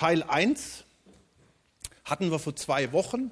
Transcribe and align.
Teil 0.00 0.22
1 0.22 0.84
hatten 2.06 2.30
wir 2.30 2.38
vor 2.38 2.56
zwei 2.56 2.90
Wochen. 2.92 3.30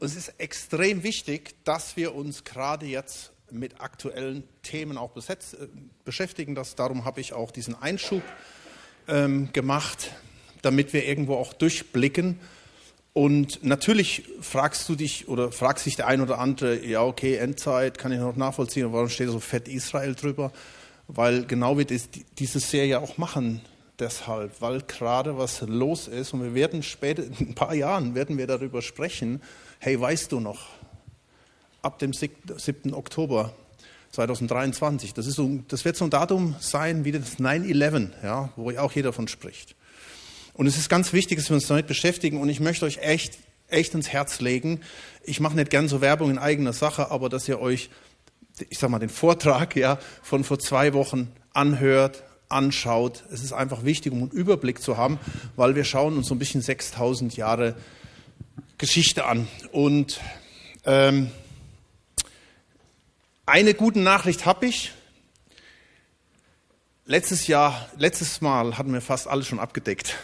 Es 0.00 0.16
ist 0.16 0.34
extrem 0.36 1.02
wichtig, 1.02 1.54
dass 1.64 1.96
wir 1.96 2.14
uns 2.14 2.44
gerade 2.44 2.84
jetzt 2.84 3.32
mit 3.50 3.80
aktuellen 3.80 4.46
Themen 4.62 4.98
auch 4.98 5.12
besetzt, 5.12 5.54
äh, 5.54 5.68
beschäftigen. 6.04 6.54
Das, 6.54 6.74
darum 6.74 7.06
habe 7.06 7.22
ich 7.22 7.32
auch 7.32 7.50
diesen 7.50 7.74
Einschub 7.74 8.22
ähm, 9.08 9.50
gemacht, 9.54 10.12
damit 10.60 10.92
wir 10.92 11.06
irgendwo 11.06 11.36
auch 11.36 11.54
durchblicken. 11.54 12.38
Und 13.14 13.64
natürlich 13.64 14.24
fragst 14.42 14.86
du 14.90 14.94
dich 14.94 15.26
oder 15.28 15.52
fragt 15.52 15.78
sich 15.78 15.96
der 15.96 16.06
ein 16.06 16.20
oder 16.20 16.38
andere, 16.38 16.84
ja 16.84 17.02
okay, 17.02 17.36
Endzeit 17.36 17.96
kann 17.96 18.12
ich 18.12 18.18
noch 18.18 18.36
nachvollziehen, 18.36 18.92
warum 18.92 19.08
steht 19.08 19.30
so 19.30 19.40
fett 19.40 19.68
Israel 19.68 20.14
drüber? 20.14 20.52
Weil 21.06 21.46
genau 21.46 21.78
wird 21.78 21.90
es 21.90 22.10
diese 22.36 22.60
Serie 22.60 23.00
auch 23.00 23.16
machen 23.16 23.62
deshalb, 23.98 24.60
weil 24.60 24.82
gerade 24.82 25.38
was 25.38 25.60
los 25.62 26.08
ist 26.08 26.32
und 26.32 26.42
wir 26.42 26.54
werden 26.54 26.82
später, 26.82 27.24
in 27.24 27.48
ein 27.48 27.54
paar 27.54 27.74
Jahren 27.74 28.14
werden 28.14 28.38
wir 28.38 28.46
darüber 28.46 28.82
sprechen, 28.82 29.42
hey, 29.78 30.00
weißt 30.00 30.32
du 30.32 30.40
noch, 30.40 30.68
ab 31.82 31.98
dem 31.98 32.12
7. 32.12 32.94
Oktober 32.94 33.54
2023. 34.12 35.14
Das, 35.14 35.26
ist 35.26 35.36
so, 35.36 35.60
das 35.68 35.84
wird 35.84 35.96
so 35.96 36.04
ein 36.04 36.10
Datum 36.10 36.56
sein 36.60 37.04
wie 37.04 37.12
das 37.12 37.38
9-11, 37.38 38.10
ja, 38.22 38.50
wo 38.56 38.70
auch 38.78 38.92
jeder 38.92 39.10
davon 39.10 39.28
spricht. 39.28 39.74
Und 40.54 40.66
es 40.66 40.76
ist 40.76 40.88
ganz 40.88 41.12
wichtig, 41.12 41.38
dass 41.38 41.50
wir 41.50 41.54
uns 41.54 41.68
damit 41.68 41.86
beschäftigen 41.86 42.40
und 42.40 42.48
ich 42.48 42.60
möchte 42.60 42.84
euch 42.84 42.98
echt, 42.98 43.38
echt 43.68 43.94
ins 43.94 44.08
Herz 44.08 44.40
legen. 44.40 44.80
Ich 45.22 45.40
mache 45.40 45.54
nicht 45.54 45.70
gern 45.70 45.88
so 45.88 46.00
Werbung 46.00 46.30
in 46.30 46.38
eigener 46.38 46.72
Sache, 46.72 47.10
aber 47.10 47.28
dass 47.28 47.46
ihr 47.48 47.60
euch, 47.60 47.90
ich 48.68 48.78
sag 48.78 48.90
mal, 48.90 48.98
den 48.98 49.08
Vortrag 49.08 49.76
ja, 49.76 49.98
von 50.22 50.42
vor 50.42 50.58
zwei 50.58 50.94
Wochen 50.94 51.30
anhört, 51.52 52.24
anschaut. 52.48 53.24
Es 53.30 53.42
ist 53.42 53.52
einfach 53.52 53.84
wichtig, 53.84 54.12
um 54.12 54.18
einen 54.22 54.30
Überblick 54.30 54.82
zu 54.82 54.96
haben, 54.96 55.18
weil 55.56 55.74
wir 55.74 55.84
schauen 55.84 56.16
uns 56.16 56.28
so 56.28 56.34
ein 56.34 56.38
bisschen 56.38 56.62
6000 56.62 57.36
Jahre 57.36 57.74
Geschichte 58.78 59.26
an. 59.26 59.48
Und 59.72 60.20
ähm, 60.84 61.30
eine 63.46 63.74
gute 63.74 64.00
Nachricht 64.00 64.46
habe 64.46 64.66
ich. 64.66 64.92
Letztes 67.06 67.46
Jahr, 67.46 67.88
letztes 67.96 68.40
Mal 68.40 68.76
hatten 68.76 68.92
wir 68.92 69.00
fast 69.00 69.28
alles 69.28 69.46
schon 69.46 69.58
abgedeckt. 69.58 70.16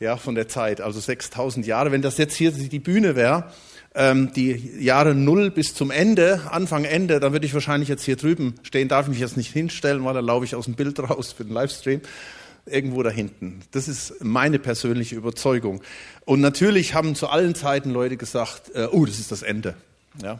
Ja, 0.00 0.16
von 0.16 0.34
der 0.34 0.48
Zeit, 0.48 0.80
also 0.80 0.98
6000 0.98 1.64
Jahre. 1.64 1.92
Wenn 1.92 2.02
das 2.02 2.18
jetzt 2.18 2.34
hier 2.34 2.50
die 2.50 2.78
Bühne 2.80 3.14
wäre, 3.14 3.52
ähm, 3.94 4.32
die 4.34 4.52
Jahre 4.78 5.14
Null 5.14 5.50
bis 5.50 5.74
zum 5.74 5.90
Ende, 5.90 6.42
Anfang, 6.50 6.84
Ende, 6.84 7.20
dann 7.20 7.32
würde 7.32 7.46
ich 7.46 7.54
wahrscheinlich 7.54 7.88
jetzt 7.88 8.04
hier 8.04 8.16
drüben 8.16 8.54
stehen, 8.62 8.88
darf 8.88 9.06
ich 9.06 9.10
mich 9.10 9.20
jetzt 9.20 9.36
nicht 9.36 9.52
hinstellen, 9.52 10.04
weil 10.04 10.14
dann 10.14 10.24
laufe 10.24 10.44
ich 10.44 10.54
aus 10.54 10.64
dem 10.64 10.74
Bild 10.74 10.98
raus 10.98 11.32
für 11.32 11.44
den 11.44 11.52
Livestream. 11.52 12.00
Irgendwo 12.64 13.02
da 13.02 13.10
hinten. 13.10 13.62
Das 13.72 13.88
ist 13.88 14.22
meine 14.22 14.60
persönliche 14.60 15.16
Überzeugung. 15.16 15.82
Und 16.24 16.40
natürlich 16.40 16.94
haben 16.94 17.16
zu 17.16 17.28
allen 17.28 17.56
Zeiten 17.56 17.90
Leute 17.90 18.16
gesagt, 18.16 18.72
äh, 18.76 18.86
oh, 18.92 19.04
das 19.04 19.18
ist 19.18 19.32
das 19.32 19.42
Ende. 19.42 19.74
Ja, 20.22 20.38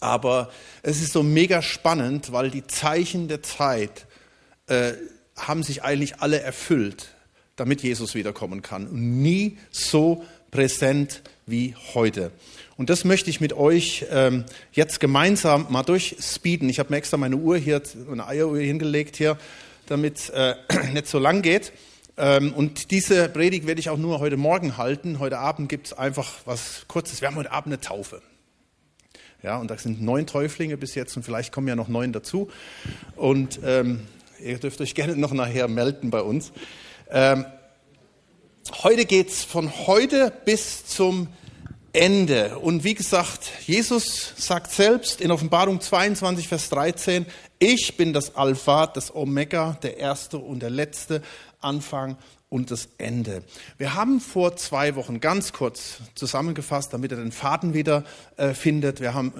aber 0.00 0.50
es 0.82 1.00
ist 1.00 1.12
so 1.12 1.22
mega 1.22 1.62
spannend, 1.62 2.32
weil 2.32 2.50
die 2.50 2.66
Zeichen 2.66 3.28
der 3.28 3.42
Zeit 3.42 4.06
äh, 4.66 4.92
haben 5.36 5.62
sich 5.62 5.82
eigentlich 5.82 6.20
alle 6.20 6.40
erfüllt, 6.40 7.08
damit 7.56 7.82
Jesus 7.82 8.14
wiederkommen 8.14 8.62
kann. 8.62 8.86
Und 8.86 9.22
nie 9.22 9.58
so 9.70 10.24
präsent 10.54 11.22
wie 11.46 11.74
heute. 11.94 12.30
Und 12.76 12.88
das 12.88 13.04
möchte 13.04 13.28
ich 13.28 13.40
mit 13.40 13.52
euch 13.52 14.06
ähm, 14.08 14.44
jetzt 14.72 15.00
gemeinsam 15.00 15.66
mal 15.68 15.82
durchspeeden. 15.82 16.68
Ich 16.68 16.78
habe 16.78 16.90
mir 16.90 16.98
extra 16.98 17.16
meine 17.16 17.34
Uhr 17.34 17.56
hier, 17.56 17.82
eine 18.08 18.24
Eieruhr 18.24 18.58
hingelegt 18.58 19.16
hier, 19.16 19.36
damit 19.86 20.30
äh, 20.30 20.54
nicht 20.92 21.08
so 21.08 21.18
lang 21.18 21.42
geht. 21.42 21.72
Ähm, 22.16 22.54
und 22.54 22.92
diese 22.92 23.28
Predigt 23.28 23.66
werde 23.66 23.80
ich 23.80 23.90
auch 23.90 23.98
nur 23.98 24.20
heute 24.20 24.36
Morgen 24.36 24.76
halten. 24.76 25.18
Heute 25.18 25.38
Abend 25.38 25.68
gibt 25.68 25.88
es 25.88 25.92
einfach 25.92 26.32
was 26.44 26.84
Kurzes. 26.86 27.20
Wir 27.20 27.26
haben 27.26 27.36
heute 27.36 27.50
Abend 27.50 27.74
eine 27.74 27.80
Taufe. 27.80 28.22
Ja, 29.42 29.56
und 29.56 29.72
da 29.72 29.76
sind 29.76 30.00
neun 30.02 30.28
Täuflinge 30.28 30.76
bis 30.76 30.94
jetzt 30.94 31.16
und 31.16 31.24
vielleicht 31.24 31.50
kommen 31.50 31.66
ja 31.66 31.74
noch 31.74 31.88
neun 31.88 32.12
dazu. 32.12 32.48
Und 33.16 33.58
ähm, 33.64 34.02
ihr 34.38 34.58
dürft 34.58 34.80
euch 34.80 34.94
gerne 34.94 35.16
noch 35.16 35.32
nachher 35.32 35.66
melden 35.66 36.10
bei 36.10 36.20
uns. 36.20 36.52
Ähm, 37.10 37.44
heute 38.82 39.04
geht 39.04 39.28
es 39.28 39.44
von 39.44 39.86
heute 39.86 40.32
bis 40.44 40.86
zum 40.86 41.28
Ende. 41.92 42.58
Und 42.58 42.82
wie 42.82 42.94
gesagt, 42.94 43.50
Jesus 43.66 44.32
sagt 44.36 44.72
selbst 44.72 45.20
in 45.20 45.30
Offenbarung 45.30 45.80
22, 45.80 46.48
Vers 46.48 46.68
13, 46.70 47.26
ich 47.58 47.96
bin 47.96 48.12
das 48.12 48.34
Alpha, 48.34 48.86
das 48.86 49.14
Omega, 49.14 49.78
der 49.82 49.98
Erste 49.98 50.38
und 50.38 50.60
der 50.60 50.70
Letzte, 50.70 51.22
Anfang 51.60 52.16
und 52.48 52.70
das 52.70 52.88
Ende. 52.98 53.42
Wir 53.78 53.94
haben 53.94 54.20
vor 54.20 54.56
zwei 54.56 54.94
Wochen 54.96 55.20
ganz 55.20 55.52
kurz 55.52 55.98
zusammengefasst, 56.14 56.92
damit 56.92 57.10
er 57.10 57.18
den 57.18 57.32
Faden 57.32 57.74
wieder 57.74 58.04
äh, 58.36 58.54
findet. 58.54 59.00
Wir 59.00 59.12
haben, 59.12 59.32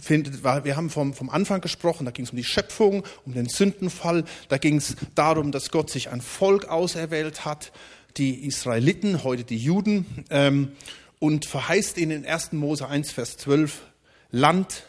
findet, 0.00 0.44
wir 0.44 0.76
haben 0.76 0.90
vom, 0.90 1.12
vom 1.12 1.28
Anfang 1.30 1.60
gesprochen, 1.60 2.04
da 2.04 2.10
ging 2.10 2.24
es 2.24 2.30
um 2.30 2.36
die 2.36 2.44
Schöpfung, 2.44 3.04
um 3.26 3.34
den 3.34 3.48
Sündenfall, 3.48 4.24
da 4.48 4.58
ging 4.58 4.76
es 4.76 4.96
darum, 5.14 5.50
dass 5.50 5.70
Gott 5.70 5.90
sich 5.90 6.10
ein 6.10 6.20
Volk 6.20 6.68
auserwählt 6.68 7.44
hat, 7.44 7.72
die 8.16 8.46
Israeliten, 8.46 9.24
heute 9.24 9.44
die 9.44 9.58
Juden, 9.58 10.24
ähm, 10.30 10.72
und 11.18 11.46
verheißt 11.46 11.98
ihnen 11.98 12.24
in 12.24 12.26
1. 12.26 12.52
Mose 12.52 12.88
1, 12.88 13.12
Vers 13.12 13.36
12 13.36 13.80
Land 14.30 14.84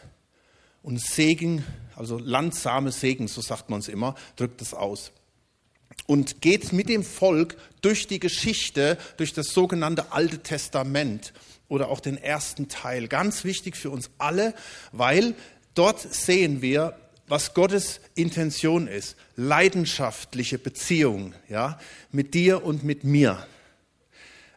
und 0.82 1.00
Segen, 1.00 1.64
also 1.96 2.18
Land, 2.18 2.54
Same, 2.54 2.90
Segen, 2.90 3.28
so 3.28 3.40
sagt 3.40 3.70
man 3.70 3.80
es 3.80 3.88
immer, 3.88 4.14
drückt 4.36 4.60
es 4.60 4.74
aus 4.74 5.12
und 6.06 6.40
geht 6.40 6.72
mit 6.72 6.88
dem 6.88 7.02
Volk 7.02 7.56
durch 7.80 8.06
die 8.06 8.20
Geschichte, 8.20 8.98
durch 9.16 9.32
das 9.32 9.48
sogenannte 9.48 10.12
Alte 10.12 10.38
Testament 10.38 11.32
oder 11.68 11.88
auch 11.88 12.00
den 12.00 12.18
ersten 12.18 12.68
Teil. 12.68 13.08
Ganz 13.08 13.44
wichtig 13.44 13.76
für 13.76 13.90
uns 13.90 14.10
alle, 14.18 14.54
weil 14.92 15.34
dort 15.74 16.00
sehen 16.00 16.62
wir, 16.62 16.96
was 17.26 17.54
Gottes 17.54 18.00
Intention 18.14 18.86
ist. 18.86 19.16
Leidenschaftliche 19.36 20.58
Beziehung, 20.58 21.34
ja, 21.48 21.78
mit 22.12 22.34
dir 22.34 22.64
und 22.64 22.84
mit 22.84 23.04
mir. 23.04 23.46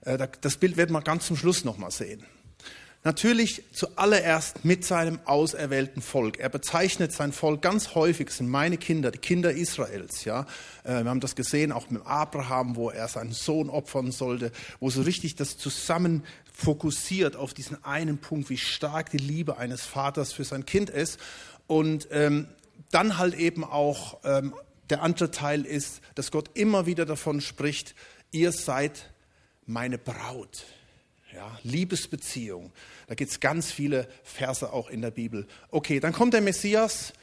Äh, 0.01 0.27
das 0.41 0.57
Bild 0.57 0.77
wird 0.77 0.89
man 0.89 1.03
ganz 1.03 1.27
zum 1.27 1.37
Schluss 1.37 1.63
nochmal 1.63 1.91
sehen. 1.91 2.25
Natürlich 3.03 3.63
zuallererst 3.71 4.65
mit 4.65 4.83
seinem 4.83 5.19
auserwählten 5.23 6.01
Volk. 6.01 6.39
Er 6.39 6.49
bezeichnet 6.49 7.13
sein 7.13 7.31
Volk 7.31 7.61
ganz 7.61 7.95
häufig, 7.95 8.31
sind 8.31 8.49
meine 8.49 8.77
Kinder, 8.77 9.11
die 9.11 9.19
Kinder 9.19 9.51
Israels. 9.51 10.25
Ja, 10.25 10.45
äh, 10.83 11.03
wir 11.03 11.09
haben 11.09 11.21
das 11.21 11.35
gesehen 11.35 11.71
auch 11.71 11.89
mit 11.89 12.05
Abraham, 12.05 12.75
wo 12.75 12.89
er 12.89 13.07
seinen 13.07 13.31
Sohn 13.31 13.69
opfern 13.69 14.11
sollte, 14.11 14.51
wo 14.81 14.89
so 14.89 15.03
richtig 15.03 15.35
das 15.35 15.57
zusammen 15.57 16.25
fokussiert 16.51 17.35
auf 17.37 17.53
diesen 17.53 17.81
einen 17.85 18.17
Punkt, 18.17 18.49
wie 18.49 18.57
stark 18.57 19.11
die 19.11 19.17
Liebe 19.17 19.57
eines 19.57 19.83
Vaters 19.85 20.33
für 20.33 20.43
sein 20.43 20.65
Kind 20.65 20.89
ist. 20.89 21.17
Und 21.67 22.07
ähm, 22.11 22.47
dann 22.91 23.17
halt 23.17 23.35
eben 23.35 23.63
auch 23.63 24.19
ähm, 24.23 24.53
der 24.89 25.01
andere 25.01 25.31
Teil 25.31 25.65
ist, 25.65 26.01
dass 26.15 26.31
Gott 26.31 26.51
immer 26.53 26.85
wieder 26.85 27.05
davon 27.05 27.41
spricht: 27.41 27.95
Ihr 28.31 28.51
seid 28.51 29.09
meine 29.65 29.97
Braut. 29.97 30.65
Ja, 31.33 31.59
Liebesbeziehung. 31.63 32.71
Da 33.07 33.15
gibt 33.15 33.29
es 33.29 33.39
ganz 33.39 33.71
viele 33.71 34.07
Verse 34.23 34.71
auch 34.71 34.89
in 34.89 35.01
der 35.01 35.11
Bibel. 35.11 35.45
Okay, 35.69 35.99
dann 35.99 36.13
kommt 36.13 36.33
der 36.33 36.41
Messias. 36.41 37.13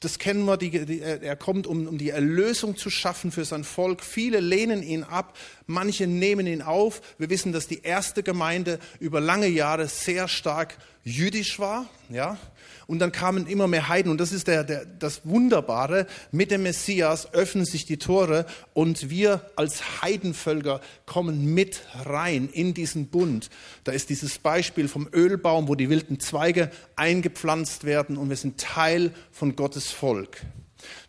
Das 0.00 0.18
kennen 0.18 0.44
wir, 0.44 0.56
die, 0.56 0.84
die, 0.84 1.00
er 1.00 1.34
kommt, 1.34 1.66
um, 1.66 1.88
um 1.88 1.98
die 1.98 2.10
Erlösung 2.10 2.76
zu 2.76 2.88
schaffen 2.88 3.32
für 3.32 3.44
sein 3.44 3.64
Volk. 3.64 4.02
Viele 4.02 4.38
lehnen 4.38 4.82
ihn 4.82 5.02
ab, 5.02 5.36
manche 5.66 6.06
nehmen 6.06 6.46
ihn 6.46 6.62
auf. 6.62 7.00
Wir 7.18 7.30
wissen, 7.30 7.52
dass 7.52 7.66
die 7.66 7.82
erste 7.82 8.22
Gemeinde 8.22 8.78
über 9.00 9.20
lange 9.20 9.48
Jahre 9.48 9.88
sehr 9.88 10.28
stark 10.28 10.78
jüdisch 11.02 11.58
war. 11.58 11.88
Ja? 12.10 12.38
Und 12.88 13.00
dann 13.00 13.12
kamen 13.12 13.46
immer 13.46 13.68
mehr 13.68 13.88
Heiden. 13.88 14.10
Und 14.10 14.18
das 14.18 14.32
ist 14.32 14.48
der, 14.48 14.64
der, 14.64 14.86
das 14.86 15.20
Wunderbare. 15.26 16.06
Mit 16.32 16.50
dem 16.50 16.62
Messias 16.62 17.34
öffnen 17.34 17.66
sich 17.66 17.84
die 17.84 17.98
Tore 17.98 18.46
und 18.72 19.10
wir 19.10 19.42
als 19.56 20.00
Heidenvölker 20.00 20.80
kommen 21.04 21.52
mit 21.52 21.82
rein 22.06 22.48
in 22.50 22.72
diesen 22.72 23.08
Bund. 23.08 23.50
Da 23.84 23.92
ist 23.92 24.08
dieses 24.08 24.38
Beispiel 24.38 24.88
vom 24.88 25.06
Ölbaum, 25.12 25.68
wo 25.68 25.74
die 25.74 25.90
wilden 25.90 26.18
Zweige 26.18 26.70
eingepflanzt 26.96 27.84
werden 27.84 28.16
und 28.16 28.30
wir 28.30 28.36
sind 28.36 28.58
Teil 28.58 29.12
von 29.32 29.54
Gottes 29.54 29.90
Volk. 29.90 30.38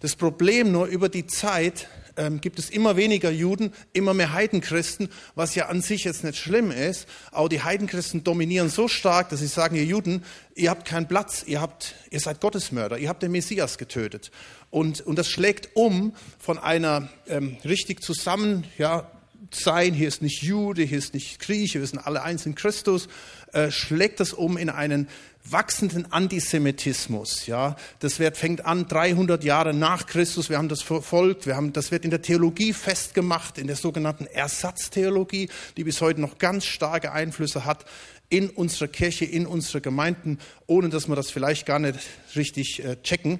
Das 0.01 0.18
Problem 0.18 0.74
nur 0.74 0.88
über 0.88 1.07
die 1.07 1.27
Zeit 1.27 1.88
ähm, 2.19 2.42
gibt 2.42 2.60
es 2.60 2.69
immer 2.69 2.98
weniger 2.98 3.31
Juden, 3.31 3.74
immer 3.94 4.13
mehr 4.13 4.33
Heidenchristen, 4.33 5.10
was 5.36 5.56
ja 5.56 5.68
an 5.68 5.81
sich 5.81 6.04
jetzt 6.04 6.24
nicht 6.24 6.38
schlimm 6.38 6.69
ist. 6.69 7.07
Aber 7.31 7.50
die 7.50 7.63
Heidenchristen 7.63 8.24
dominieren 8.24 8.69
so 8.69 8.88
stark, 8.88 9.30
dass 9.30 9.39
sie 9.39 9.48
sagen, 9.48 9.75
ihr 9.75 9.86
Juden, 9.86 10.24
ihr 10.54 10.69
habt 10.69 10.86
keinen 10.86 11.07
Platz, 11.07 11.44
ihr, 11.48 11.62
habt, 11.62 11.95
ihr 12.12 12.19
seid 12.19 12.42
Gottesmörder, 12.42 12.98
ihr 12.98 13.10
habt 13.10 13.24
den 13.24 13.31
Messias 13.31 13.77
getötet. 13.77 14.31
Und, 14.69 15.01
und 15.01 15.18
das 15.18 15.30
schlägt 15.30 15.69
um 15.75 16.13
von 16.38 16.60
einer 16.60 17.10
ähm, 17.27 17.57
richtig 17.63 18.04
zusammen, 18.04 18.66
ja, 18.77 19.10
sein, 19.51 19.94
hier 19.94 20.07
ist 20.07 20.21
nicht 20.21 20.44
Jude, 20.44 20.83
hier 20.83 20.98
ist 20.98 21.13
nicht 21.13 21.39
Grieche, 21.39 21.80
wir 21.80 21.88
sind 21.88 22.00
alle 22.00 22.21
eins 22.21 22.45
in 22.45 22.54
Christus, 22.54 23.07
äh, 23.54 23.71
schlägt 23.71 24.19
das 24.19 24.33
um 24.33 24.57
in 24.57 24.69
einen 24.69 25.07
wachsenden 25.45 26.12
Antisemitismus. 26.12 27.47
Ja, 27.47 27.75
das 28.00 28.19
wird, 28.19 28.38
fängt 28.38 28.65
an 28.65 28.88
300 28.88 29.44
Jahre 29.44 29.74
nach 29.74 30.06
Christus. 30.06 30.50
Wir 30.50 30.57
haben 30.57 30.69
das 30.69 30.81
verfolgt. 30.81 31.45
Wir 31.45 31.56
haben, 31.56 31.74
das 31.74 31.91
wird 31.91 32.03
in 32.03 32.12
der 32.12 32.21
Theologie 32.21 32.74
festgemacht, 32.74 33.57
in 33.57 33.68
der 33.68 33.75
sogenannten 33.75 34.25
Ersatztheologie, 34.25 35.50
die 35.77 35.83
bis 35.83 36.01
heute 36.01 36.21
noch 36.21 36.38
ganz 36.38 36.65
starke 36.65 37.12
Einflüsse 37.12 37.65
hat 37.65 37.86
in 38.30 38.50
unserer 38.50 38.88
Kirche, 38.88 39.25
in 39.25 39.47
unsere 39.47 39.81
Gemeinden, 39.81 40.39
ohne 40.68 40.89
dass 40.89 41.07
wir 41.07 41.15
das 41.15 41.31
vielleicht 41.31 41.65
gar 41.65 41.80
nicht 41.80 42.00
richtig 42.35 42.83
äh, 42.83 43.01
checken. 43.01 43.39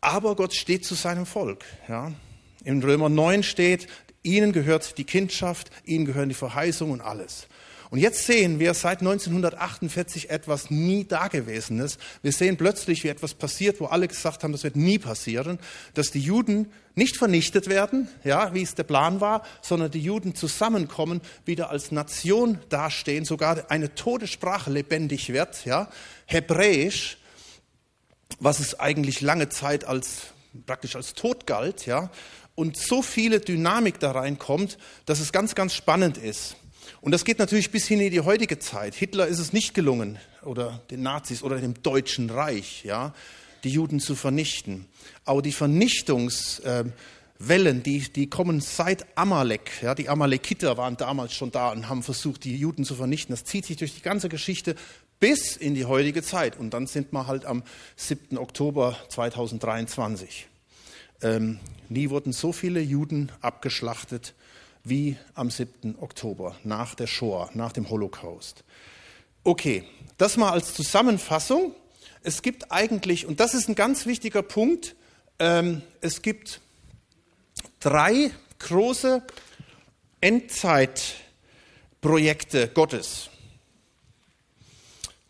Aber 0.00 0.36
Gott 0.36 0.54
steht 0.54 0.84
zu 0.84 0.94
seinem 0.94 1.26
Volk. 1.26 1.64
Ja. 1.88 2.12
In 2.64 2.82
Römer 2.82 3.08
9 3.08 3.42
steht, 3.42 3.88
ihnen 4.22 4.52
gehört 4.52 4.98
die 4.98 5.04
Kindschaft, 5.04 5.70
ihnen 5.84 6.04
gehören 6.04 6.28
die 6.28 6.34
Verheißungen 6.34 6.94
und 6.94 7.00
alles. 7.00 7.46
Und 7.90 7.98
jetzt 7.98 8.26
sehen 8.26 8.58
wir 8.58 8.74
seit 8.74 9.00
1948 9.00 10.30
etwas 10.30 10.70
nie 10.70 11.04
Dagewesenes. 11.04 11.98
Wir 12.22 12.32
sehen 12.32 12.56
plötzlich, 12.56 13.04
wie 13.04 13.08
etwas 13.08 13.34
passiert, 13.34 13.80
wo 13.80 13.86
alle 13.86 14.08
gesagt 14.08 14.42
haben, 14.42 14.52
das 14.52 14.64
wird 14.64 14.76
nie 14.76 14.98
passieren, 14.98 15.58
dass 15.94 16.10
die 16.10 16.20
Juden 16.20 16.72
nicht 16.94 17.16
vernichtet 17.16 17.68
werden, 17.68 18.08
ja, 18.24 18.54
wie 18.54 18.62
es 18.62 18.74
der 18.74 18.84
Plan 18.84 19.20
war, 19.20 19.42
sondern 19.60 19.90
die 19.90 20.00
Juden 20.00 20.34
zusammenkommen, 20.34 21.20
wieder 21.44 21.70
als 21.70 21.92
Nation 21.92 22.58
dastehen, 22.70 23.24
sogar 23.24 23.70
eine 23.70 23.94
Todessprache 23.94 24.70
lebendig 24.70 25.32
wird, 25.32 25.64
ja, 25.66 25.88
Hebräisch, 26.24 27.18
was 28.40 28.58
es 28.60 28.80
eigentlich 28.80 29.20
lange 29.20 29.48
Zeit 29.48 29.84
als 29.84 30.28
praktisch 30.64 30.96
als 30.96 31.12
tot 31.14 31.46
galt, 31.46 31.86
ja, 31.86 32.10
und 32.54 32.78
so 32.78 33.02
viele 33.02 33.40
Dynamik 33.40 34.00
da 34.00 34.12
reinkommt, 34.12 34.78
dass 35.04 35.20
es 35.20 35.30
ganz, 35.30 35.54
ganz 35.54 35.74
spannend 35.74 36.16
ist. 36.16 36.56
Und 37.06 37.12
das 37.12 37.24
geht 37.24 37.38
natürlich 37.38 37.70
bis 37.70 37.86
hin 37.86 38.00
in 38.00 38.10
die 38.10 38.22
heutige 38.22 38.58
Zeit. 38.58 38.96
Hitler 38.96 39.28
ist 39.28 39.38
es 39.38 39.52
nicht 39.52 39.74
gelungen, 39.74 40.18
oder 40.42 40.82
den 40.90 41.02
Nazis 41.02 41.44
oder 41.44 41.60
dem 41.60 41.80
Deutschen 41.80 42.30
Reich, 42.30 42.82
ja, 42.82 43.14
die 43.62 43.70
Juden 43.70 44.00
zu 44.00 44.16
vernichten. 44.16 44.86
Aber 45.24 45.40
die 45.40 45.52
Vernichtungswellen, 45.52 47.84
die, 47.84 48.00
die 48.12 48.28
kommen 48.28 48.60
seit 48.60 49.06
Amalek. 49.16 49.70
Ja, 49.82 49.94
die 49.94 50.08
Amalekiter 50.08 50.76
waren 50.78 50.96
damals 50.96 51.32
schon 51.32 51.52
da 51.52 51.70
und 51.70 51.88
haben 51.88 52.02
versucht, 52.02 52.42
die 52.42 52.56
Juden 52.56 52.84
zu 52.84 52.96
vernichten. 52.96 53.32
Das 53.32 53.44
zieht 53.44 53.66
sich 53.66 53.76
durch 53.76 53.94
die 53.94 54.02
ganze 54.02 54.28
Geschichte 54.28 54.74
bis 55.20 55.56
in 55.56 55.76
die 55.76 55.84
heutige 55.84 56.24
Zeit. 56.24 56.58
Und 56.58 56.74
dann 56.74 56.88
sind 56.88 57.12
wir 57.12 57.28
halt 57.28 57.44
am 57.44 57.62
7. 57.94 58.36
Oktober 58.36 58.96
2023. 59.10 60.48
Ähm, 61.22 61.60
nie 61.88 62.10
wurden 62.10 62.32
so 62.32 62.50
viele 62.50 62.80
Juden 62.80 63.30
abgeschlachtet 63.42 64.34
wie 64.88 65.16
am 65.34 65.50
7. 65.50 65.96
Oktober, 66.00 66.54
nach 66.62 66.94
der 66.94 67.08
Shoah, 67.08 67.50
nach 67.54 67.72
dem 67.72 67.90
Holocaust. 67.90 68.62
Okay, 69.42 69.82
das 70.16 70.36
mal 70.36 70.52
als 70.52 70.74
Zusammenfassung. 70.74 71.74
Es 72.22 72.42
gibt 72.42 72.70
eigentlich, 72.70 73.26
und 73.26 73.40
das 73.40 73.54
ist 73.54 73.68
ein 73.68 73.74
ganz 73.74 74.06
wichtiger 74.06 74.42
Punkt, 74.42 74.94
ähm, 75.38 75.82
es 76.00 76.22
gibt 76.22 76.62
drei 77.80 78.30
große 78.58 79.22
Endzeitprojekte 80.20 82.68
Gottes. 82.68 83.28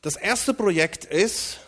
Das 0.02 0.16
erste 0.16 0.52
Projekt 0.54 1.04
ist 1.04 1.58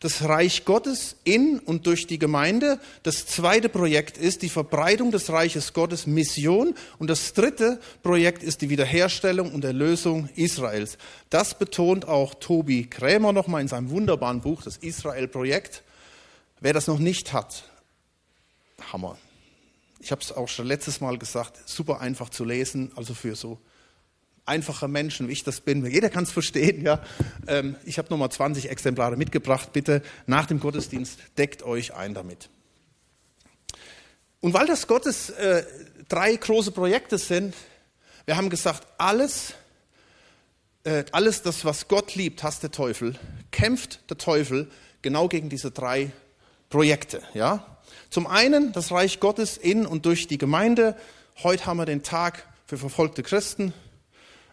das 0.00 0.22
Reich 0.22 0.64
Gottes 0.64 1.16
in 1.24 1.58
und 1.58 1.86
durch 1.86 2.06
die 2.06 2.18
Gemeinde. 2.18 2.78
Das 3.02 3.26
zweite 3.26 3.68
Projekt 3.68 4.16
ist 4.16 4.42
die 4.42 4.48
Verbreitung 4.48 5.10
des 5.10 5.30
Reiches 5.30 5.72
Gottes, 5.72 6.06
Mission. 6.06 6.74
Und 6.98 7.10
das 7.10 7.32
dritte 7.32 7.80
Projekt 8.02 8.42
ist 8.42 8.60
die 8.60 8.70
Wiederherstellung 8.70 9.52
und 9.52 9.64
Erlösung 9.64 10.28
Israels. 10.36 10.98
Das 11.30 11.58
betont 11.58 12.06
auch 12.06 12.34
Tobi 12.34 12.86
Krämer 12.86 13.32
nochmal 13.32 13.60
in 13.60 13.68
seinem 13.68 13.90
wunderbaren 13.90 14.40
Buch, 14.40 14.62
das 14.62 14.76
Israel-Projekt. 14.76 15.82
Wer 16.60 16.72
das 16.72 16.86
noch 16.86 16.98
nicht 16.98 17.32
hat, 17.32 17.64
Hammer. 18.92 19.18
Ich 20.00 20.12
habe 20.12 20.22
es 20.22 20.30
auch 20.30 20.48
schon 20.48 20.66
letztes 20.66 21.00
Mal 21.00 21.18
gesagt, 21.18 21.68
super 21.68 22.00
einfach 22.00 22.30
zu 22.30 22.44
lesen, 22.44 22.92
also 22.94 23.14
für 23.14 23.34
so 23.34 23.58
einfacher 24.48 24.88
Menschen, 24.88 25.28
wie 25.28 25.32
ich 25.32 25.44
das 25.44 25.60
bin. 25.60 25.84
Jeder 25.86 26.10
kann 26.10 26.24
es 26.24 26.30
verstehen. 26.30 26.82
Ja. 26.82 27.00
Ähm, 27.46 27.76
ich 27.84 27.98
habe 27.98 28.08
nochmal 28.10 28.30
20 28.30 28.70
Exemplare 28.70 29.16
mitgebracht. 29.16 29.72
Bitte 29.72 30.02
nach 30.26 30.46
dem 30.46 30.58
Gottesdienst 30.58 31.18
deckt 31.36 31.62
euch 31.62 31.94
ein 31.94 32.14
damit. 32.14 32.48
Und 34.40 34.54
weil 34.54 34.66
das 34.66 34.86
Gottes 34.86 35.30
äh, 35.30 35.64
drei 36.08 36.34
große 36.34 36.70
Projekte 36.70 37.18
sind, 37.18 37.54
wir 38.24 38.36
haben 38.36 38.50
gesagt, 38.50 38.86
alles, 38.98 39.54
äh, 40.84 41.04
alles 41.12 41.42
das, 41.42 41.64
was 41.64 41.88
Gott 41.88 42.14
liebt, 42.14 42.42
hasst 42.42 42.62
der 42.62 42.70
Teufel, 42.70 43.16
kämpft 43.50 44.08
der 44.10 44.18
Teufel 44.18 44.70
genau 45.02 45.28
gegen 45.28 45.48
diese 45.48 45.70
drei 45.70 46.10
Projekte. 46.70 47.22
Ja? 47.34 47.78
Zum 48.10 48.26
einen 48.26 48.72
das 48.72 48.90
Reich 48.92 49.20
Gottes 49.20 49.56
in 49.56 49.86
und 49.86 50.06
durch 50.06 50.28
die 50.28 50.38
Gemeinde. 50.38 50.96
Heute 51.42 51.66
haben 51.66 51.78
wir 51.78 51.86
den 51.86 52.02
Tag 52.02 52.46
für 52.66 52.78
verfolgte 52.78 53.22
Christen. 53.22 53.72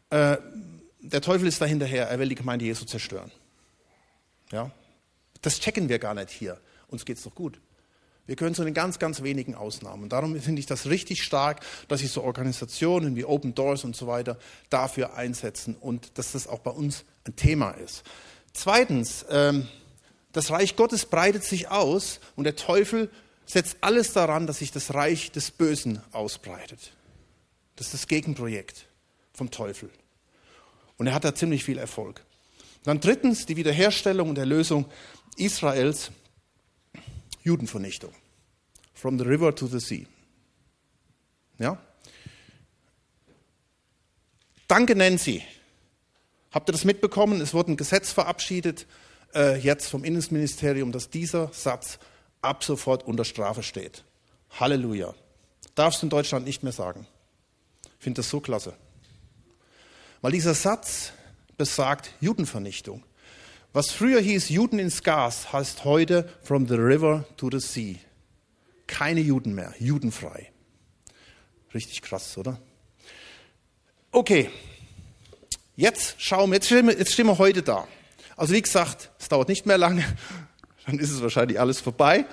Äh, 0.10 0.38
der 1.00 1.22
Teufel 1.22 1.48
ist 1.48 1.62
da 1.62 1.66
hinterher, 1.66 2.10
er 2.10 2.20
will 2.20 2.30
die 2.30 2.36
Gemeinde 2.36 2.66
Jesu 2.66 2.86
zerstören. 2.86 3.32
Ja? 4.52 4.72
Das 5.42 5.60
checken 5.60 5.90
wir 5.90 6.00
gar 6.00 6.14
nicht 6.14 6.32
hier. 6.32 6.60
Uns 6.88 7.06
geht 7.06 7.18
es 7.18 7.24
doch 7.24 7.36
gut. 7.36 7.60
Wir 8.26 8.36
gehören 8.36 8.56
zu 8.56 8.64
den 8.64 8.74
ganz, 8.74 8.98
ganz 8.98 9.22
wenigen 9.22 9.54
Ausnahmen. 9.54 10.10
Darum 10.10 10.40
finde 10.40 10.60
ich 10.60 10.66
das 10.66 10.88
richtig 10.88 11.24
stark, 11.24 11.62
dass 11.88 12.00
sich 12.00 12.10
so 12.10 12.24
Organisationen 12.24 13.16
wie 13.16 13.24
Open 13.24 13.54
Doors 13.54 13.84
und 13.84 13.96
so 13.96 14.08
weiter 14.08 14.40
dafür 14.72 15.16
einsetzen 15.16 15.76
und 15.76 16.18
dass 16.18 16.32
das 16.32 16.48
auch 16.48 16.60
bei 16.60 16.72
uns 16.72 17.06
ein 17.28 17.36
Thema 17.36 17.72
ist. 17.72 18.04
Zweitens, 18.54 19.26
ähm, 19.30 19.68
das 20.32 20.50
Reich 20.50 20.76
Gottes 20.76 21.06
breitet 21.06 21.44
sich 21.44 21.70
aus 21.70 22.20
und 22.36 22.46
der 22.46 22.56
Teufel 22.56 23.12
setzt 23.46 23.78
alles 23.82 24.14
daran, 24.14 24.48
dass 24.48 24.58
sich 24.58 24.72
das 24.72 24.96
Reich 24.96 25.32
des 25.32 25.52
Bösen 25.52 26.02
ausbreitet. 26.12 26.94
Das 27.76 27.88
ist 27.88 27.94
das 27.94 28.08
Gegenprojekt 28.08 28.88
vom 29.36 29.52
Teufel. 29.52 29.90
Und 30.98 31.08
er 31.08 31.14
hat 31.14 31.26
da 31.26 31.36
ziemlich 31.36 31.64
viel 31.64 31.78
Erfolg. 31.78 32.24
Dann 32.84 33.00
drittens 33.00 33.46
die 33.46 33.58
Wiederherstellung 33.58 34.30
und 34.30 34.38
Erlösung 34.38 34.86
Israels, 35.38 36.12
Judenvernichtung. 37.44 38.14
From 38.94 39.20
the 39.20 39.26
river 39.26 39.54
to 39.54 39.68
the 39.68 39.80
sea. 39.80 40.06
Ja? 41.60 41.78
Danke, 44.68 44.96
Nancy. 44.96 45.44
Habt 46.52 46.70
ihr 46.70 46.74
das 46.74 46.86
mitbekommen? 46.86 47.42
Es 47.42 47.54
wurde 47.54 47.74
ein 47.74 47.78
Gesetz 47.78 48.12
verabschiedet, 48.12 48.88
äh, 49.34 49.58
jetzt 49.58 49.90
vom 49.90 50.04
Innenministerium, 50.04 50.92
dass 50.92 51.10
dieser 51.10 51.52
Satz 51.52 52.00
ab 52.42 52.64
sofort 52.64 53.04
unter 53.04 53.26
Strafe 53.26 53.64
steht. 53.64 54.06
Halleluja. 54.60 55.14
Darfst 55.76 56.02
du 56.02 56.06
in 56.06 56.10
Deutschland 56.10 56.46
nicht 56.46 56.64
mehr 56.64 56.72
sagen. 56.72 57.06
Ich 57.98 58.04
finde 58.04 58.20
das 58.20 58.30
so 58.30 58.40
klasse. 58.40 58.74
Weil 60.26 60.32
dieser 60.32 60.56
Satz 60.56 61.12
besagt 61.56 62.10
Judenvernichtung. 62.20 63.04
Was 63.74 63.92
früher 63.92 64.20
hieß 64.20 64.50
Juden 64.50 64.80
ins 64.80 65.04
Gas, 65.04 65.54
heißt 65.54 65.86
heute 65.86 66.28
from 66.42 66.68
the 66.68 66.74
river 66.74 67.26
to 67.38 67.48
the 67.52 67.60
sea. 67.60 67.98
Keine 68.88 69.20
Juden 69.22 69.54
mehr, 69.54 69.76
judenfrei. 69.78 70.52
Richtig 71.76 72.02
krass, 72.02 72.40
oder? 72.40 72.60
Okay, 74.12 74.50
jetzt 75.76 76.16
schauen 76.18 76.50
wir, 76.50 76.56
jetzt 76.56 76.66
stehen 76.66 76.88
wir, 76.88 76.98
jetzt 76.98 77.14
stehen 77.14 77.28
wir 77.28 77.38
heute 77.38 77.62
da. 77.62 77.88
Also 78.36 78.56
wie 78.56 78.64
gesagt, 78.64 79.12
es 79.20 79.30
dauert 79.30 79.48
nicht 79.48 79.68
mehr 79.68 79.78
lange, 79.78 80.04
dann 80.88 80.98
ist 80.98 81.12
es 81.12 81.22
wahrscheinlich 81.22 81.60
alles 81.60 81.82
vorbei. 81.82 82.26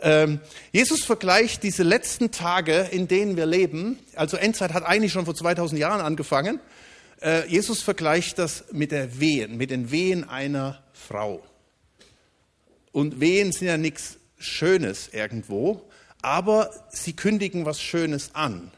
Ähm, 0.00 0.38
Jesus 0.70 1.02
vergleicht 1.02 1.64
diese 1.64 1.82
letzten 1.82 2.30
Tage, 2.30 2.90
in 2.92 3.08
denen 3.08 3.36
wir 3.36 3.46
leben, 3.46 3.98
also 4.14 4.36
Endzeit 4.36 4.72
hat 4.72 4.84
eigentlich 4.84 5.12
schon 5.12 5.24
vor 5.24 5.34
2000 5.34 5.80
Jahren 5.80 6.00
angefangen, 6.00 6.60
äh, 7.24 7.48
Jesus 7.48 7.82
vergleicht 7.82 8.38
das 8.38 8.66
mit 8.70 8.92
der 8.92 9.18
Wehen, 9.18 9.56
mit 9.56 9.70
den 9.70 9.90
Wehen 9.90 10.28
einer 10.28 10.82
Frau. 10.92 11.42
Und 12.92 13.18
Wehen 13.18 13.50
sind 13.50 13.66
ja 13.66 13.78
nichts 13.78 14.18
Schönes 14.38 15.08
irgendwo, 15.08 15.88
aber 16.22 16.70
sie 16.90 17.14
kündigen 17.14 17.64
was 17.64 17.80
Schönes 17.80 18.34
an. 18.34 18.70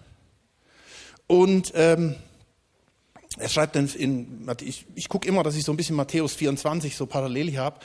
Und 1.26 1.72
ähm, 1.74 2.14
er 3.36 3.48
schreibt 3.48 3.74
dann 3.74 3.88
in, 3.88 4.48
ich, 4.60 4.86
ich 4.94 5.08
gucke 5.08 5.26
immer, 5.26 5.42
dass 5.42 5.56
ich 5.56 5.64
so 5.64 5.72
ein 5.72 5.76
bisschen 5.76 5.96
Matthäus 5.96 6.34
24 6.34 6.96
so 6.96 7.06
parallel 7.06 7.50
hier 7.50 7.60
habe. 7.60 7.80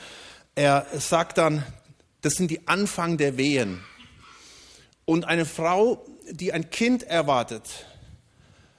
Er 0.54 0.86
sagt 0.96 1.38
dann, 1.38 1.64
das 2.20 2.34
sind 2.34 2.50
die 2.50 2.66
Anfang 2.68 3.18
der 3.18 3.36
Wehen. 3.36 3.82
Und 5.04 5.24
eine 5.24 5.44
Frau, 5.44 6.06
die 6.30 6.52
ein 6.52 6.70
Kind 6.70 7.02
erwartet, 7.02 7.86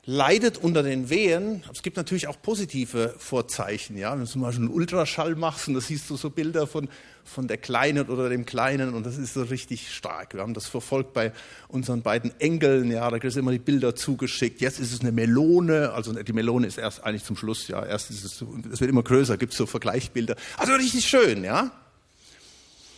leidet 0.06 0.58
unter 0.58 0.84
den 0.84 1.10
Wehen. 1.10 1.64
Es 1.72 1.82
gibt 1.82 1.96
natürlich 1.96 2.28
auch 2.28 2.42
positive 2.42 3.16
Vorzeichen. 3.18 3.98
Ja? 3.98 4.12
Wenn 4.12 4.20
du 4.20 4.26
zum 4.26 4.42
Beispiel 4.42 4.66
einen 4.66 4.74
Ultraschall 4.74 5.36
machst 5.36 5.70
und 5.70 5.76
da 5.76 5.82
siehst 5.82 6.10
du 6.10 6.18
so 6.18 6.30
Bilder 6.30 6.68
von, 6.68 6.90
von 7.24 7.48
der 7.48 7.58
Kleinen 7.58 8.10
oder 8.10 8.28
dem 8.28 8.46
Kleinen 8.46 8.94
und 8.94 9.06
das 9.06 9.18
ist 9.18 9.34
so 9.34 9.44
richtig 9.44 9.94
stark. 9.94 10.34
Wir 10.34 10.42
haben 10.42 10.54
das 10.54 10.68
verfolgt 10.68 11.14
bei 11.14 11.32
unseren 11.70 12.02
beiden 12.02 12.38
Engeln. 12.42 12.92
Ja? 12.92 13.10
Da 13.10 13.18
kriegst 13.18 13.38
du 13.38 13.40
immer 13.40 13.52
die 13.52 13.60
Bilder 13.60 13.96
zugeschickt. 13.96 14.60
Jetzt 14.60 14.80
ist 14.80 14.92
es 14.92 15.00
eine 15.00 15.14
Melone. 15.14 15.94
Also 15.94 16.12
die 16.12 16.34
Melone 16.34 16.68
ist 16.68 16.78
erst 16.78 17.06
eigentlich 17.06 17.24
zum 17.24 17.38
Schluss. 17.38 17.70
Ja? 17.70 17.86
Erst 17.86 18.10
ist 18.10 18.26
es, 18.26 18.44
es 18.74 18.82
wird 18.82 18.90
immer 18.90 19.04
größer, 19.04 19.38
gibt 19.38 19.54
es 19.54 19.58
so 19.58 19.66
Vergleichsbilder. 19.66 20.36
Also 20.58 20.74
richtig 20.74 21.06
schön. 21.06 21.46
Ja? 21.46 21.72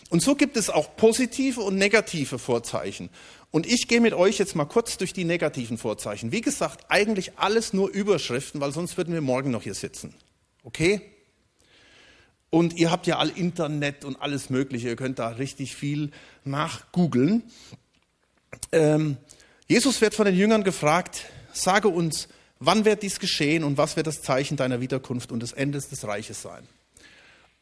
Und 0.09 0.21
so 0.21 0.35
gibt 0.35 0.55
es 0.57 0.69
auch 0.69 0.95
positive 0.95 1.61
und 1.61 1.77
negative 1.77 2.39
Vorzeichen. 2.39 3.09
Und 3.55 3.65
ich 3.65 3.87
gehe 3.87 4.01
mit 4.01 4.13
euch 4.13 4.37
jetzt 4.37 4.53
mal 4.57 4.65
kurz 4.65 4.97
durch 4.97 5.13
die 5.13 5.23
negativen 5.23 5.77
Vorzeichen. 5.77 6.33
Wie 6.33 6.41
gesagt, 6.41 6.87
eigentlich 6.89 7.37
alles 7.37 7.71
nur 7.71 7.89
Überschriften, 7.89 8.59
weil 8.59 8.73
sonst 8.73 8.97
würden 8.97 9.13
wir 9.13 9.21
morgen 9.21 9.49
noch 9.49 9.63
hier 9.63 9.75
sitzen. 9.75 10.13
Okay? 10.65 10.99
Und 12.49 12.73
ihr 12.73 12.91
habt 12.91 13.07
ja 13.07 13.17
all 13.17 13.29
Internet 13.29 14.03
und 14.03 14.21
alles 14.21 14.49
Mögliche. 14.49 14.89
Ihr 14.89 14.97
könnt 14.97 15.19
da 15.19 15.29
richtig 15.29 15.73
viel 15.73 16.11
nachgoogeln. 16.43 17.43
Ähm, 18.73 19.15
Jesus 19.69 20.01
wird 20.01 20.15
von 20.15 20.25
den 20.25 20.35
Jüngern 20.35 20.65
gefragt, 20.65 21.23
sage 21.53 21.87
uns, 21.87 22.27
wann 22.59 22.83
wird 22.83 23.03
dies 23.03 23.19
geschehen 23.19 23.63
und 23.63 23.77
was 23.77 23.95
wird 23.95 24.07
das 24.07 24.21
Zeichen 24.21 24.57
deiner 24.57 24.81
Wiederkunft 24.81 25.31
und 25.31 25.39
des 25.39 25.53
Endes 25.53 25.87
des 25.87 26.05
Reiches 26.05 26.41
sein? 26.41 26.67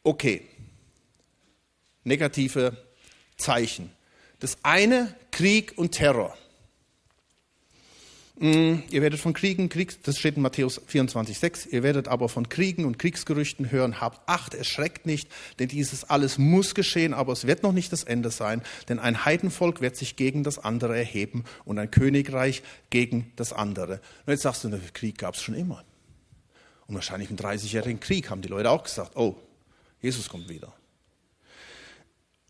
Okay. 0.01 0.41
Negative 2.03 2.77
Zeichen. 3.37 3.91
Das 4.43 4.57
eine, 4.61 5.15
Krieg 5.31 5.71
und 5.77 5.93
Terror. 5.93 6.37
Mm, 8.35 8.79
ihr 8.91 9.01
werdet 9.01 9.21
von 9.21 9.31
Kriegen, 9.31 9.69
Kriegs, 9.69 10.01
das 10.03 10.19
steht 10.19 10.35
in 10.35 10.41
Matthäus 10.41 10.81
24,6, 10.81 11.69
ihr 11.69 11.81
werdet 11.81 12.09
aber 12.09 12.27
von 12.27 12.49
Kriegen 12.49 12.83
und 12.83 12.99
Kriegsgerüchten 12.99 13.71
hören, 13.71 14.01
habt 14.01 14.27
Acht, 14.27 14.53
erschreckt 14.53 15.05
nicht, 15.05 15.29
denn 15.59 15.69
dieses 15.69 16.09
alles 16.09 16.37
muss 16.37 16.75
geschehen, 16.75 17.13
aber 17.13 17.31
es 17.31 17.47
wird 17.47 17.63
noch 17.63 17.71
nicht 17.71 17.93
das 17.93 18.03
Ende 18.03 18.31
sein, 18.31 18.61
denn 18.89 18.99
ein 18.99 19.23
Heidenvolk 19.23 19.79
wird 19.79 19.95
sich 19.95 20.17
gegen 20.17 20.43
das 20.43 20.59
andere 20.59 20.97
erheben 20.97 21.45
und 21.63 21.79
ein 21.79 21.89
Königreich 21.89 22.63
gegen 22.89 23.31
das 23.37 23.53
andere. 23.53 24.01
Und 24.25 24.33
jetzt 24.33 24.41
sagst 24.41 24.65
du, 24.65 24.77
Krieg 24.91 25.19
gab 25.19 25.35
es 25.35 25.41
schon 25.41 25.55
immer. 25.55 25.85
Und 26.87 26.95
wahrscheinlich 26.95 27.29
im 27.29 27.37
30-jährigen 27.37 28.01
Krieg 28.01 28.29
haben 28.29 28.41
die 28.41 28.49
Leute 28.49 28.71
auch 28.71 28.83
gesagt, 28.83 29.15
oh, 29.15 29.37
Jesus 30.01 30.27
kommt 30.27 30.49
wieder. 30.49 30.73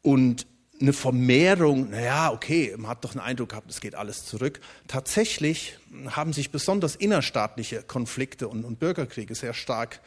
Und 0.01 0.47
eine 0.83 0.91
Vermehrung, 0.91 1.91
naja, 1.91 2.33
okay, 2.33 2.75
man 2.77 2.91
hat 2.91 3.05
doch 3.05 3.11
einen 3.11 3.21
Eindruck 3.21 3.49
gehabt, 3.49 3.71
es 3.71 3.79
geht 3.79 3.95
alles 3.95 4.25
zurück. 4.25 4.59
Tatsächlich 4.87 5.77
haben 6.07 6.33
sich 6.33 6.51
besonders 6.51 6.97
innerstaatliche 6.97 7.83
Konflikte 7.83 8.49
und, 8.49 8.65
und 8.65 8.79
Bürgerkriege 8.79 9.33
sehr 9.33 9.53
stark 9.53 10.01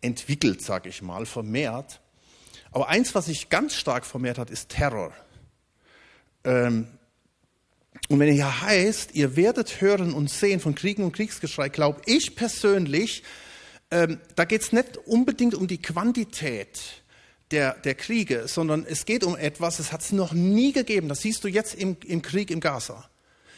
entwickelt, 0.00 0.62
sage 0.62 0.88
ich 0.88 1.02
mal, 1.02 1.26
vermehrt. 1.26 2.00
Aber 2.70 2.88
eins, 2.88 3.14
was 3.14 3.26
sich 3.26 3.50
ganz 3.50 3.74
stark 3.74 4.06
vermehrt 4.06 4.38
hat, 4.38 4.48
ist 4.48 4.70
Terror. 4.70 5.12
Ähm, 6.42 6.88
und 8.08 8.18
wenn 8.18 8.32
hier 8.32 8.62
heißt, 8.62 9.14
ihr 9.14 9.36
werdet 9.36 9.82
hören 9.82 10.14
und 10.14 10.30
sehen 10.30 10.60
von 10.60 10.74
Kriegen 10.74 11.04
und 11.04 11.12
Kriegsgeschrei, 11.12 11.68
glaube 11.68 12.00
ich 12.06 12.34
persönlich, 12.34 13.24
ähm, 13.90 14.20
da 14.36 14.46
geht 14.46 14.62
es 14.62 14.72
nicht 14.72 14.96
unbedingt 14.96 15.54
um 15.54 15.66
die 15.66 15.82
Quantität, 15.82 17.02
der, 17.50 17.74
der 17.74 17.94
Kriege, 17.94 18.46
sondern 18.46 18.84
es 18.86 19.04
geht 19.04 19.24
um 19.24 19.36
etwas, 19.36 19.78
es 19.78 19.92
hat 19.92 20.02
es 20.02 20.12
noch 20.12 20.32
nie 20.32 20.72
gegeben. 20.72 21.08
Das 21.08 21.20
siehst 21.20 21.44
du 21.44 21.48
jetzt 21.48 21.74
im, 21.74 21.96
im 22.06 22.22
Krieg 22.22 22.50
im 22.50 22.60
Gaza. 22.60 23.08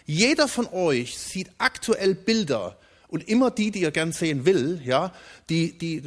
Jeder 0.07 0.49
von 0.49 0.67
euch 0.69 1.19
sieht 1.19 1.51
aktuell 1.59 2.15
Bilder 2.15 2.79
und 3.09 3.29
immer 3.29 3.51
die, 3.51 3.71
die 3.71 3.83
er 3.83 3.91
gern 3.91 4.13
sehen 4.13 4.45
will, 4.45 4.81
ja, 4.85 5.13
die, 5.49 5.77
die 5.77 6.03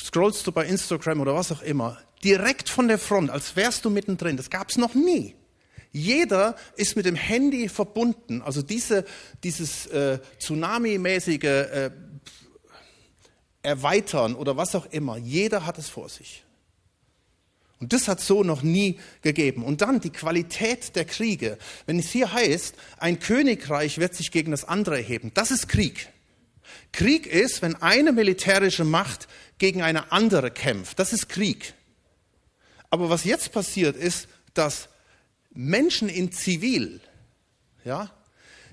scrollst 0.00 0.46
du 0.46 0.52
bei 0.52 0.66
Instagram 0.66 1.20
oder 1.20 1.34
was 1.34 1.52
auch 1.52 1.62
immer, 1.62 1.98
direkt 2.24 2.68
von 2.68 2.88
der 2.88 2.98
Front, 2.98 3.30
als 3.30 3.54
wärst 3.56 3.84
du 3.84 3.90
mittendrin. 3.90 4.36
Das 4.36 4.50
gab 4.50 4.70
es 4.70 4.76
noch 4.76 4.94
nie. 4.94 5.34
Jeder 5.92 6.56
ist 6.74 6.96
mit 6.96 7.06
dem 7.06 7.14
Handy 7.14 7.68
verbunden. 7.68 8.42
Also 8.42 8.62
diese, 8.62 9.04
dieses 9.44 9.86
äh, 9.86 10.18
Tsunami-mäßige 10.40 11.44
äh, 11.44 11.90
Erweitern 13.62 14.34
oder 14.34 14.56
was 14.56 14.74
auch 14.74 14.86
immer, 14.86 15.16
jeder 15.16 15.64
hat 15.64 15.78
es 15.78 15.88
vor 15.88 16.08
sich. 16.08 16.44
Und 17.80 17.92
das 17.92 18.08
hat 18.08 18.20
so 18.20 18.44
noch 18.44 18.62
nie 18.62 18.98
gegeben. 19.22 19.64
Und 19.64 19.82
dann 19.82 20.00
die 20.00 20.10
Qualität 20.10 20.96
der 20.96 21.04
Kriege. 21.04 21.58
Wenn 21.86 21.98
es 21.98 22.10
hier 22.10 22.32
heißt, 22.32 22.74
ein 22.98 23.18
Königreich 23.18 23.98
wird 23.98 24.14
sich 24.14 24.30
gegen 24.30 24.52
das 24.52 24.64
andere 24.64 24.96
erheben, 24.96 25.32
das 25.34 25.50
ist 25.50 25.68
Krieg. 25.68 26.08
Krieg 26.92 27.26
ist, 27.26 27.60
wenn 27.62 27.74
eine 27.76 28.12
militärische 28.12 28.84
Macht 28.84 29.28
gegen 29.58 29.82
eine 29.82 30.12
andere 30.12 30.50
kämpft. 30.50 30.98
Das 30.98 31.12
ist 31.12 31.28
Krieg. 31.28 31.74
Aber 32.90 33.10
was 33.10 33.24
jetzt 33.24 33.52
passiert 33.52 33.96
ist, 33.96 34.28
dass 34.54 34.88
Menschen 35.52 36.08
in 36.08 36.32
Zivil, 36.32 37.00
ja, 37.84 38.10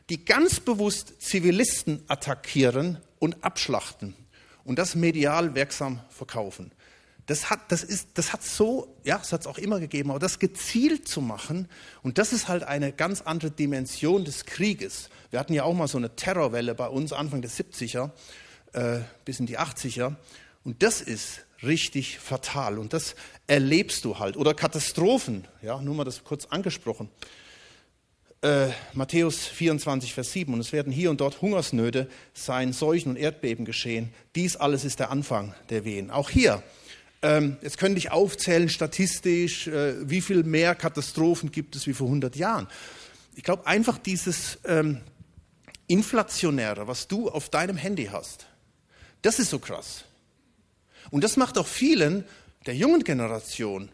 die 0.09 0.23
ganz 0.25 0.59
bewusst 0.59 1.21
Zivilisten 1.21 2.03
attackieren 2.07 2.99
und 3.19 3.43
abschlachten 3.43 4.15
und 4.63 4.77
das 4.77 4.95
medial 4.95 5.55
wirksam 5.55 6.01
verkaufen. 6.09 6.71
Das 7.31 7.49
hat, 7.49 7.71
das 7.71 7.81
ist, 7.81 8.09
das 8.15 8.33
hat 8.33 8.43
so, 8.43 8.93
ja, 9.05 9.17
das 9.17 9.31
hat 9.31 9.39
es 9.39 9.47
auch 9.47 9.57
immer 9.57 9.79
gegeben, 9.79 10.09
aber 10.09 10.19
das 10.19 10.37
gezielt 10.37 11.07
zu 11.07 11.21
machen, 11.21 11.69
und 12.03 12.17
das 12.17 12.33
ist 12.33 12.49
halt 12.49 12.63
eine 12.63 12.91
ganz 12.91 13.21
andere 13.21 13.51
Dimension 13.51 14.25
des 14.25 14.43
Krieges. 14.43 15.09
Wir 15.29 15.39
hatten 15.39 15.53
ja 15.53 15.63
auch 15.63 15.73
mal 15.73 15.87
so 15.87 15.97
eine 15.97 16.13
Terrorwelle 16.13 16.75
bei 16.75 16.89
uns 16.89 17.13
Anfang 17.13 17.41
der 17.41 17.49
70er 17.49 18.09
äh, 18.73 18.99
bis 19.23 19.39
in 19.39 19.45
die 19.45 19.57
80er, 19.57 20.15
und 20.65 20.83
das 20.83 20.99
ist 20.99 21.45
richtig 21.63 22.19
fatal 22.19 22.77
und 22.77 22.91
das 22.91 23.15
erlebst 23.47 24.03
du 24.03 24.19
halt. 24.19 24.35
Oder 24.35 24.53
Katastrophen, 24.53 25.47
ja, 25.61 25.79
nur 25.79 25.95
mal 25.95 26.03
das 26.03 26.25
kurz 26.25 26.47
angesprochen. 26.47 27.07
Äh, 28.41 28.71
Matthäus 28.91 29.45
24, 29.45 30.13
Vers 30.13 30.33
7. 30.33 30.53
Und 30.53 30.59
es 30.59 30.73
werden 30.73 30.91
hier 30.91 31.11
und 31.11 31.21
dort 31.21 31.41
Hungersnöte 31.41 32.09
sein, 32.33 32.73
Seuchen 32.73 33.11
und 33.11 33.15
Erdbeben 33.15 33.63
geschehen. 33.63 34.13
Dies 34.35 34.57
alles 34.57 34.83
ist 34.83 34.99
der 34.99 35.11
Anfang 35.11 35.53
der 35.69 35.85
Wehen. 35.85 36.11
Auch 36.11 36.29
hier 36.29 36.61
ähm, 37.21 37.57
jetzt 37.61 37.77
könnte 37.77 37.99
ich 37.99 38.11
aufzählen 38.11 38.69
statistisch, 38.69 39.67
äh, 39.67 40.09
wie 40.09 40.21
viel 40.21 40.43
mehr 40.43 40.75
Katastrophen 40.75 41.51
gibt 41.51 41.75
es 41.75 41.85
wie 41.87 41.93
vor 41.93 42.07
100 42.07 42.35
Jahren. 42.35 42.67
Ich 43.35 43.43
glaube 43.43 43.67
einfach 43.67 43.97
dieses 43.97 44.59
ähm, 44.65 45.01
Inflationäre, 45.87 46.87
was 46.87 47.07
du 47.07 47.29
auf 47.29 47.49
deinem 47.49 47.77
Handy 47.77 48.05
hast, 48.05 48.47
das 49.21 49.39
ist 49.39 49.51
so 49.51 49.59
krass. 49.59 50.05
Und 51.11 51.23
das 51.23 51.37
macht 51.37 51.57
auch 51.57 51.67
vielen 51.67 52.25
der 52.65 52.75
jungen 52.75 53.03
Generation 53.03 53.89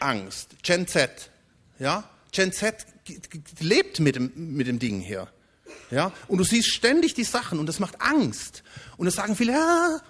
Angst. 0.00 0.62
Gen 0.62 0.86
Z, 0.86 1.30
ja, 1.78 2.08
Gen 2.32 2.52
Z 2.52 2.86
lebt 3.60 4.00
mit 4.00 4.16
dem, 4.16 4.32
mit 4.34 4.66
dem 4.66 4.78
Ding 4.78 5.00
hier. 5.00 5.28
Ja, 5.90 6.12
und 6.26 6.38
du 6.38 6.44
siehst 6.44 6.68
ständig 6.68 7.14
die 7.14 7.24
Sachen 7.24 7.58
und 7.58 7.66
das 7.66 7.78
macht 7.78 8.00
Angst. 8.00 8.62
Und 8.96 9.06
das 9.06 9.14
sagen 9.14 9.36
viele, 9.36 9.52
ja, 9.52 10.00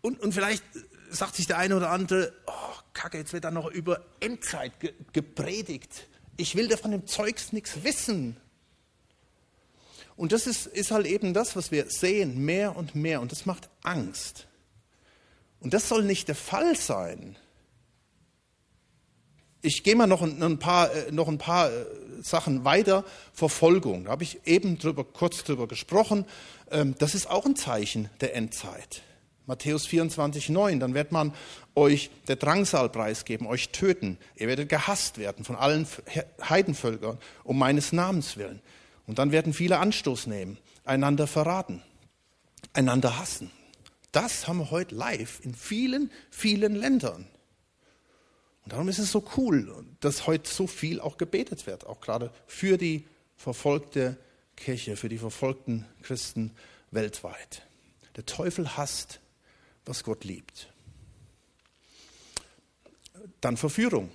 und, 0.00 0.20
und 0.20 0.32
vielleicht 0.32 0.64
sagt 1.12 1.36
sich 1.36 1.46
der 1.46 1.58
eine 1.58 1.76
oder 1.76 1.90
andere, 1.90 2.32
oh, 2.46 2.52
Kacke, 2.92 3.18
jetzt 3.18 3.32
wird 3.32 3.44
da 3.44 3.50
noch 3.50 3.70
über 3.70 4.04
Endzeit 4.20 4.80
ge 4.80 4.92
gepredigt. 5.12 6.08
Ich 6.36 6.56
will 6.56 6.68
da 6.68 6.76
von 6.76 6.90
dem 6.90 7.06
Zeugs 7.06 7.52
nichts 7.52 7.84
wissen. 7.84 8.36
Und 10.16 10.32
das 10.32 10.46
ist, 10.46 10.66
ist 10.66 10.90
halt 10.90 11.06
eben 11.06 11.34
das, 11.34 11.56
was 11.56 11.70
wir 11.70 11.90
sehen, 11.90 12.44
mehr 12.44 12.76
und 12.76 12.94
mehr. 12.94 13.20
Und 13.20 13.32
das 13.32 13.46
macht 13.46 13.68
Angst. 13.82 14.46
Und 15.60 15.74
das 15.74 15.88
soll 15.88 16.04
nicht 16.04 16.28
der 16.28 16.34
Fall 16.34 16.76
sein. 16.76 17.36
Ich 19.62 19.84
gehe 19.84 19.94
mal 19.94 20.06
noch 20.06 20.22
ein, 20.22 20.42
ein 20.42 20.58
paar, 20.58 20.92
äh, 20.92 21.12
noch 21.12 21.28
ein 21.28 21.38
paar 21.38 21.70
äh, 21.70 21.86
Sachen 22.20 22.64
weiter. 22.64 23.04
Verfolgung, 23.32 24.04
da 24.04 24.10
habe 24.10 24.24
ich 24.24 24.40
eben 24.44 24.78
drüber, 24.78 25.04
kurz 25.04 25.44
drüber 25.44 25.68
gesprochen. 25.68 26.24
Ähm, 26.70 26.96
das 26.98 27.14
ist 27.14 27.30
auch 27.30 27.46
ein 27.46 27.54
Zeichen 27.54 28.10
der 28.20 28.34
Endzeit. 28.34 29.02
Matthäus 29.46 29.86
24, 29.86 30.50
9, 30.50 30.78
dann 30.78 30.94
wird 30.94 31.10
man 31.10 31.34
euch 31.74 32.10
der 32.28 32.36
Drangsal 32.36 32.88
preisgeben, 32.88 33.46
euch 33.46 33.70
töten. 33.70 34.18
Ihr 34.36 34.48
werdet 34.48 34.68
gehasst 34.68 35.18
werden 35.18 35.44
von 35.44 35.56
allen 35.56 35.86
Heidenvölkern 36.48 37.18
um 37.42 37.58
meines 37.58 37.92
Namens 37.92 38.36
willen. 38.36 38.60
Und 39.06 39.18
dann 39.18 39.32
werden 39.32 39.52
viele 39.52 39.78
Anstoß 39.78 40.28
nehmen, 40.28 40.58
einander 40.84 41.26
verraten, 41.26 41.82
einander 42.72 43.18
hassen. 43.18 43.50
Das 44.12 44.46
haben 44.46 44.58
wir 44.58 44.70
heute 44.70 44.94
live 44.94 45.40
in 45.42 45.54
vielen, 45.54 46.10
vielen 46.30 46.76
Ländern. 46.76 47.26
Und 48.64 48.72
darum 48.72 48.88
ist 48.88 48.98
es 48.98 49.10
so 49.10 49.24
cool, 49.36 49.84
dass 50.00 50.28
heute 50.28 50.48
so 50.48 50.68
viel 50.68 51.00
auch 51.00 51.16
gebetet 51.16 51.66
wird, 51.66 51.84
auch 51.86 52.00
gerade 52.00 52.30
für 52.46 52.78
die 52.78 53.06
verfolgte 53.36 54.16
Kirche, 54.54 54.96
für 54.96 55.08
die 55.08 55.18
verfolgten 55.18 55.84
Christen 56.02 56.52
weltweit. 56.92 57.62
Der 58.16 58.26
Teufel 58.26 58.76
hasst 58.76 59.20
was 59.84 60.04
Gott 60.04 60.24
liebt. 60.24 60.72
Dann 63.40 63.56
Verführung. 63.56 64.10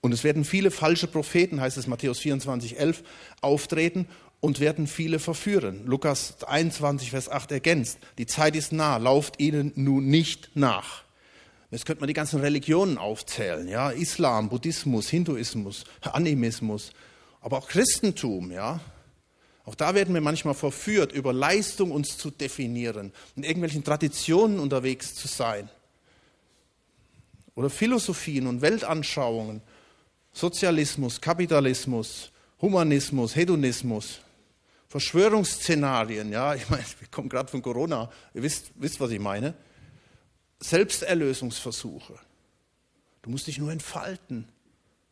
Und 0.00 0.12
es 0.12 0.24
werden 0.24 0.44
viele 0.44 0.70
falsche 0.70 1.08
Propheten, 1.08 1.60
heißt 1.60 1.76
es 1.76 1.86
Matthäus 1.86 2.20
24, 2.20 2.78
11, 2.78 3.02
auftreten 3.40 4.06
und 4.40 4.60
werden 4.60 4.86
viele 4.86 5.18
verführen. 5.18 5.84
Lukas 5.86 6.44
21, 6.44 7.10
Vers 7.10 7.28
8 7.28 7.52
ergänzt, 7.52 7.98
die 8.18 8.26
Zeit 8.26 8.54
ist 8.54 8.72
nah, 8.72 8.96
lauft 8.98 9.40
ihnen 9.40 9.72
nun 9.74 10.06
nicht 10.06 10.50
nach. 10.54 11.02
Jetzt 11.70 11.84
könnte 11.84 12.00
man 12.00 12.08
die 12.08 12.14
ganzen 12.14 12.40
Religionen 12.40 12.96
aufzählen, 12.96 13.68
ja, 13.68 13.90
Islam, 13.90 14.48
Buddhismus, 14.48 15.10
Hinduismus, 15.10 15.84
Animismus, 16.00 16.92
aber 17.40 17.58
auch 17.58 17.68
Christentum, 17.68 18.50
ja. 18.52 18.80
Auch 19.68 19.74
da 19.74 19.94
werden 19.94 20.14
wir 20.14 20.22
manchmal 20.22 20.54
verführt, 20.54 21.12
über 21.12 21.34
Leistung 21.34 21.90
uns 21.90 22.16
zu 22.16 22.30
definieren, 22.30 23.12
in 23.36 23.42
irgendwelchen 23.44 23.84
Traditionen 23.84 24.60
unterwegs 24.60 25.14
zu 25.14 25.28
sein. 25.28 25.68
Oder 27.54 27.68
Philosophien 27.68 28.46
und 28.46 28.62
Weltanschauungen, 28.62 29.60
Sozialismus, 30.32 31.20
Kapitalismus, 31.20 32.32
Humanismus, 32.62 33.36
Hedonismus, 33.36 34.22
Verschwörungsszenarien, 34.86 36.32
ja, 36.32 36.54
ich 36.54 36.70
meine, 36.70 36.84
wir 36.98 37.08
kommen 37.08 37.28
gerade 37.28 37.50
von 37.50 37.60
Corona, 37.60 38.10
ihr 38.32 38.42
wisst, 38.42 38.70
wisst, 38.76 38.98
was 39.00 39.10
ich 39.10 39.20
meine. 39.20 39.52
Selbsterlösungsversuche. 40.60 42.18
Du 43.20 43.28
musst 43.28 43.46
dich 43.46 43.58
nur 43.58 43.70
entfalten. 43.70 44.48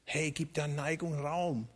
Hey, 0.04 0.30
gib 0.30 0.54
der 0.54 0.66
Neigung 0.66 1.20
Raum. 1.20 1.68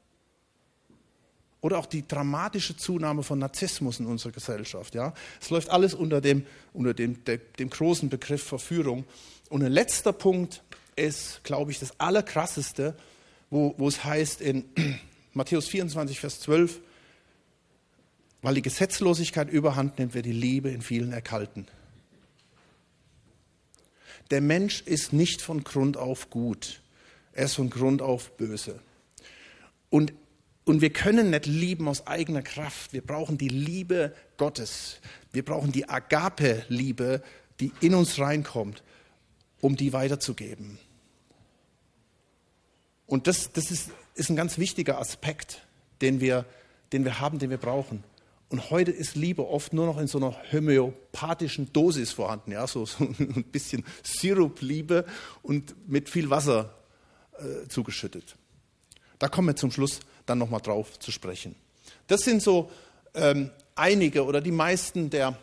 Oder 1.61 1.79
auch 1.79 1.87
die 1.87 2.07
dramatische 2.07 2.77
Zunahme 2.77 3.23
von 3.23 3.39
Narzissmus 3.39 4.01
in 4.01 4.07
unserer 4.07 4.33
Gesellschaft. 4.33 4.95
Ja? 4.95 5.13
Es 5.41 5.51
läuft 5.51 5.69
alles 5.69 5.95
unter 5.95 6.21
dem, 6.21 6.47
unter 6.73 6.95
dem, 6.95 7.23
der, 7.25 7.39
dem 7.39 7.69
großen 7.69 8.09
Begriff 8.09 8.43
Verführung. 8.43 9.05
Und 9.51 9.63
ein 9.63 9.73
letzter 9.73 10.13
Punkt 10.13 10.63
ist, 10.97 11.45
glaube 11.45 11.71
ich, 11.71 11.79
das 11.79 11.99
Allerkrasseste, 12.01 12.95
wo, 13.51 13.75
wo 13.77 13.89
es 13.89 14.05
heißt 14.05 14.41
in 14.41 14.65
Matthäus 15.35 15.69
24, 15.69 16.19
Vers 16.19 16.41
12, 16.41 16.81
weil 18.43 18.55
die 18.55 18.63
Gesetzlosigkeit 18.63 19.51
überhand 19.51 19.99
nimmt, 19.99 20.15
wird 20.15 20.27
die 20.27 20.33
Liebe 20.33 20.71
in 20.71 20.81
vielen 20.81 21.13
erkalten. 21.13 21.67
Der 24.31 24.41
Mensch 24.41 24.83
ist 24.83 25.13
nicht 25.13 25.43
von 25.43 25.65
Grund 25.65 25.97
auf 25.97 26.31
gut, 26.31 26.81
er 27.33 27.47
ist 27.47 27.55
von 27.55 27.69
Grund 27.69 28.01
auf 28.01 28.37
böse. 28.37 28.81
Und 29.91 30.13
und 30.65 30.81
wir 30.81 30.91
können 30.91 31.31
nicht 31.31 31.47
lieben 31.47 31.89
aus 31.89 32.07
eigener 32.07 32.43
Kraft. 32.43 32.93
Wir 32.93 33.01
brauchen 33.01 33.39
die 33.39 33.49
Liebe 33.49 34.15
Gottes. 34.37 35.01
Wir 35.33 35.45
brauchen 35.45 35.73
die 35.73 35.89
Agape-Liebe, 35.89 37.23
die 37.61 37.73
in 37.81 37.95
uns 37.95 38.19
reinkommt, 38.19 38.83
um 39.61 39.77
die 39.77 39.93
weiterzugeben. 39.93 40.79
Und 43.07 43.27
das, 43.27 43.53
das 43.53 43.71
ist, 43.71 43.91
ist 44.15 44.31
ein 44.31 44.37
ganz 44.37 44.59
wichtiger 44.59 44.99
Aspekt, 44.99 45.67
den 46.01 46.21
wir, 46.21 46.45
den 46.93 47.05
wir 47.05 47.21
haben, 47.21 47.39
den 47.39 47.51
wir 47.51 47.59
brauchen. 47.59 48.05
Und 48.51 48.71
heute 48.71 48.91
ist 48.91 49.17
Liebe 49.17 49.47
oft 49.47 49.73
nur 49.73 49.87
noch 49.87 49.99
in 49.99 50.09
so 50.09 50.19
einer 50.19 50.37
homöopathischen 50.53 51.73
Dosis 51.73 52.13
vorhanden, 52.13 52.53
ja, 52.53 52.67
so, 52.67 52.85
so 52.87 53.05
ein 53.05 53.45
bisschen 53.51 53.85
Sirup-Liebe 54.03 55.07
und 55.43 55.75
mit 55.89 56.09
viel 56.09 56.31
Wasser 56.31 56.75
äh, 57.39 57.69
zugeschüttet. 57.69 58.37
Da 59.19 59.29
kommen 59.29 59.49
wir 59.49 59.57
zum 59.57 59.71
Schluss 59.71 60.01
dann 60.31 60.39
nochmal 60.39 60.61
drauf 60.61 60.99
zu 60.99 61.11
sprechen. 61.11 61.57
Das 62.07 62.21
sind 62.21 62.41
so 62.41 62.71
ähm, 63.15 63.51
einige 63.75 64.25
oder 64.25 64.41
die 64.41 64.53
meisten 64.53 65.11
der 65.11 65.37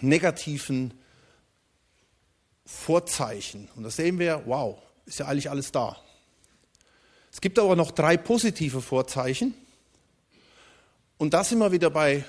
negativen 0.00 0.94
Vorzeichen. 2.66 3.68
Und 3.74 3.82
da 3.82 3.90
sehen 3.90 4.18
wir, 4.18 4.42
wow, 4.46 4.78
ist 5.06 5.18
ja 5.18 5.26
eigentlich 5.26 5.50
alles 5.50 5.72
da. 5.72 5.96
Es 7.32 7.40
gibt 7.40 7.58
aber 7.58 7.76
noch 7.76 7.90
drei 7.90 8.16
positive 8.16 8.80
Vorzeichen. 8.80 9.54
Und 11.16 11.34
da 11.34 11.44
sind 11.44 11.58
wir 11.58 11.72
wieder 11.72 11.90
bei, 11.90 12.24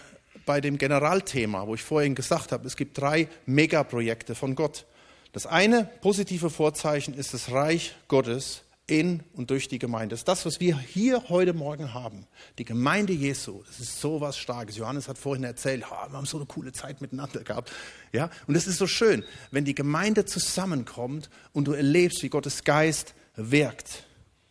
bei 0.46 0.62
dem 0.62 0.78
Generalthema, 0.78 1.68
wo 1.68 1.76
ich 1.76 1.84
vorhin 1.84 2.16
gesagt 2.16 2.52
habe, 2.52 2.66
es 2.66 2.76
gibt 2.76 2.98
drei 2.98 3.28
Megaprojekte 3.46 4.34
von 4.34 4.56
Gott. 4.56 4.86
Das 5.34 5.46
eine 5.46 5.90
positive 6.02 6.50
Vorzeichen 6.50 7.14
ist 7.14 7.34
das 7.34 7.52
Reich 7.52 7.96
Gottes 8.08 8.65
in 8.88 9.24
und 9.34 9.50
durch 9.50 9.68
die 9.68 9.80
Gemeinde. 9.80 10.14
Das 10.14 10.22
ist 10.22 10.28
das, 10.28 10.46
was 10.46 10.60
wir 10.60 10.78
hier 10.78 11.30
heute 11.30 11.54
Morgen 11.54 11.94
haben. 11.94 12.28
Die 12.60 12.66
Gemeinde 12.66 13.14
Jesu, 13.14 13.64
das 13.66 13.80
ist 13.80 14.00
so 14.00 14.22
was 14.22 14.38
Starkes. 14.38 14.78
Johannes 14.78 15.08
hat 15.08 15.18
vorhin 15.18 15.44
erzählt, 15.44 15.84
oh, 15.88 16.10
wir 16.10 16.18
haben 16.18 16.26
so 16.26 16.38
eine 16.38 16.46
coole 16.46 16.72
Zeit 16.72 17.02
miteinander 17.02 17.44
gehabt. 17.44 17.72
Ja? 18.12 18.30
Und 18.48 18.56
es 18.56 18.68
ist 18.68 18.78
so 18.78 18.86
schön, 18.86 19.24
wenn 19.52 19.66
die 19.66 19.76
Gemeinde 19.76 20.26
zusammenkommt 20.26 21.30
und 21.52 21.68
du 21.68 21.74
erlebst, 21.74 22.22
wie 22.22 22.30
Gottes 22.30 22.64
Geist 22.64 23.16
wirkt. 23.36 24.04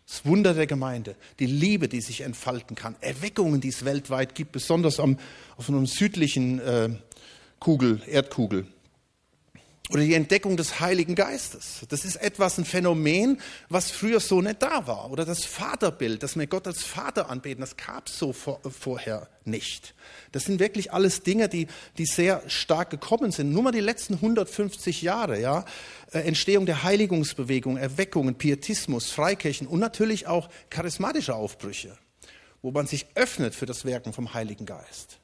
Das 0.07 0.27
Wunder 0.27 0.53
der 0.53 0.67
Gemeinde, 0.67 1.17
die 1.39 1.47
Liebe, 1.47 1.89
die 1.89 2.01
sich 2.01 2.23
entfalten 2.23 2.77
kann, 2.77 2.97
Erweckungen, 3.01 3.61
die 3.61 3.69
es 3.69 3.85
weltweit 3.85 4.35
gibt, 4.35 4.53
besonders 4.53 5.01
am, 5.01 5.19
auf 5.57 5.69
einem 5.69 5.87
südlichen 5.87 6.59
äh, 6.61 6.91
Kugel, 7.59 8.03
Erdkugel. 8.07 8.67
Oder 9.91 10.03
die 10.03 10.15
Entdeckung 10.15 10.57
des 10.57 10.81
Heiligen 10.81 11.15
Geistes. 11.15 11.85
Das 11.91 12.07
ist 12.07 12.17
etwas, 12.17 12.57
ein 12.57 12.65
Phänomen, 12.65 13.39
was 13.69 13.91
früher 13.91 14.19
so 14.19 14.41
nicht 14.41 14.63
da 14.63 14.87
war. 14.87 15.11
Oder 15.11 15.27
das 15.27 15.45
Vaterbild, 15.45 16.23
dass 16.23 16.39
wir 16.39 16.47
Gott 16.47 16.67
als 16.67 16.83
Vater 16.83 17.29
anbeten, 17.29 17.61
das 17.61 17.77
gab 17.77 18.09
es 18.09 18.19
so 18.19 18.33
vor, 18.33 18.61
vorher 18.71 19.29
nicht. 19.45 19.95
Das 20.33 20.45
sind 20.45 20.59
wirklich 20.59 20.95
alles 20.95 21.23
Dinge, 21.23 21.51
die, 21.51 21.67
die 21.99 22.07
sehr 22.07 22.43
stark 22.47 22.89
gekommen 22.89 23.31
sind. 23.31 23.53
Nur 23.53 23.63
mal 23.63 23.73
die 23.73 23.81
letzten 23.81 24.15
150 24.15 25.03
Jahre, 25.03 25.39
ja. 25.39 25.67
Äh, 26.13 26.21
Entstehung 26.21 26.65
der 26.65 26.83
Heiligungsbewegung, 26.83 27.77
Erweckungen, 27.77 28.37
Pietismus, 28.37 29.11
Freikirchen 29.11 29.67
und 29.67 29.81
natürlich 29.81 30.27
auch 30.27 30.49
charismatische 30.71 31.35
Aufbrüche, 31.35 31.99
wo 32.63 32.71
man 32.71 32.87
sich 32.87 33.05
öffnet 33.17 33.55
für 33.55 33.67
das 33.67 33.85
Wirken 33.85 34.15
vom 34.15 34.33
Heiligen 34.33 34.65
Geist. 34.65 35.19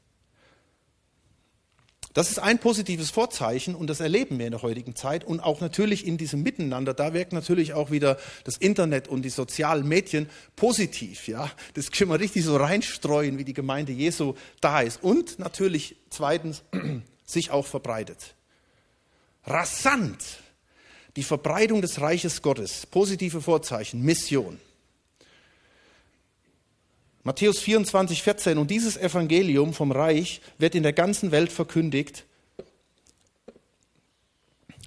Das 2.12 2.30
ist 2.30 2.40
ein 2.40 2.58
positives 2.58 3.10
Vorzeichen 3.10 3.76
und 3.76 3.86
das 3.86 4.00
erleben 4.00 4.38
wir 4.38 4.46
in 4.46 4.52
der 4.52 4.62
heutigen 4.62 4.96
Zeit 4.96 5.22
und 5.22 5.38
auch 5.38 5.60
natürlich 5.60 6.06
in 6.06 6.18
diesem 6.18 6.42
Miteinander. 6.42 6.92
Da 6.92 7.14
wirkt 7.14 7.32
natürlich 7.32 7.72
auch 7.72 7.92
wieder 7.92 8.18
das 8.42 8.56
Internet 8.56 9.06
und 9.06 9.22
die 9.22 9.30
sozialen 9.30 9.86
Medien 9.86 10.28
positiv. 10.56 11.28
Ja, 11.28 11.50
das 11.74 11.92
können 11.92 12.10
wir 12.10 12.18
richtig 12.18 12.44
so 12.44 12.56
reinstreuen, 12.56 13.38
wie 13.38 13.44
die 13.44 13.54
Gemeinde 13.54 13.92
Jesu 13.92 14.34
da 14.60 14.80
ist 14.80 15.02
und 15.02 15.38
natürlich 15.38 15.96
zweitens 16.10 16.62
sich 17.24 17.52
auch 17.52 17.66
verbreitet. 17.66 18.34
Rasant 19.44 20.40
die 21.16 21.22
Verbreitung 21.22 21.82
des 21.82 22.00
Reiches 22.00 22.42
Gottes, 22.42 22.86
positive 22.86 23.40
Vorzeichen, 23.40 24.02
Mission. 24.02 24.60
Matthäus 27.30 27.60
24, 27.60 28.24
14. 28.24 28.58
Und 28.58 28.72
dieses 28.72 28.96
Evangelium 28.96 29.72
vom 29.72 29.92
Reich 29.92 30.40
wird 30.58 30.74
in 30.74 30.82
der 30.82 30.92
ganzen 30.92 31.30
Welt 31.30 31.52
verkündigt 31.52 32.24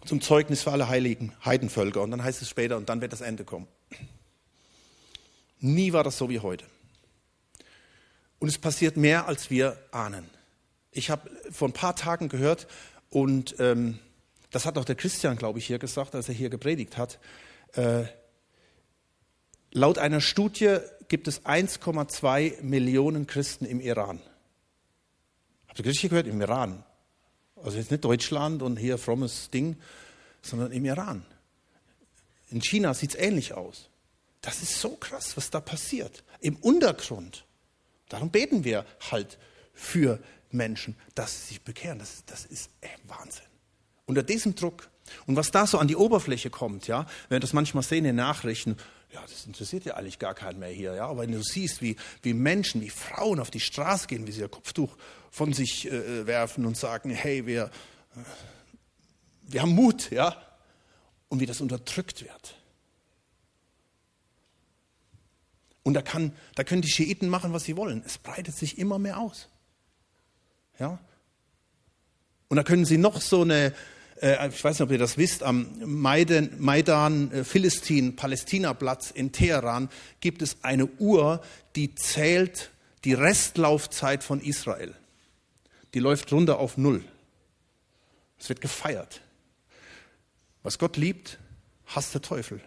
zum 0.03 0.19
Zeugnis 0.19 0.61
für 0.61 0.73
alle 0.73 0.89
heiligen 0.89 1.31
Heidenvölker. 1.45 2.01
Und 2.01 2.11
dann 2.11 2.21
heißt 2.21 2.41
es 2.41 2.49
später, 2.49 2.75
und 2.75 2.89
dann 2.89 2.99
wird 2.99 3.13
das 3.13 3.21
Ende 3.21 3.45
kommen. 3.45 3.65
Nie 5.61 5.93
war 5.93 6.03
das 6.03 6.17
so 6.17 6.29
wie 6.29 6.41
heute. 6.41 6.65
Und 8.39 8.49
es 8.49 8.57
passiert 8.57 8.97
mehr, 8.97 9.25
als 9.25 9.49
wir 9.49 9.77
ahnen. 9.91 10.29
Ich 10.91 11.09
habe 11.09 11.31
vor 11.49 11.69
ein 11.69 11.73
paar 11.73 11.95
Tagen 11.95 12.27
gehört, 12.27 12.67
und 13.09 13.55
ähm, 13.59 13.99
das 14.51 14.65
hat 14.65 14.77
auch 14.77 14.83
der 14.83 14.95
Christian, 14.95 15.37
glaube 15.37 15.59
ich, 15.59 15.65
hier 15.67 15.79
gesagt, 15.79 16.13
als 16.13 16.27
er 16.27 16.35
hier 16.35 16.49
gepredigt 16.49 16.97
hat. 16.97 17.19
Äh, 17.71 18.03
laut 19.71 19.97
einer 19.97 20.19
Studie 20.19 20.79
gibt 21.13 21.27
es 21.27 21.45
1,2 21.45 22.63
Millionen 22.63 23.27
Christen 23.27 23.65
im 23.65 23.79
Iran. 23.79 24.19
Habt 25.67 25.77
ihr 25.77 25.85
richtig 25.85 26.09
gehört? 26.09 26.25
Im 26.25 26.41
Iran. 26.41 26.83
Also 27.55 27.77
jetzt 27.77 27.91
nicht 27.91 28.03
Deutschland 28.03 28.63
und 28.63 28.77
hier 28.77 28.97
frommes 28.97 29.51
Ding, 29.51 29.77
sondern 30.41 30.71
im 30.71 30.85
Iran. 30.85 31.23
In 32.49 32.63
China 32.63 32.95
sieht 32.95 33.11
es 33.11 33.15
ähnlich 33.15 33.53
aus. 33.53 33.89
Das 34.41 34.63
ist 34.63 34.81
so 34.81 34.95
krass, 34.95 35.37
was 35.37 35.51
da 35.51 35.61
passiert. 35.61 36.23
Im 36.39 36.55
Untergrund. 36.55 37.45
Darum 38.09 38.31
beten 38.31 38.63
wir 38.63 38.83
halt 39.11 39.37
für 39.75 40.17
Menschen, 40.49 40.95
dass 41.13 41.41
sie 41.41 41.47
sich 41.49 41.61
bekehren. 41.61 41.99
Das, 41.99 42.23
das 42.25 42.45
ist 42.45 42.71
ey, 42.81 42.89
Wahnsinn. 43.03 43.45
Unter 44.07 44.23
diesem 44.23 44.55
Druck. 44.55 44.89
Und 45.27 45.35
was 45.35 45.51
da 45.51 45.67
so 45.67 45.77
an 45.77 45.87
die 45.87 45.95
Oberfläche 45.95 46.49
kommt, 46.49 46.87
ja, 46.87 47.05
wenn 47.29 47.35
wir 47.35 47.39
das 47.39 47.53
manchmal 47.53 47.83
sehen 47.83 47.99
in 47.99 48.03
den 48.05 48.15
Nachrichten, 48.15 48.77
ja, 49.13 49.21
das 49.21 49.45
interessiert 49.45 49.85
ja 49.85 49.93
eigentlich 49.93 50.17
gar 50.17 50.33
keinen 50.33 50.59
mehr 50.59 50.71
hier. 50.71 50.95
Ja? 50.95 51.07
Aber 51.07 51.21
wenn 51.21 51.31
du 51.31 51.43
siehst, 51.43 51.81
wie, 51.81 51.95
wie 52.23 52.33
Menschen, 52.33 52.81
wie 52.81 52.89
Frauen 52.89 53.39
auf 53.39 53.51
die 53.51 53.59
Straße 53.59 54.07
gehen, 54.07 54.25
wie 54.25 54.31
sie 54.31 54.41
ihr 54.41 54.49
Kopftuch 54.49 54.95
von 55.29 55.53
sich 55.53 55.89
äh, 55.91 56.25
werfen 56.25 56.65
und 56.65 56.75
sagen, 56.75 57.11
hey, 57.11 57.45
wir, 57.45 57.65
äh, 58.15 58.19
wir 59.43 59.61
haben 59.61 59.71
Mut, 59.71 60.09
ja, 60.09 60.35
und 61.29 61.39
wie 61.39 61.45
das 61.45 61.61
unterdrückt 61.61 62.23
wird. 62.23 62.55
Und 65.83 65.95
da, 65.95 66.01
kann, 66.01 66.31
da 66.55 66.63
können 66.63 66.81
die 66.81 66.89
Schiiten 66.89 67.27
machen, 67.27 67.53
was 67.53 67.65
sie 67.65 67.75
wollen. 67.75 68.01
Es 68.05 68.17
breitet 68.17 68.55
sich 68.55 68.77
immer 68.77 68.97
mehr 68.99 69.19
aus. 69.19 69.49
Ja? 70.79 70.97
Und 72.47 72.57
da 72.57 72.63
können 72.63 72.85
sie 72.85 72.97
noch 72.97 73.21
so 73.21 73.41
eine, 73.41 73.73
äh, 74.21 74.49
ich 74.49 74.63
weiß 74.63 74.79
nicht, 74.79 74.81
ob 74.81 74.91
ihr 74.91 74.97
das 74.97 75.17
wisst, 75.17 75.43
am 75.43 75.67
Maidan, 75.85 76.49
Maidan 76.59 77.31
äh, 77.31 77.43
Philistin, 77.43 78.15
Palästina-Platz 78.15 79.11
in 79.11 79.31
Teheran 79.31 79.89
gibt 80.19 80.41
es 80.41 80.57
eine 80.63 80.85
Uhr, 80.85 81.41
die 81.75 81.95
zählt 81.95 82.71
die 83.03 83.13
Restlaufzeit 83.13 84.23
von 84.23 84.39
Israel. 84.39 84.93
Die 85.93 85.99
läuft 85.99 86.31
runter 86.31 86.59
auf 86.59 86.77
Null. 86.77 87.03
Es 88.39 88.49
wird 88.49 88.61
gefeiert. 88.61 89.21
Was 90.63 90.79
Gott 90.79 90.97
liebt, 90.97 91.39
hasst 91.87 92.13
der 92.13 92.21
Teufel. 92.21 92.61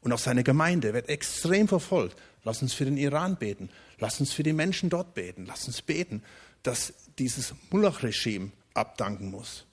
Und 0.00 0.12
auch 0.12 0.18
seine 0.18 0.44
Gemeinde 0.44 0.92
wird 0.92 1.08
extrem 1.08 1.66
verfolgt. 1.66 2.16
Lass 2.44 2.62
uns 2.62 2.74
für 2.74 2.84
den 2.84 2.96
Iran 2.96 3.36
beten. 3.36 3.70
Lass 3.98 4.20
uns 4.20 4.32
für 4.32 4.42
die 4.42 4.52
Menschen 4.52 4.90
dort 4.90 5.14
beten. 5.14 5.46
Lass 5.46 5.66
uns 5.66 5.82
beten, 5.82 6.22
dass 6.62 6.92
dieses 7.18 7.54
Mullah-Regime 7.70 8.52
abdanken 8.74 9.30
muss 9.30 9.66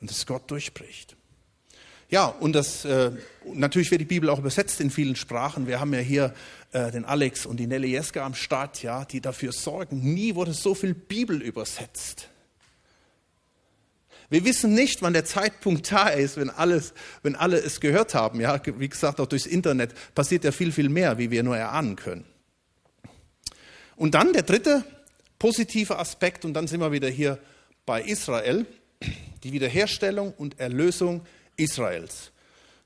und 0.00 0.10
dass 0.10 0.26
Gott 0.26 0.50
durchbricht. 0.50 1.16
Ja, 2.08 2.26
und 2.26 2.52
das 2.52 2.84
äh, 2.84 3.10
natürlich 3.44 3.90
wird 3.90 4.00
die 4.00 4.06
Bibel 4.06 4.30
auch 4.30 4.38
übersetzt 4.38 4.80
in 4.80 4.90
vielen 4.90 5.16
Sprachen. 5.16 5.66
Wir 5.66 5.80
haben 5.80 5.92
ja 5.92 5.98
hier 5.98 6.34
äh, 6.72 6.92
den 6.92 7.04
Alex 7.04 7.46
und 7.46 7.56
die 7.56 7.66
Nelly 7.66 7.88
Jeske 7.88 8.22
am 8.22 8.34
Start, 8.34 8.82
ja, 8.82 9.04
die 9.04 9.20
dafür 9.20 9.52
sorgen. 9.52 10.14
Nie 10.14 10.36
wurde 10.36 10.52
so 10.52 10.74
viel 10.74 10.94
Bibel 10.94 11.42
übersetzt. 11.42 12.28
Wir 14.28 14.44
wissen 14.44 14.74
nicht, 14.74 15.02
wann 15.02 15.12
der 15.12 15.24
Zeitpunkt 15.24 15.90
da 15.90 16.08
ist, 16.08 16.36
wenn 16.36 16.50
alles, 16.50 16.94
wenn 17.22 17.36
alle 17.36 17.58
es 17.58 17.80
gehört 17.80 18.14
haben. 18.14 18.40
Ja, 18.40 18.60
wie 18.64 18.88
gesagt, 18.88 19.20
auch 19.20 19.26
durchs 19.26 19.46
Internet 19.46 19.94
passiert 20.14 20.44
ja 20.44 20.52
viel, 20.52 20.72
viel 20.72 20.88
mehr, 20.88 21.18
wie 21.18 21.30
wir 21.30 21.42
nur 21.42 21.56
erahnen 21.56 21.96
können. 21.96 22.24
Und 23.94 24.14
dann 24.14 24.32
der 24.32 24.42
dritte 24.42 24.84
positive 25.38 25.98
Aspekt, 25.98 26.44
und 26.44 26.54
dann 26.54 26.66
sind 26.66 26.80
wir 26.80 26.92
wieder 26.92 27.08
hier 27.08 27.38
bei 27.84 28.02
Israel, 28.02 28.66
die 29.44 29.52
Wiederherstellung 29.52 30.32
und 30.32 30.58
Erlösung 30.60 31.26
Israels. 31.56 32.32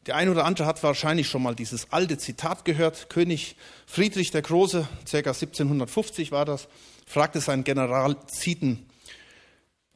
Der 0.06 0.16
eine 0.16 0.30
oder 0.30 0.44
andere 0.44 0.66
hat 0.66 0.82
wahrscheinlich 0.82 1.28
schon 1.28 1.42
mal 1.42 1.54
dieses 1.54 1.92
alte 1.92 2.16
Zitat 2.16 2.64
gehört. 2.64 3.10
König 3.10 3.56
Friedrich 3.86 4.30
der 4.30 4.42
Große, 4.42 4.88
ca. 5.10 5.16
1750 5.16 6.32
war 6.32 6.44
das, 6.44 6.68
fragte 7.06 7.40
seinen 7.40 7.64
General 7.64 8.16
Zieten, 8.26 8.86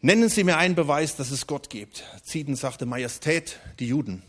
nennen 0.01 0.29
Sie 0.29 0.45
mir 0.45 0.59
einen 0.59 0.75
Beweis, 0.75 1.17
dass 1.17 1.31
es 1.31 1.47
Gott 1.47 1.71
gibt. 1.71 2.05
Zieten 2.23 2.55
sagte, 2.55 2.85
Majestät, 2.85 3.61
die 3.79 3.88
Juden. 3.88 4.23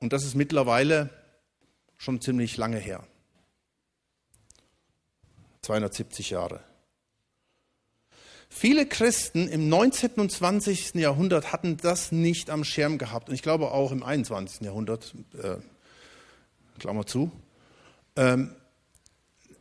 Und 0.00 0.12
das 0.12 0.24
ist 0.24 0.34
mittlerweile 0.34 1.10
schon 1.96 2.20
ziemlich 2.20 2.56
lange 2.56 2.78
her. 2.78 3.06
270 5.62 6.30
Jahre. 6.30 6.60
Viele 8.58 8.86
Christen 8.86 9.48
im 9.48 9.68
19. 9.68 10.12
und 10.12 10.32
20. 10.32 10.94
Jahrhundert 10.94 11.52
hatten 11.52 11.76
das 11.76 12.10
nicht 12.10 12.48
am 12.48 12.64
Schirm 12.64 12.96
gehabt. 12.96 13.28
Und 13.28 13.34
ich 13.34 13.42
glaube 13.42 13.70
auch 13.70 13.92
im 13.92 14.02
21. 14.02 14.62
Jahrhundert, 14.62 15.14
äh, 15.42 15.56
Klammer 16.78 17.04
zu. 17.04 17.30
Ähm, 18.16 18.56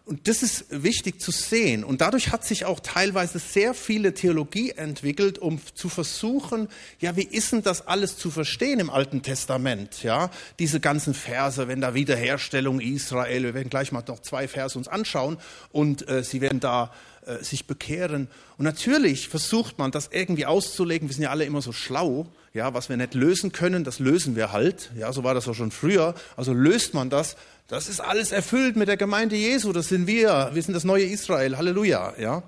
und 0.05 0.29
das 0.29 0.43
ist 0.43 0.67
wichtig 0.69 1.19
zu 1.19 1.31
sehen. 1.31 1.83
Und 1.83 1.99
dadurch 1.99 2.31
hat 2.31 2.45
sich 2.45 2.63
auch 2.63 2.79
teilweise 2.79 3.39
sehr 3.39 3.73
viele 3.73 4.13
Theologie 4.13 4.71
entwickelt, 4.71 5.39
um 5.39 5.59
zu 5.73 5.89
versuchen, 5.89 6.69
ja, 7.01 7.17
wie 7.17 7.23
ist 7.23 7.51
denn 7.51 7.63
das 7.63 7.87
alles 7.87 8.15
zu 8.17 8.31
verstehen 8.31 8.79
im 8.79 8.89
Alten 8.89 9.23
Testament? 9.23 10.03
Ja, 10.03 10.29
diese 10.57 10.79
ganzen 10.79 11.13
Verse, 11.13 11.67
wenn 11.67 11.81
da 11.81 11.95
Wiederherstellung 11.95 12.79
Israel, 12.79 13.43
wir 13.43 13.53
werden 13.55 13.69
gleich 13.69 13.91
mal 13.91 14.03
noch 14.07 14.19
zwei 14.19 14.47
Verse 14.47 14.77
uns 14.77 14.87
anschauen 14.87 15.37
und 15.73 16.07
äh, 16.07 16.23
sie 16.23 16.39
werden 16.39 16.61
da 16.61 16.93
äh, 17.25 17.43
sich 17.43 17.65
bekehren. 17.65 18.27
Und 18.57 18.65
natürlich 18.65 19.29
versucht 19.29 19.79
man, 19.79 19.91
das 19.91 20.09
irgendwie 20.11 20.45
auszulegen. 20.45 21.09
Wir 21.09 21.15
sind 21.15 21.23
ja 21.23 21.31
alle 21.31 21.45
immer 21.45 21.61
so 21.61 21.71
schlau. 21.71 22.27
Ja, 22.53 22.73
was 22.73 22.87
wir 22.87 22.97
nicht 22.97 23.15
lösen 23.15 23.51
können, 23.51 23.83
das 23.83 23.99
lösen 23.99 24.35
wir 24.35 24.51
halt. 24.51 24.91
Ja, 24.95 25.11
so 25.11 25.23
war 25.23 25.33
das 25.33 25.47
auch 25.47 25.55
schon 25.55 25.71
früher. 25.71 26.15
Also 26.37 26.53
löst 26.53 26.93
man 26.93 27.09
das. 27.09 27.35
Das 27.67 27.89
ist 27.89 27.99
alles 27.99 28.31
erfüllt 28.31 28.75
mit 28.75 28.87
der 28.87 28.95
Gemeinde 28.95 29.35
Jesu. 29.35 29.73
Das 29.73 29.89
sind 29.89 30.07
wir. 30.07 30.51
Wir 30.53 30.61
sind 30.61 30.73
das 30.73 30.83
neue 30.83 31.03
Israel. 31.03 31.57
Halleluja. 31.57 32.13
Ja. 32.19 32.43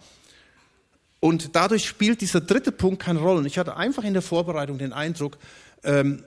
Und 1.19 1.55
dadurch 1.55 1.85
spielt 1.85 2.21
dieser 2.21 2.41
dritte 2.41 2.71
Punkt 2.71 3.01
keine 3.01 3.19
Rolle. 3.19 3.39
Und 3.39 3.45
ich 3.47 3.57
hatte 3.57 3.75
einfach 3.75 4.03
in 4.03 4.13
der 4.13 4.21
Vorbereitung 4.21 4.77
den 4.77 4.93
Eindruck, 4.93 5.37
ähm, 5.83 6.23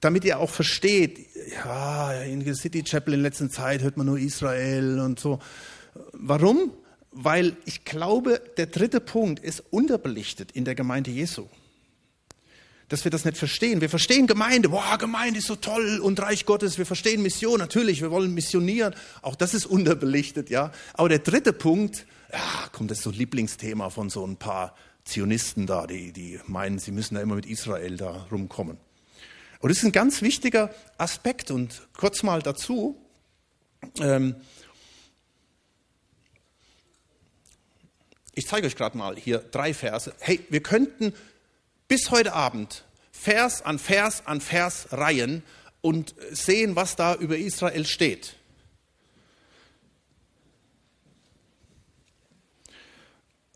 damit 0.00 0.24
ihr 0.24 0.38
auch 0.38 0.50
versteht, 0.50 1.26
ja, 1.64 2.12
in 2.22 2.44
der 2.44 2.54
City 2.54 2.82
Chapel 2.82 3.14
in 3.14 3.22
letzter 3.22 3.48
Zeit 3.48 3.82
hört 3.82 3.96
man 3.96 4.06
nur 4.06 4.18
Israel 4.18 5.00
und 5.00 5.18
so. 5.18 5.38
Warum? 6.12 6.72
Weil 7.14 7.56
ich 7.64 7.84
glaube, 7.84 8.42
der 8.56 8.66
dritte 8.66 9.00
Punkt 9.00 9.42
ist 9.42 9.62
unterbelichtet 9.70 10.52
in 10.52 10.64
der 10.64 10.74
Gemeinde 10.74 11.10
Jesu. 11.10 11.48
Dass 12.88 13.04
wir 13.04 13.10
das 13.10 13.24
nicht 13.24 13.38
verstehen. 13.38 13.80
Wir 13.80 13.88
verstehen 13.88 14.26
Gemeinde, 14.26 14.68
boah, 14.68 14.98
Gemeinde 14.98 15.38
ist 15.38 15.46
so 15.46 15.56
toll 15.56 16.00
und 16.00 16.20
Reich 16.20 16.44
Gottes. 16.44 16.76
Wir 16.76 16.84
verstehen 16.84 17.22
Mission, 17.22 17.58
natürlich, 17.58 18.02
wir 18.02 18.10
wollen 18.10 18.34
missionieren. 18.34 18.94
Auch 19.22 19.36
das 19.36 19.54
ist 19.54 19.64
unterbelichtet, 19.64 20.50
ja. 20.50 20.70
Aber 20.92 21.08
der 21.08 21.20
dritte 21.20 21.52
Punkt, 21.52 22.06
ja, 22.30 22.68
kommt 22.72 22.90
das 22.90 23.02
so 23.02 23.10
Lieblingsthema 23.10 23.88
von 23.88 24.10
so 24.10 24.26
ein 24.26 24.36
paar 24.36 24.74
Zionisten 25.04 25.66
da, 25.66 25.86
die, 25.86 26.12
die 26.12 26.40
meinen, 26.46 26.78
sie 26.78 26.90
müssen 26.90 27.14
da 27.14 27.20
immer 27.20 27.36
mit 27.36 27.46
Israel 27.46 27.96
da 27.96 28.26
rumkommen. 28.30 28.76
Und 29.60 29.68
das 29.70 29.78
ist 29.78 29.84
ein 29.84 29.92
ganz 29.92 30.20
wichtiger 30.20 30.74
Aspekt. 30.98 31.50
Und 31.50 31.88
kurz 31.96 32.22
mal 32.22 32.42
dazu, 32.42 32.98
ähm, 34.00 34.34
Ich 38.34 38.46
zeige 38.46 38.66
euch 38.66 38.76
gerade 38.76 38.98
mal 38.98 39.16
hier 39.16 39.38
drei 39.38 39.72
Verse. 39.74 40.12
Hey, 40.18 40.40
wir 40.50 40.62
könnten 40.62 41.14
bis 41.86 42.10
heute 42.10 42.32
Abend 42.32 42.84
Vers 43.12 43.62
an 43.62 43.78
Vers 43.78 44.26
an 44.26 44.40
Vers 44.40 44.88
reihen 44.90 45.42
und 45.80 46.14
sehen, 46.32 46.74
was 46.74 46.96
da 46.96 47.14
über 47.14 47.36
Israel 47.36 47.86
steht. 47.86 48.34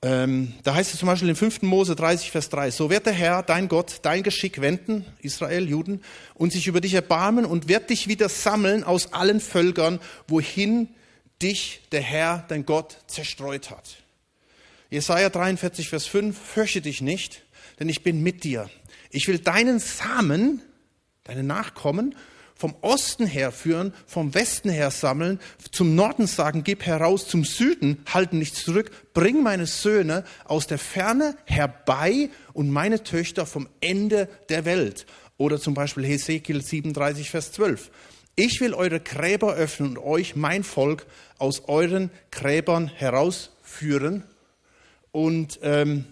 Ähm, 0.00 0.54
da 0.62 0.74
heißt 0.74 0.92
es 0.92 1.00
zum 1.00 1.08
Beispiel 1.08 1.28
in 1.28 1.34
5. 1.34 1.62
Mose 1.62 1.96
30, 1.96 2.30
Vers 2.30 2.50
3, 2.50 2.70
so 2.70 2.88
wird 2.88 3.06
der 3.06 3.12
Herr, 3.12 3.42
dein 3.42 3.66
Gott, 3.66 3.96
dein 4.02 4.22
Geschick 4.22 4.60
wenden, 4.60 5.04
Israel, 5.22 5.68
Juden, 5.68 6.02
und 6.34 6.52
sich 6.52 6.68
über 6.68 6.80
dich 6.80 6.94
erbarmen 6.94 7.44
und 7.44 7.66
wird 7.66 7.90
dich 7.90 8.06
wieder 8.06 8.28
sammeln 8.28 8.84
aus 8.84 9.12
allen 9.12 9.40
Völkern, 9.40 9.98
wohin 10.28 10.88
dich 11.42 11.80
der 11.90 12.02
Herr, 12.02 12.44
dein 12.46 12.64
Gott, 12.64 12.98
zerstreut 13.08 13.70
hat. 13.70 13.96
Jesaja 14.90 15.28
43, 15.28 15.90
Vers 15.90 16.06
5, 16.06 16.36
fürchte 16.38 16.80
dich 16.80 17.02
nicht, 17.02 17.42
denn 17.78 17.90
ich 17.90 18.02
bin 18.02 18.22
mit 18.22 18.42
dir. 18.42 18.70
Ich 19.10 19.28
will 19.28 19.38
deinen 19.38 19.80
Samen, 19.80 20.62
deine 21.24 21.42
Nachkommen, 21.42 22.14
vom 22.54 22.74
Osten 22.80 23.26
her 23.26 23.52
führen, 23.52 23.92
vom 24.06 24.34
Westen 24.34 24.70
her 24.70 24.90
sammeln, 24.90 25.40
zum 25.70 25.94
Norden 25.94 26.26
sagen, 26.26 26.64
gib 26.64 26.86
heraus, 26.86 27.28
zum 27.28 27.44
Süden 27.44 28.02
halten 28.12 28.38
nichts 28.38 28.64
zurück, 28.64 28.90
bring 29.12 29.42
meine 29.42 29.66
Söhne 29.66 30.24
aus 30.44 30.66
der 30.66 30.78
Ferne 30.78 31.36
herbei 31.44 32.30
und 32.54 32.70
meine 32.70 33.04
Töchter 33.04 33.44
vom 33.44 33.68
Ende 33.80 34.28
der 34.48 34.64
Welt. 34.64 35.04
Oder 35.36 35.60
zum 35.60 35.74
Beispiel 35.74 36.04
Hesekiel 36.04 36.62
37, 36.62 37.30
Vers 37.30 37.52
12. 37.52 37.90
Ich 38.36 38.60
will 38.60 38.72
eure 38.72 39.00
Gräber 39.00 39.54
öffnen 39.54 39.96
und 39.96 39.98
euch, 39.98 40.34
mein 40.34 40.64
Volk, 40.64 41.06
aus 41.36 41.64
euren 41.68 42.10
Gräbern 42.30 42.88
herausführen 42.88 44.24
und 45.18 45.58
ähm, 45.62 46.04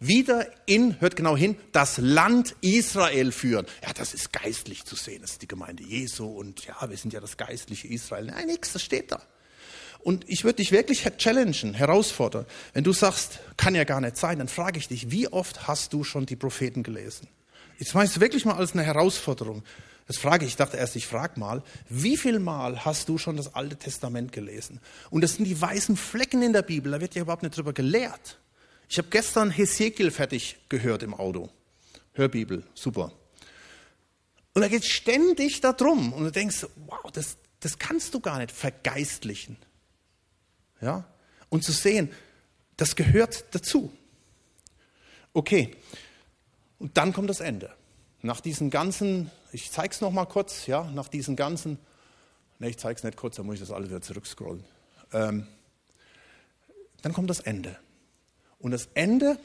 wieder 0.00 0.48
in, 0.66 1.00
hört 1.00 1.14
genau 1.14 1.36
hin, 1.36 1.56
das 1.70 1.98
Land 1.98 2.56
Israel 2.62 3.30
führen. 3.30 3.64
Ja, 3.84 3.92
das 3.92 4.12
ist 4.12 4.32
geistlich 4.32 4.84
zu 4.84 4.96
sehen. 4.96 5.22
Das 5.22 5.32
ist 5.32 5.42
die 5.42 5.46
Gemeinde 5.46 5.84
Jesu 5.84 6.26
und 6.26 6.66
ja, 6.66 6.74
wir 6.90 6.96
sind 6.96 7.12
ja 7.12 7.20
das 7.20 7.36
geistliche 7.36 7.86
Israel. 7.86 8.24
Nein, 8.24 8.48
nichts, 8.48 8.72
das 8.72 8.82
steht 8.82 9.12
da. 9.12 9.22
Und 10.00 10.28
ich 10.28 10.42
würde 10.42 10.56
dich 10.56 10.72
wirklich 10.72 11.04
challengen, 11.18 11.74
herausfordern. 11.74 12.44
Wenn 12.72 12.82
du 12.82 12.92
sagst, 12.92 13.38
kann 13.56 13.76
ja 13.76 13.84
gar 13.84 14.00
nicht 14.00 14.16
sein, 14.16 14.38
dann 14.38 14.48
frage 14.48 14.80
ich 14.80 14.88
dich, 14.88 15.12
wie 15.12 15.28
oft 15.28 15.68
hast 15.68 15.92
du 15.92 16.02
schon 16.02 16.26
die 16.26 16.34
Propheten 16.34 16.82
gelesen? 16.82 17.28
Jetzt 17.78 17.94
meinst 17.94 18.16
du 18.16 18.20
wirklich 18.20 18.46
mal 18.46 18.56
als 18.56 18.72
eine 18.72 18.82
Herausforderung. 18.82 19.62
Das 20.08 20.16
frage 20.16 20.46
ich, 20.46 20.52
ich 20.52 20.56
dachte 20.56 20.78
erst, 20.78 20.96
ich 20.96 21.06
frage 21.06 21.38
mal, 21.38 21.62
wie 21.90 22.16
viel 22.16 22.38
Mal 22.38 22.84
hast 22.84 23.10
du 23.10 23.18
schon 23.18 23.36
das 23.36 23.54
Alte 23.54 23.76
Testament 23.76 24.32
gelesen? 24.32 24.80
Und 25.10 25.20
das 25.20 25.34
sind 25.34 25.44
die 25.44 25.60
weißen 25.60 25.96
Flecken 25.98 26.42
in 26.42 26.54
der 26.54 26.62
Bibel, 26.62 26.90
da 26.90 27.00
wird 27.00 27.14
ja 27.14 27.22
überhaupt 27.22 27.42
nicht 27.42 27.56
drüber 27.56 27.74
gelehrt. 27.74 28.38
Ich 28.88 28.96
habe 28.96 29.08
gestern 29.10 29.50
Hesekiel 29.50 30.10
fertig 30.10 30.56
gehört 30.70 31.02
im 31.02 31.12
Auto. 31.12 31.50
Hörbibel, 32.14 32.64
super. 32.74 33.12
Und 34.54 34.62
da 34.62 34.68
geht 34.68 34.82
es 34.82 34.88
ständig 34.88 35.60
darum. 35.60 36.12
Und 36.14 36.24
du 36.24 36.32
denkst, 36.32 36.66
wow, 36.86 37.12
das, 37.12 37.36
das 37.60 37.78
kannst 37.78 38.14
du 38.14 38.20
gar 38.20 38.38
nicht 38.38 38.50
vergeistlichen. 38.50 39.58
Ja? 40.80 41.04
Und 41.50 41.64
zu 41.64 41.72
sehen, 41.72 42.10
das 42.78 42.96
gehört 42.96 43.44
dazu. 43.54 43.92
Okay. 45.34 45.76
Und 46.78 46.96
dann 46.96 47.12
kommt 47.12 47.28
das 47.28 47.40
Ende. 47.40 47.70
Nach 48.22 48.40
diesen 48.40 48.70
ganzen 48.70 49.30
ich 49.52 49.70
zeige 49.70 49.92
es 49.92 50.00
nochmal 50.00 50.26
kurz, 50.26 50.66
ja, 50.66 50.84
nach 50.90 51.08
diesen 51.08 51.36
ganzen, 51.36 51.78
ne, 52.58 52.68
ich 52.68 52.78
zeige 52.78 52.96
es 52.96 53.04
nicht 53.04 53.16
kurz, 53.16 53.36
dann 53.36 53.46
muss 53.46 53.54
ich 53.54 53.60
das 53.60 53.70
alles 53.70 53.88
wieder 53.88 54.02
zurückscrollen. 54.02 54.64
Ähm, 55.12 55.46
dann 57.02 57.12
kommt 57.12 57.30
das 57.30 57.40
Ende. 57.40 57.78
Und 58.58 58.72
das 58.72 58.88
Ende 58.94 59.38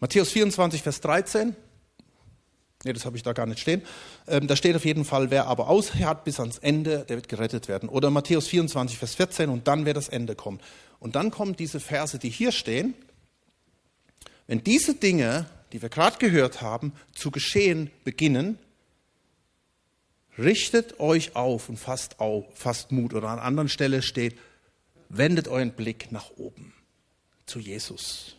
Matthäus 0.00 0.30
24, 0.30 0.82
Vers 0.82 1.00
13. 1.00 1.56
Nee, 2.84 2.92
das 2.92 3.04
habe 3.04 3.16
ich 3.16 3.24
da 3.24 3.32
gar 3.32 3.46
nicht 3.46 3.58
stehen. 3.58 3.82
Ähm, 4.28 4.46
da 4.46 4.54
steht 4.54 4.76
auf 4.76 4.84
jeden 4.84 5.04
Fall, 5.04 5.30
wer 5.30 5.46
aber 5.46 5.68
aushält 5.68 6.22
bis 6.24 6.38
ans 6.38 6.58
Ende, 6.58 7.04
der 7.08 7.16
wird 7.16 7.28
gerettet 7.28 7.66
werden. 7.66 7.88
Oder 7.88 8.10
Matthäus 8.10 8.46
24, 8.46 8.98
Vers 8.98 9.16
14, 9.16 9.50
und 9.50 9.66
dann 9.66 9.84
wird 9.84 9.96
das 9.96 10.08
Ende 10.08 10.36
kommen. 10.36 10.60
Und 11.00 11.16
dann 11.16 11.30
kommen 11.30 11.56
diese 11.56 11.80
Verse, 11.80 12.18
die 12.18 12.30
hier 12.30 12.52
stehen. 12.52 12.94
Wenn 14.46 14.62
diese 14.62 14.94
Dinge, 14.94 15.46
die 15.72 15.82
wir 15.82 15.88
gerade 15.88 16.18
gehört 16.18 16.62
haben, 16.62 16.92
zu 17.12 17.32
geschehen 17.32 17.90
beginnen, 18.04 18.58
richtet 20.38 21.00
euch 21.00 21.34
auf 21.34 21.68
und 21.68 21.78
fasst, 21.78 22.20
auf, 22.20 22.44
fasst 22.54 22.92
Mut. 22.92 23.12
Oder 23.12 23.28
an 23.28 23.40
anderen 23.40 23.68
Stelle 23.68 24.02
steht, 24.02 24.38
wendet 25.08 25.48
euren 25.48 25.72
Blick 25.72 26.12
nach 26.12 26.30
oben 26.36 26.72
zu 27.44 27.58
Jesus, 27.58 28.36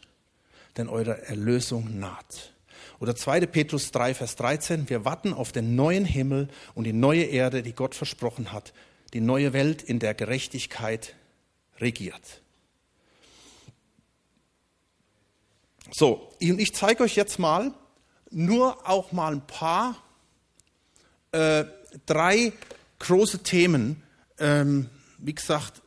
denn 0.78 0.88
eure 0.88 1.24
Erlösung 1.24 2.00
naht. 2.00 2.54
Oder 3.00 3.16
2. 3.16 3.46
Petrus 3.46 3.92
3, 3.92 4.14
Vers 4.14 4.36
13, 4.36 4.90
wir 4.90 5.06
warten 5.06 5.34
auf 5.34 5.52
den 5.52 5.76
neuen 5.76 6.04
Himmel 6.04 6.50
und 6.76 6.84
die 6.84 6.94
neue 6.94 7.24
Erde, 7.24 7.64
die 7.64 7.74
Gott 7.74 7.96
versprochen 7.96 8.52
hat, 8.52 8.74
die 9.14 9.22
neue 9.22 9.54
Welt, 9.54 9.82
in 9.82 10.00
der 10.00 10.14
Gerechtigkeit 10.14 11.16
regiert. 11.80 12.42
So, 15.92 16.30
und 16.42 16.60
ich 16.60 16.76
zeige 16.76 17.04
euch 17.04 17.16
jetzt 17.16 17.40
mal 17.40 17.74
nur 18.32 18.88
auch 18.88 19.12
mal 19.12 19.34
ein 19.34 19.48
paar, 19.48 19.96
äh, 21.32 21.66
drei 22.06 22.54
große 23.00 23.40
Themen. 23.40 24.04
Ähm, 24.38 24.90
wie 25.18 25.34
gesagt, 25.34 25.82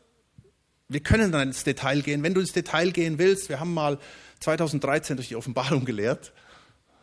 wir 0.89 1.01
können 1.01 1.31
dann 1.31 1.49
ins 1.49 1.63
Detail 1.63 2.01
gehen. 2.01 2.23
Wenn 2.23 2.35
du 2.35 2.41
ins 2.41 2.53
Detail 2.53 2.91
gehen 2.91 3.19
willst, 3.19 3.49
wir 3.49 3.61
haben 3.61 3.73
mal 3.73 3.99
2013 4.41 5.17
durch 5.17 5.29
die 5.29 5.37
Offenbarung 5.37 5.85
gelehrt 5.85 6.33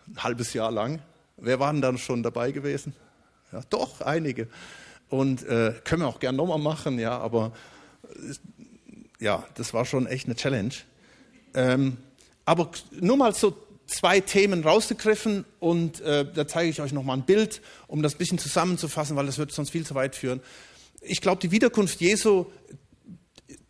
ein 0.09 0.23
halbes 0.23 0.53
Jahr 0.53 0.71
lang. 0.71 1.01
Wer 1.37 1.59
waren 1.59 1.81
dann 1.81 1.97
schon 1.97 2.23
dabei 2.23 2.51
gewesen? 2.51 2.93
Ja, 3.51 3.61
doch, 3.69 4.01
einige. 4.01 4.47
Und 5.09 5.43
äh, 5.43 5.73
können 5.83 6.03
wir 6.03 6.07
auch 6.07 6.19
gern 6.19 6.35
nochmal 6.35 6.59
machen, 6.59 6.99
ja, 6.99 7.17
aber 7.17 7.53
äh, 8.03 9.23
ja, 9.23 9.45
das 9.55 9.73
war 9.73 9.85
schon 9.85 10.05
echt 10.07 10.25
eine 10.25 10.35
Challenge. 10.35 10.73
Ähm, 11.53 11.97
aber 12.45 12.71
nur 12.91 13.17
mal 13.17 13.33
so 13.33 13.55
zwei 13.87 14.19
Themen 14.19 14.63
rausgegriffen 14.63 15.45
und 15.59 15.99
äh, 16.01 16.25
da 16.31 16.47
zeige 16.47 16.69
ich 16.69 16.81
euch 16.81 16.93
nochmal 16.93 17.17
ein 17.17 17.25
Bild, 17.25 17.61
um 17.87 18.03
das 18.03 18.15
ein 18.15 18.17
bisschen 18.19 18.37
zusammenzufassen, 18.37 19.15
weil 19.15 19.25
das 19.25 19.37
wird 19.37 19.51
sonst 19.51 19.71
viel 19.71 19.85
zu 19.85 19.95
weit 19.95 20.15
führen. 20.15 20.41
Ich 21.01 21.21
glaube, 21.21 21.41
die 21.41 21.51
Wiederkunft 21.51 21.99
Jesu 22.01 22.45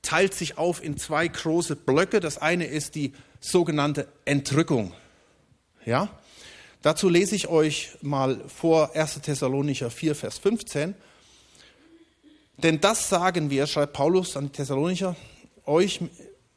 teilt 0.01 0.33
sich 0.33 0.57
auf 0.57 0.83
in 0.83 0.97
zwei 0.97 1.27
große 1.27 1.75
Blöcke. 1.75 2.19
Das 2.19 2.37
eine 2.37 2.65
ist 2.65 2.95
die 2.95 3.13
sogenannte 3.39 4.07
Entrückung. 4.25 4.93
Ja? 5.85 6.09
Dazu 6.81 7.09
lese 7.09 7.35
ich 7.35 7.49
euch 7.49 7.97
mal 8.01 8.39
vor 8.47 8.95
1. 8.95 9.19
Thessalonicher 9.21 9.91
4, 9.91 10.15
Vers 10.15 10.37
15. 10.37 10.95
Denn 12.55 12.79
das 12.79 13.09
sagen 13.09 13.49
wir, 13.49 13.67
schreibt 13.67 13.91
Paulus 13.91 14.37
an 14.37 14.45
die 14.45 14.51
Thessalonicher, 14.53 15.17
euch 15.65 15.99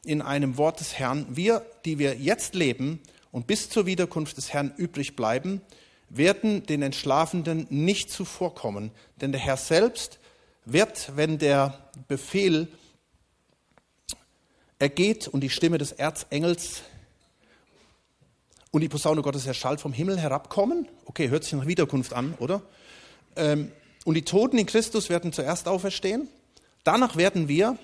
in 0.04 0.22
einem 0.22 0.58
Wort 0.58 0.78
des 0.78 0.94
Herrn, 0.96 1.26
wir, 1.28 1.66
die 1.84 1.98
wir 1.98 2.14
jetzt 2.14 2.54
leben 2.54 3.00
und 3.32 3.48
bis 3.48 3.68
zur 3.68 3.84
Wiederkunft 3.86 4.36
des 4.36 4.52
Herrn 4.52 4.72
übrig 4.76 5.16
bleiben, 5.16 5.60
werden 6.08 6.64
den 6.66 6.82
Entschlafenden 6.82 7.66
nicht 7.70 8.08
zuvorkommen. 8.08 8.92
Denn 9.20 9.32
der 9.32 9.40
Herr 9.40 9.56
selbst 9.56 10.20
wird, 10.64 11.16
wenn 11.16 11.38
der 11.38 11.90
Befehl 12.06 12.68
ergeht 14.78 15.26
und 15.26 15.40
die 15.40 15.50
Stimme 15.50 15.78
des 15.78 15.90
Erzengels 15.90 16.82
und 18.72 18.80
die 18.80 18.88
Posaune 18.88 19.22
Gottes 19.22 19.46
erschallt 19.46 19.80
vom 19.80 19.92
Himmel 19.92 20.18
herabkommen. 20.18 20.88
Okay, 21.04 21.28
hört 21.28 21.44
sich 21.44 21.52
nach 21.52 21.66
Wiederkunft 21.66 22.12
an, 22.14 22.34
oder? 22.38 22.62
Ähm, 23.36 23.70
und 24.04 24.14
die 24.14 24.24
Toten 24.24 24.58
in 24.58 24.66
Christus 24.66 25.10
werden 25.10 25.32
zuerst 25.32 25.68
auferstehen. 25.68 26.26
Danach 26.82 27.16
werden 27.16 27.46
wir, 27.46 27.78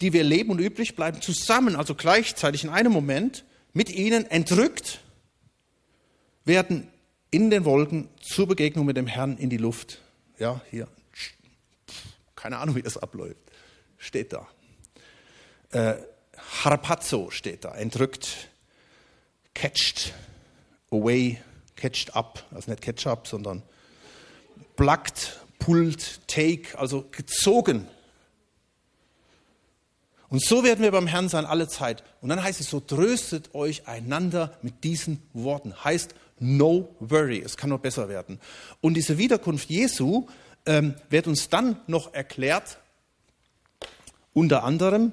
die 0.00 0.12
wir 0.12 0.24
leben 0.24 0.50
und 0.50 0.58
übrig 0.58 0.96
bleiben, 0.96 1.22
zusammen, 1.22 1.76
also 1.76 1.94
gleichzeitig 1.94 2.64
in 2.64 2.70
einem 2.70 2.92
Moment, 2.92 3.44
mit 3.72 3.88
ihnen 3.88 4.26
entrückt, 4.26 5.00
werden 6.44 6.88
in 7.30 7.50
den 7.50 7.64
Wolken 7.64 8.08
zur 8.20 8.46
Begegnung 8.48 8.84
mit 8.86 8.96
dem 8.96 9.06
Herrn 9.06 9.38
in 9.38 9.48
die 9.48 9.56
Luft. 9.56 10.02
Ja, 10.38 10.60
hier. 10.70 10.88
Keine 12.34 12.58
Ahnung, 12.58 12.74
wie 12.74 12.82
das 12.82 12.98
abläuft. 12.98 13.36
Steht 13.96 14.32
da. 14.32 14.46
Äh, 15.70 15.94
Harpazo 16.64 17.30
steht 17.30 17.64
da, 17.64 17.74
entrückt 17.74 18.48
catched 19.54 20.12
away, 20.90 21.40
catched 21.76 22.14
up, 22.14 22.42
also 22.52 22.70
nicht 22.70 22.82
Ketchup, 22.82 23.26
sondern 23.26 23.62
plucked, 24.76 25.40
pulled, 25.58 26.20
take, 26.26 26.78
also 26.78 27.04
gezogen. 27.10 27.88
Und 30.28 30.42
so 30.42 30.64
werden 30.64 30.82
wir 30.82 30.90
beim 30.90 31.06
Herrn 31.06 31.28
sein 31.28 31.46
alle 31.46 31.68
Zeit. 31.68 32.02
Und 32.20 32.28
dann 32.28 32.42
heißt 32.42 32.60
es 32.60 32.68
so, 32.68 32.80
tröstet 32.80 33.54
euch 33.54 33.86
einander 33.86 34.56
mit 34.62 34.82
diesen 34.82 35.22
Worten. 35.32 35.84
Heißt, 35.84 36.14
no 36.40 36.94
worry, 36.98 37.40
es 37.40 37.56
kann 37.56 37.70
nur 37.70 37.78
besser 37.78 38.08
werden. 38.08 38.40
Und 38.80 38.94
diese 38.94 39.18
Wiederkunft 39.18 39.70
Jesu 39.70 40.26
ähm, 40.66 40.94
wird 41.08 41.26
uns 41.28 41.50
dann 41.50 41.80
noch 41.86 42.14
erklärt, 42.14 42.78
unter 44.32 44.64
anderem, 44.64 45.12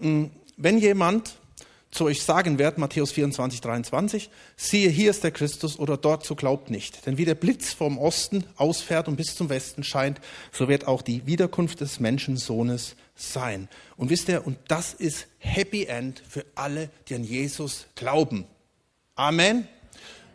wenn 0.00 0.78
jemand 0.78 1.36
zu 1.90 2.04
euch 2.04 2.22
sagen 2.22 2.58
wird, 2.58 2.78
Matthäus 2.78 3.12
24, 3.12 3.60
23, 3.60 4.30
siehe, 4.56 4.90
hier 4.90 5.10
ist 5.10 5.24
der 5.24 5.30
Christus 5.30 5.78
oder 5.78 5.96
dort, 5.96 6.24
so 6.24 6.34
glaubt 6.34 6.70
nicht. 6.70 7.06
Denn 7.06 7.16
wie 7.16 7.24
der 7.24 7.34
Blitz 7.34 7.72
vom 7.72 7.98
Osten 7.98 8.44
ausfährt 8.56 9.08
und 9.08 9.16
bis 9.16 9.34
zum 9.34 9.48
Westen 9.48 9.82
scheint, 9.82 10.20
so 10.52 10.68
wird 10.68 10.86
auch 10.86 11.02
die 11.02 11.26
Wiederkunft 11.26 11.80
des 11.80 11.98
Menschensohnes 11.98 12.94
sein. 13.16 13.68
Und 13.96 14.10
wisst 14.10 14.28
ihr, 14.28 14.46
und 14.46 14.58
das 14.68 14.94
ist 14.94 15.26
Happy 15.38 15.84
End 15.84 16.22
für 16.28 16.44
alle, 16.54 16.90
die 17.08 17.14
an 17.14 17.24
Jesus 17.24 17.86
glauben. 17.94 18.44
Amen. 19.14 19.66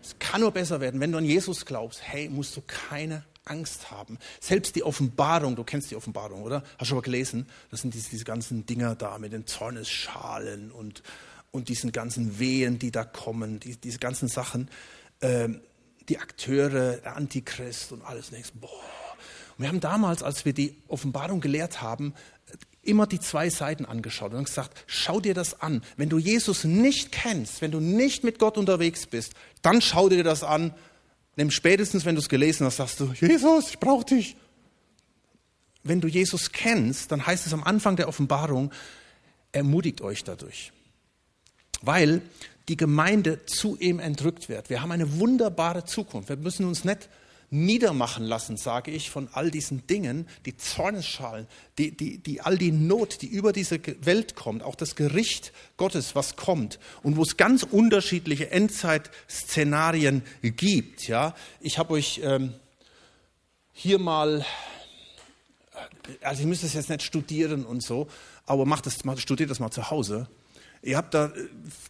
Es 0.02 0.18
kann 0.20 0.42
nur 0.42 0.52
besser 0.52 0.82
werden. 0.82 1.00
Wenn 1.00 1.12
du 1.12 1.18
an 1.18 1.26
Jesus 1.26 1.66
glaubst, 1.66 2.02
hey, 2.04 2.28
musst 2.30 2.58
du 2.58 2.62
keine 2.66 3.24
Angst 3.46 3.92
haben. 3.92 4.18
Selbst 4.40 4.76
die 4.76 4.84
Offenbarung, 4.84 5.56
du 5.56 5.64
kennst 5.64 5.92
die 5.92 5.96
Offenbarung, 5.96 6.44
oder? 6.44 6.64
Hast 6.78 6.92
du 6.92 6.96
mal 6.96 7.02
gelesen? 7.02 7.48
Das 7.72 7.82
sind 7.82 7.94
diese, 7.94 8.10
diese 8.10 8.26
ganzen 8.26 8.66
Dinger 8.66 8.96
da 8.96 9.18
mit 9.18 9.34
den 9.34 9.48
Zornesschalen 9.48 10.72
und 10.72 11.04
und 11.54 11.70
diesen 11.70 11.92
ganzen 11.92 12.40
Wehen, 12.40 12.80
die 12.80 12.92
da 12.92 13.06
kommen, 13.06 13.60
die, 13.60 13.78
diese 13.78 14.00
ganzen 14.00 14.28
Sachen, 14.28 14.70
äh, 15.22 15.50
die 16.10 16.18
Akteure, 16.18 16.98
der 16.98 17.16
Antichrist 17.16 17.92
und 17.92 18.02
alles. 18.02 18.32
Denkst, 18.32 18.54
boah. 18.56 18.70
Und 19.56 19.62
wir 19.62 19.68
haben 19.68 19.80
damals, 19.80 20.24
als 20.24 20.46
wir 20.46 20.54
die 20.54 20.76
Offenbarung 20.88 21.42
gelehrt 21.42 21.82
haben, 21.82 22.16
immer 22.82 23.06
die 23.06 23.20
zwei 23.20 23.52
Seiten 23.52 23.86
angeschaut 23.86 24.34
und 24.34 24.46
gesagt, 24.46 24.84
schau 24.88 25.22
dir 25.22 25.36
das 25.36 25.62
an. 25.62 25.84
Wenn 25.96 26.10
du 26.10 26.18
Jesus 26.18 26.64
nicht 26.64 27.12
kennst, 27.12 27.62
wenn 27.62 27.72
du 27.72 27.80
nicht 27.80 28.24
mit 28.24 28.40
Gott 28.40 28.58
unterwegs 28.58 29.06
bist, 29.06 29.34
dann 29.62 29.80
schau 29.80 30.10
dir 30.10 30.24
das 30.24 30.44
an. 30.44 30.74
Nämlich 31.36 31.56
spätestens, 31.56 32.04
wenn 32.04 32.16
du 32.16 32.22
es 32.22 32.30
gelesen 32.30 32.66
hast, 32.66 32.78
sagst 32.78 33.00
du, 33.00 33.14
Jesus, 33.14 33.70
ich 33.70 33.80
brauche 33.80 34.06
dich. 34.06 34.36
Wenn 35.84 36.02
du 36.02 36.08
Jesus 36.08 36.52
kennst, 36.52 37.12
dann 37.12 37.26
heißt 37.26 37.46
es 37.46 37.54
am 37.54 37.64
Anfang 37.64 37.96
der 37.96 38.08
Offenbarung, 38.08 38.72
ermutigt 39.52 40.02
euch 40.02 40.24
dadurch 40.24 40.74
weil 41.84 42.22
die 42.70 42.78
Gemeinde 42.78 43.46
zu 43.46 43.78
ihm 43.78 44.00
entrückt 44.00 44.50
wird. 44.50 44.70
Wir 44.70 44.82
haben 44.82 44.92
eine 44.92 45.20
wunderbare 45.20 45.84
Zukunft. 45.86 46.30
Wir 46.30 46.38
müssen 46.38 46.66
uns 46.66 46.86
nicht 46.86 47.10
niedermachen 47.54 48.26
lassen, 48.26 48.58
sage 48.58 48.90
ich, 48.90 49.12
von 49.12 49.30
all 49.32 49.52
diesen 49.52 49.86
Dingen, 49.86 50.28
die 50.48 50.58
Zornesschalen, 50.58 51.46
die, 51.78 51.96
die, 51.96 52.18
die, 52.18 52.42
all 52.42 52.58
die 52.58 52.72
Not, 52.72 53.22
die 53.22 53.28
über 53.28 53.54
diese 53.54 53.80
Welt 54.04 54.36
kommt, 54.36 54.64
auch 54.64 54.74
das 54.74 54.96
Gericht 54.96 55.54
Gottes, 55.78 56.16
was 56.16 56.36
kommt 56.36 56.80
und 57.04 57.16
wo 57.16 57.22
es 57.22 57.38
ganz 57.38 57.62
unterschiedliche 57.62 58.50
Endzeitszenarien 58.50 60.24
gibt. 60.42 61.08
Ja, 61.08 61.36
ich 61.62 61.78
habe 61.78 61.94
euch 61.94 62.22
ähm, 62.24 62.56
hier 63.72 64.00
mal, 64.00 64.44
also 66.22 66.42
ich 66.42 66.48
müsste 66.48 66.66
es 66.66 66.74
jetzt 66.74 66.90
nicht 66.90 67.04
studieren 67.04 67.66
und 67.66 67.84
so, 67.84 68.08
aber 68.48 68.66
macht 68.66 68.88
das 68.88 69.04
studiert 69.22 69.52
das 69.52 69.60
mal 69.60 69.70
zu 69.70 69.92
Hause. 69.92 70.28
Ihr 70.84 70.98
habt 70.98 71.14
da 71.14 71.28
äh, 71.28 71.32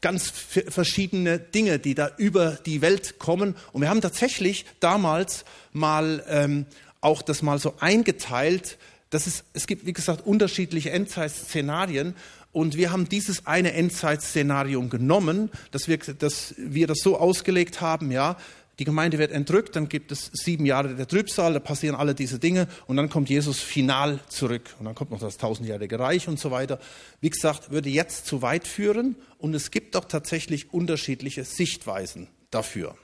ganz 0.02 0.30
verschiedene 0.30 1.40
Dinge, 1.40 1.80
die 1.80 1.96
da 1.96 2.12
über 2.18 2.52
die 2.66 2.82
Welt 2.82 3.18
kommen. 3.18 3.56
Und 3.72 3.82
wir 3.82 3.90
haben 3.90 4.02
tatsächlich 4.02 4.66
damals 4.80 5.46
mal 5.72 6.24
ähm, 6.28 6.66
auch 7.02 7.22
das 7.22 7.42
mal 7.42 7.60
so 7.60 7.74
eingeteilt. 7.80 8.78
Das 9.10 9.26
ist, 9.28 9.46
es 9.54 9.68
gibt, 9.68 9.86
wie 9.86 9.94
gesagt, 9.94 10.26
unterschiedliche 10.26 10.92
Endzeitszenarien. 10.92 12.16
Und 12.52 12.78
wir 12.78 12.92
haben 12.92 13.10
dieses 13.10 13.48
eine 13.48 13.74
Endzeitszenarium 13.74 14.92
genommen, 14.92 15.50
dass 15.72 15.88
wir, 15.88 15.98
dass 15.98 16.54
wir 16.58 16.86
das 16.86 17.00
so 17.00 17.18
ausgelegt 17.18 17.82
haben, 17.82 18.12
ja, 18.12 18.38
die 18.80 18.86
Gemeinde 18.86 19.20
wird 19.20 19.32
entrückt, 19.32 19.76
dann 19.76 19.88
gibt 19.88 20.12
es 20.12 20.32
sieben 20.34 20.66
Jahre 20.66 20.96
der 20.96 21.08
Trübsal, 21.08 21.54
da 21.54 21.60
passieren 21.60 21.96
alle 21.96 22.16
diese 22.16 22.40
Dinge 22.40 22.68
und 22.88 22.98
dann 22.98 23.10
kommt 23.10 23.30
Jesus 23.30 23.60
final 23.60 24.20
zurück 24.30 24.76
und 24.80 24.86
dann 24.86 24.96
kommt 24.96 25.12
noch 25.12 25.20
das 25.20 25.38
tausendjährige 25.38 26.00
Reich 26.00 26.28
und 26.28 26.40
so 26.40 26.50
weiter. 26.50 26.80
Wie 27.22 27.30
gesagt, 27.30 27.70
würde 27.70 27.90
jetzt 27.90 28.26
zu 28.26 28.42
weit 28.42 28.68
führen 28.68 29.16
und 29.38 29.54
es 29.54 29.70
gibt 29.70 29.96
auch 29.96 30.06
tatsächlich 30.06 30.74
unterschiedliche 30.74 31.44
Sichtweisen 31.44 32.30
dafür. 32.50 32.98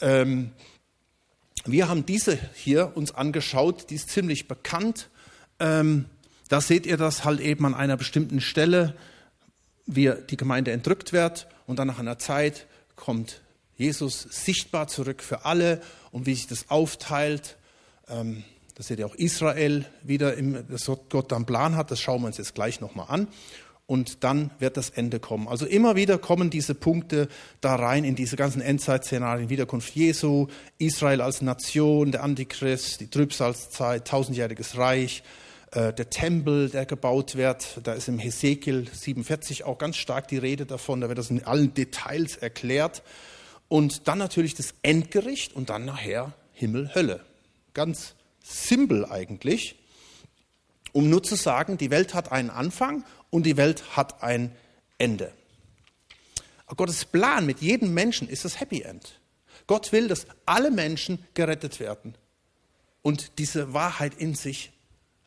Ähm, 0.00 0.50
wir 1.64 1.88
haben 1.88 2.04
diese 2.04 2.38
hier 2.54 2.96
uns 2.96 3.14
angeschaut, 3.14 3.90
die 3.90 3.94
ist 3.94 4.10
ziemlich 4.10 4.48
bekannt. 4.48 5.08
Ähm, 5.60 6.06
da 6.48 6.60
seht 6.60 6.84
ihr 6.84 6.96
das 6.96 7.24
halt 7.24 7.38
eben 7.38 7.64
an 7.64 7.74
einer 7.74 7.96
bestimmten 7.96 8.40
Stelle, 8.40 8.96
wie 9.86 10.12
die 10.30 10.36
Gemeinde 10.36 10.72
entrückt 10.72 11.12
wird 11.12 11.46
und 11.66 11.78
dann 11.78 11.86
nach 11.86 12.00
einer 12.00 12.18
Zeit 12.18 12.66
kommt 12.96 13.40
Jesus 13.80 14.26
sichtbar 14.30 14.88
zurück 14.88 15.22
für 15.22 15.46
alle 15.46 15.80
und 16.12 16.26
wie 16.26 16.34
sich 16.34 16.46
das 16.46 16.68
aufteilt. 16.68 17.56
Ähm, 18.08 18.44
da 18.74 18.82
seht 18.82 18.98
ihr 18.98 19.06
auch 19.06 19.14
Israel 19.14 19.86
wieder, 20.02 20.34
im, 20.34 20.66
das 20.68 20.90
Gott 21.08 21.32
dann 21.32 21.46
Plan 21.46 21.76
hat, 21.76 21.90
das 21.90 21.98
schauen 21.98 22.20
wir 22.20 22.26
uns 22.26 22.36
jetzt 22.36 22.54
gleich 22.54 22.80
nochmal 22.80 23.06
an 23.08 23.28
und 23.86 24.22
dann 24.22 24.50
wird 24.58 24.76
das 24.76 24.90
Ende 24.90 25.18
kommen. 25.18 25.48
Also 25.48 25.64
immer 25.64 25.96
wieder 25.96 26.18
kommen 26.18 26.50
diese 26.50 26.74
Punkte 26.74 27.28
da 27.62 27.74
rein 27.74 28.04
in 28.04 28.14
diese 28.14 28.36
ganzen 28.36 28.60
Endzeit-Szenarien, 28.60 29.48
Wiederkunft 29.48 29.96
Jesu, 29.96 30.48
Israel 30.76 31.22
als 31.22 31.40
Nation, 31.40 32.12
der 32.12 32.22
Antichrist, 32.22 33.00
die 33.00 33.08
Trübsalzeit, 33.08 34.06
tausendjähriges 34.06 34.76
Reich, 34.76 35.22
äh, 35.72 35.94
der 35.94 36.10
Tempel, 36.10 36.68
der 36.68 36.84
gebaut 36.84 37.34
wird. 37.34 37.80
Da 37.82 37.94
ist 37.94 38.08
im 38.08 38.18
Hesekiel 38.18 38.88
47 38.92 39.64
auch 39.64 39.78
ganz 39.78 39.96
stark 39.96 40.28
die 40.28 40.38
Rede 40.38 40.66
davon, 40.66 41.00
da 41.00 41.08
wird 41.08 41.18
das 41.18 41.30
in 41.30 41.44
allen 41.44 41.72
Details 41.72 42.36
erklärt. 42.36 43.02
Und 43.70 44.06
dann 44.06 44.18
natürlich 44.18 44.54
das 44.54 44.74
Endgericht 44.82 45.54
und 45.54 45.70
dann 45.70 45.86
nachher 45.86 46.34
Himmel, 46.52 46.94
Hölle. 46.94 47.24
Ganz 47.72 48.14
simpel 48.42 49.06
eigentlich 49.06 49.80
um 50.92 51.08
nur 51.08 51.22
zu 51.22 51.36
sagen, 51.36 51.78
die 51.78 51.90
Welt 51.90 52.14
hat 52.14 52.32
einen 52.32 52.50
Anfang 52.50 53.04
und 53.30 53.44
die 53.44 53.56
Welt 53.56 53.96
hat 53.96 54.22
ein 54.22 54.54
Ende. 54.98 55.32
Gottes 56.76 57.04
Plan 57.04 57.46
mit 57.46 57.60
jedem 57.60 57.94
Menschen 57.94 58.28
ist 58.28 58.44
das 58.44 58.60
Happy 58.60 58.82
End. 58.82 59.20
Gott 59.66 59.92
will, 59.92 60.08
dass 60.08 60.26
alle 60.46 60.70
Menschen 60.70 61.24
gerettet 61.34 61.80
werden 61.80 62.14
und 63.02 63.38
diese 63.38 63.72
Wahrheit 63.72 64.14
in 64.14 64.34
sich 64.34 64.72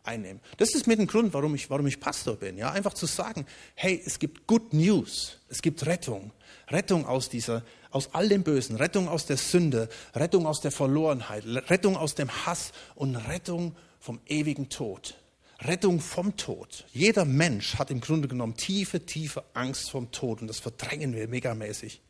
einnehmen. 0.03 0.41
Das 0.57 0.75
ist 0.75 0.87
mit 0.87 0.99
dem 0.99 1.07
Grund, 1.07 1.33
warum 1.33 1.55
ich, 1.55 1.69
warum 1.69 1.87
ich 1.87 1.99
Pastor 1.99 2.35
bin. 2.35 2.57
Ja? 2.57 2.71
Einfach 2.71 2.93
zu 2.93 3.05
sagen, 3.05 3.45
hey, 3.75 4.01
es 4.05 4.19
gibt 4.19 4.47
Good 4.47 4.73
News, 4.73 5.39
es 5.49 5.61
gibt 5.61 5.85
Rettung. 5.85 6.31
Rettung 6.69 7.05
aus, 7.05 7.29
dieser, 7.29 7.63
aus 7.91 8.09
all 8.13 8.29
dem 8.29 8.43
Bösen, 8.43 8.75
Rettung 8.77 9.07
aus 9.07 9.25
der 9.25 9.37
Sünde, 9.37 9.89
Rettung 10.15 10.45
aus 10.45 10.61
der 10.61 10.71
Verlorenheit, 10.71 11.45
Rettung 11.45 11.97
aus 11.97 12.15
dem 12.15 12.29
Hass 12.45 12.71
und 12.95 13.15
Rettung 13.15 13.75
vom 13.99 14.19
ewigen 14.27 14.69
Tod. 14.69 15.15
Rettung 15.61 15.99
vom 15.99 16.35
Tod. 16.35 16.85
Jeder 16.91 17.25
Mensch 17.25 17.75
hat 17.75 17.91
im 17.91 18.01
Grunde 18.01 18.27
genommen 18.27 18.55
tiefe, 18.55 19.05
tiefe 19.05 19.43
Angst 19.53 19.91
vom 19.91 20.11
Tod 20.11 20.41
und 20.41 20.47
das 20.47 20.59
verdrängen 20.59 21.15
wir 21.15 21.27
megamäßig. 21.27 22.01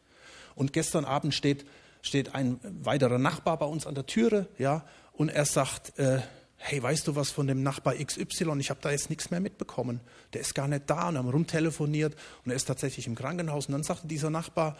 Und 0.56 0.74
gestern 0.74 1.06
Abend 1.06 1.34
steht, 1.34 1.66
steht 2.02 2.34
ein 2.34 2.60
weiterer 2.64 3.20
Nachbar 3.20 3.58
bei 3.58 3.66
uns 3.66 3.86
an 3.86 3.96
der 3.96 4.06
Türe, 4.06 4.48
ja, 4.58 4.86
und 5.14 5.30
er 5.30 5.46
sagt, 5.46 5.98
äh, 6.00 6.22
hey, 6.66 6.82
weißt 6.82 7.08
du 7.08 7.16
was 7.18 7.30
von 7.30 7.46
dem 7.46 7.62
Nachbar 7.62 7.96
XY? 7.96 8.58
Ich 8.60 8.70
habe 8.70 8.80
da 8.82 8.90
jetzt 8.92 9.10
nichts 9.10 9.30
mehr 9.30 9.42
mitbekommen. 9.42 10.00
Der 10.32 10.40
ist 10.40 10.56
gar 10.56 10.70
nicht 10.70 10.90
da 10.90 11.10
und 11.10 11.18
haben 11.18 11.28
rumtelefoniert 11.28 12.16
und 12.46 12.52
er 12.52 12.56
ist 12.56 12.66
tatsächlich 12.66 13.06
im 13.06 13.16
Krankenhaus. 13.16 13.66
Und 13.68 13.74
dann 13.74 13.84
sagte 13.84 14.08
dieser 14.08 14.30
Nachbar, 14.30 14.78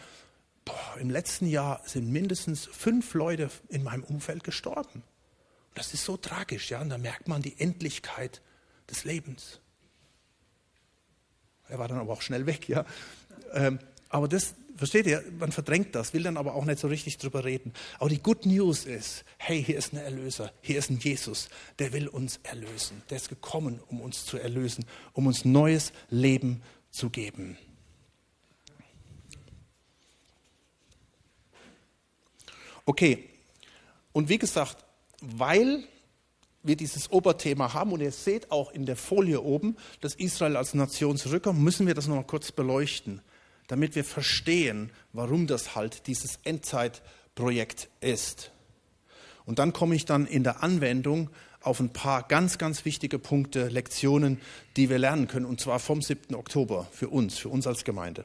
boah, 0.64 0.96
im 0.98 1.10
letzten 1.10 1.46
Jahr 1.46 1.82
sind 1.84 2.10
mindestens 2.10 2.64
fünf 2.64 3.12
Leute 3.12 3.50
in 3.68 3.82
meinem 3.82 4.02
Umfeld 4.02 4.44
gestorben. 4.44 5.02
Das 5.74 5.92
ist 5.92 6.04
so 6.04 6.16
tragisch, 6.16 6.70
ja, 6.70 6.80
und 6.80 6.88
da 6.88 6.96
merkt 6.96 7.28
man 7.28 7.42
die 7.42 7.60
Endlichkeit 7.60 8.40
des 8.90 9.04
Lebens. 9.04 9.60
Er 11.68 11.78
war 11.78 11.88
dann 11.88 11.98
aber 11.98 12.14
auch 12.14 12.22
schnell 12.22 12.46
weg, 12.46 12.66
ja. 12.66 12.86
Ähm, 13.52 13.78
aber 14.08 14.26
das, 14.26 14.54
versteht 14.76 15.06
ihr, 15.06 15.24
man 15.38 15.52
verdrängt 15.52 15.94
das, 15.94 16.14
will 16.14 16.22
dann 16.22 16.36
aber 16.36 16.54
auch 16.54 16.64
nicht 16.64 16.78
so 16.78 16.88
richtig 16.88 17.18
drüber 17.18 17.44
reden. 17.44 17.72
Aber 17.98 18.08
die 18.08 18.22
Good 18.22 18.46
News 18.46 18.84
ist, 18.84 19.24
hey, 19.38 19.62
hier 19.62 19.76
ist 19.76 19.92
ein 19.92 19.98
Erlöser, 19.98 20.52
hier 20.60 20.78
ist 20.78 20.90
ein 20.90 20.98
Jesus, 20.98 21.48
der 21.78 21.92
will 21.92 22.08
uns 22.08 22.40
erlösen. 22.42 23.02
Der 23.10 23.16
ist 23.16 23.28
gekommen, 23.28 23.80
um 23.88 24.00
uns 24.00 24.26
zu 24.26 24.38
erlösen, 24.38 24.84
um 25.12 25.26
uns 25.26 25.44
neues 25.44 25.92
Leben 26.10 26.62
zu 26.90 27.10
geben. 27.10 27.56
Okay, 32.86 33.30
und 34.12 34.28
wie 34.28 34.38
gesagt, 34.38 34.84
weil 35.20 35.84
wir 36.62 36.76
dieses 36.76 37.10
Oberthema 37.10 37.72
haben 37.72 37.92
und 37.92 38.00
ihr 38.00 38.12
seht 38.12 38.50
auch 38.50 38.72
in 38.72 38.86
der 38.86 38.96
Folie 38.96 39.40
oben, 39.40 39.76
dass 40.00 40.14
Israel 40.14 40.56
als 40.56 40.74
Nation 40.74 41.16
zurückkommt, 41.16 41.60
müssen 41.60 41.86
wir 41.86 41.94
das 41.94 42.06
noch 42.08 42.16
mal 42.16 42.24
kurz 42.24 42.52
beleuchten, 42.52 43.22
damit 43.66 43.94
wir 43.94 44.04
verstehen, 44.04 44.90
warum 45.12 45.46
das 45.46 45.74
halt 45.74 46.06
dieses 46.06 46.38
Endzeitprojekt 46.44 47.88
ist. 48.00 48.50
Und 49.46 49.58
dann 49.58 49.72
komme 49.72 49.94
ich 49.94 50.04
dann 50.04 50.26
in 50.26 50.44
der 50.44 50.62
Anwendung 50.62 51.30
auf 51.60 51.80
ein 51.80 51.92
paar 51.92 52.22
ganz, 52.28 52.58
ganz 52.58 52.84
wichtige 52.84 53.18
Punkte, 53.18 53.68
Lektionen, 53.68 54.40
die 54.76 54.90
wir 54.90 54.98
lernen 54.98 55.28
können, 55.28 55.46
und 55.46 55.60
zwar 55.60 55.78
vom 55.78 56.02
7. 56.02 56.34
Oktober 56.34 56.88
für 56.92 57.08
uns, 57.08 57.38
für 57.38 57.48
uns 57.48 57.66
als 57.66 57.84
Gemeinde. 57.84 58.24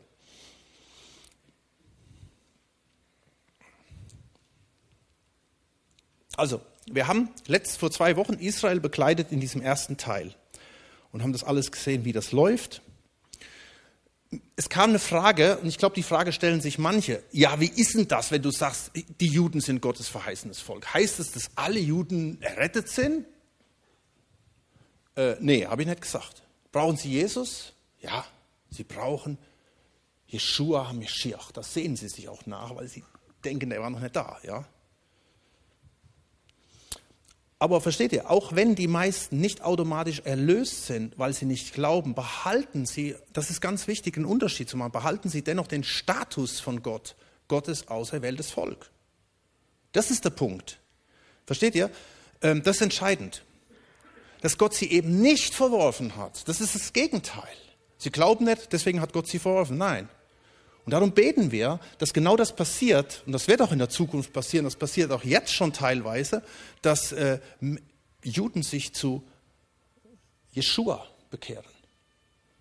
Also, 6.36 6.62
wir 6.86 7.08
haben 7.08 7.30
letzt, 7.48 7.78
vor 7.78 7.92
zwei 7.92 8.16
Wochen 8.16 8.34
Israel 8.34 8.80
begleitet 8.80 9.32
in 9.32 9.40
diesem 9.40 9.62
ersten 9.62 9.98
Teil 9.98 10.34
und 11.12 11.22
haben 11.22 11.34
das 11.34 11.44
alles 11.44 11.72
gesehen, 11.72 12.06
wie 12.06 12.14
das 12.14 12.32
läuft. 12.32 12.82
Es 14.56 14.70
kam 14.70 14.92
eine 14.92 15.00
Frage, 15.00 15.58
und 15.58 15.68
ich 15.68 15.78
glaube, 15.78 15.96
die 15.96 16.04
Frage 16.04 16.32
stellen 16.32 16.62
sich 16.62 16.78
manche. 16.78 17.24
Ja, 17.32 17.60
wie 17.60 17.70
ist 17.70 17.96
denn 17.96 18.08
das, 18.08 18.30
wenn 18.32 18.42
du 18.42 18.52
sagst, 18.52 18.92
die 18.94 19.28
Juden 19.28 19.60
sind 19.60 19.82
Gottes 19.82 20.08
verheißenes 20.08 20.60
Volk? 20.60 20.94
Heißt 20.94 21.20
es, 21.20 21.32
dass 21.32 21.50
alle 21.56 21.80
Juden 21.80 22.40
errettet 22.42 22.90
sind? 22.90 23.26
Äh, 25.16 25.36
nee, 25.40 25.66
habe 25.66 25.82
ich 25.82 25.88
nicht 25.88 26.02
gesagt. 26.02 26.44
Brauchen 26.72 26.98
sie 26.98 27.10
Jesus? 27.10 27.74
Ja, 28.02 28.24
sie 28.70 28.84
brauchen 28.84 29.40
Jeshua 30.28 30.88
HaMashiach. 30.90 31.52
Das 31.52 31.74
sehen 31.74 31.96
sie 31.96 32.08
sich 32.08 32.30
auch 32.30 32.46
nach, 32.46 32.76
weil 32.76 32.88
sie 32.88 33.04
denken, 33.44 33.72
er 33.72 33.82
war 33.82 33.90
noch 33.90 34.00
nicht 34.00 34.16
da. 34.16 34.38
Ja? 34.44 34.66
Aber 37.62 37.82
versteht 37.82 38.14
ihr, 38.14 38.32
auch 38.32 38.56
wenn 38.56 38.76
die 38.76 38.88
meisten 38.88 39.42
nicht 39.42 39.62
automatisch 39.64 40.22
erlöst 40.24 40.86
sind, 40.86 41.20
weil 41.20 41.34
sie 41.34 41.46
nicht 41.46 41.74
glauben, 41.74 42.16
behalten 42.16 42.86
sie, 42.86 43.16
das 43.34 43.50
ist 43.50 43.60
ganz 43.60 43.88
wichtig, 43.88 44.16
einen 44.16 44.26
Unterschied 44.26 44.70
zu 44.70 44.78
machen, 44.78 44.94
behalten 44.94 45.28
sie 45.28 45.42
dennoch 45.42 45.68
den 45.68 45.84
Status 45.84 46.62
von 46.62 46.82
Gott, 46.82 47.18
Gottes 47.50 47.90
auserwähltes 47.90 48.50
Volk. 48.50 48.90
Das 49.92 50.10
ist 50.10 50.24
der 50.24 50.30
Punkt. 50.30 50.80
Versteht 51.46 51.76
ihr? 51.76 51.92
Ähm, 52.42 52.64
das 52.64 52.78
ist 52.78 52.84
entscheidend. 52.84 53.44
Dass 54.40 54.58
Gott 54.58 54.74
sie 54.74 54.90
eben 54.90 55.22
nicht 55.22 55.54
verworfen 55.54 56.16
hat, 56.16 56.48
das 56.48 56.62
ist 56.62 56.76
das 56.76 56.94
Gegenteil. 56.94 57.44
Sie 57.98 58.10
glauben 58.10 58.46
nicht, 58.46 58.72
deswegen 58.72 59.02
hat 59.02 59.12
Gott 59.12 59.28
sie 59.28 59.40
verworfen. 59.40 59.78
Nein. 59.78 60.08
Und 60.86 60.92
darum 60.92 61.12
beten 61.12 61.52
wir, 61.52 61.80
dass 61.98 62.14
genau 62.14 62.36
das 62.36 62.56
passiert, 62.56 63.24
und 63.26 63.32
das 63.32 63.48
wird 63.48 63.62
auch 63.62 63.72
in 63.72 63.80
der 63.80 63.90
Zukunft 63.90 64.34
passieren, 64.34 64.66
das 64.66 64.76
passiert 64.76 65.12
auch 65.12 65.24
jetzt 65.24 65.54
schon 65.54 65.74
teilweise, 65.74 66.44
dass 66.82 67.12
äh, 67.12 67.40
Juden 68.24 68.64
sich 68.64 68.94
zu 68.94 69.24
Jeshua 70.52 71.06
bekehren. 71.30 71.66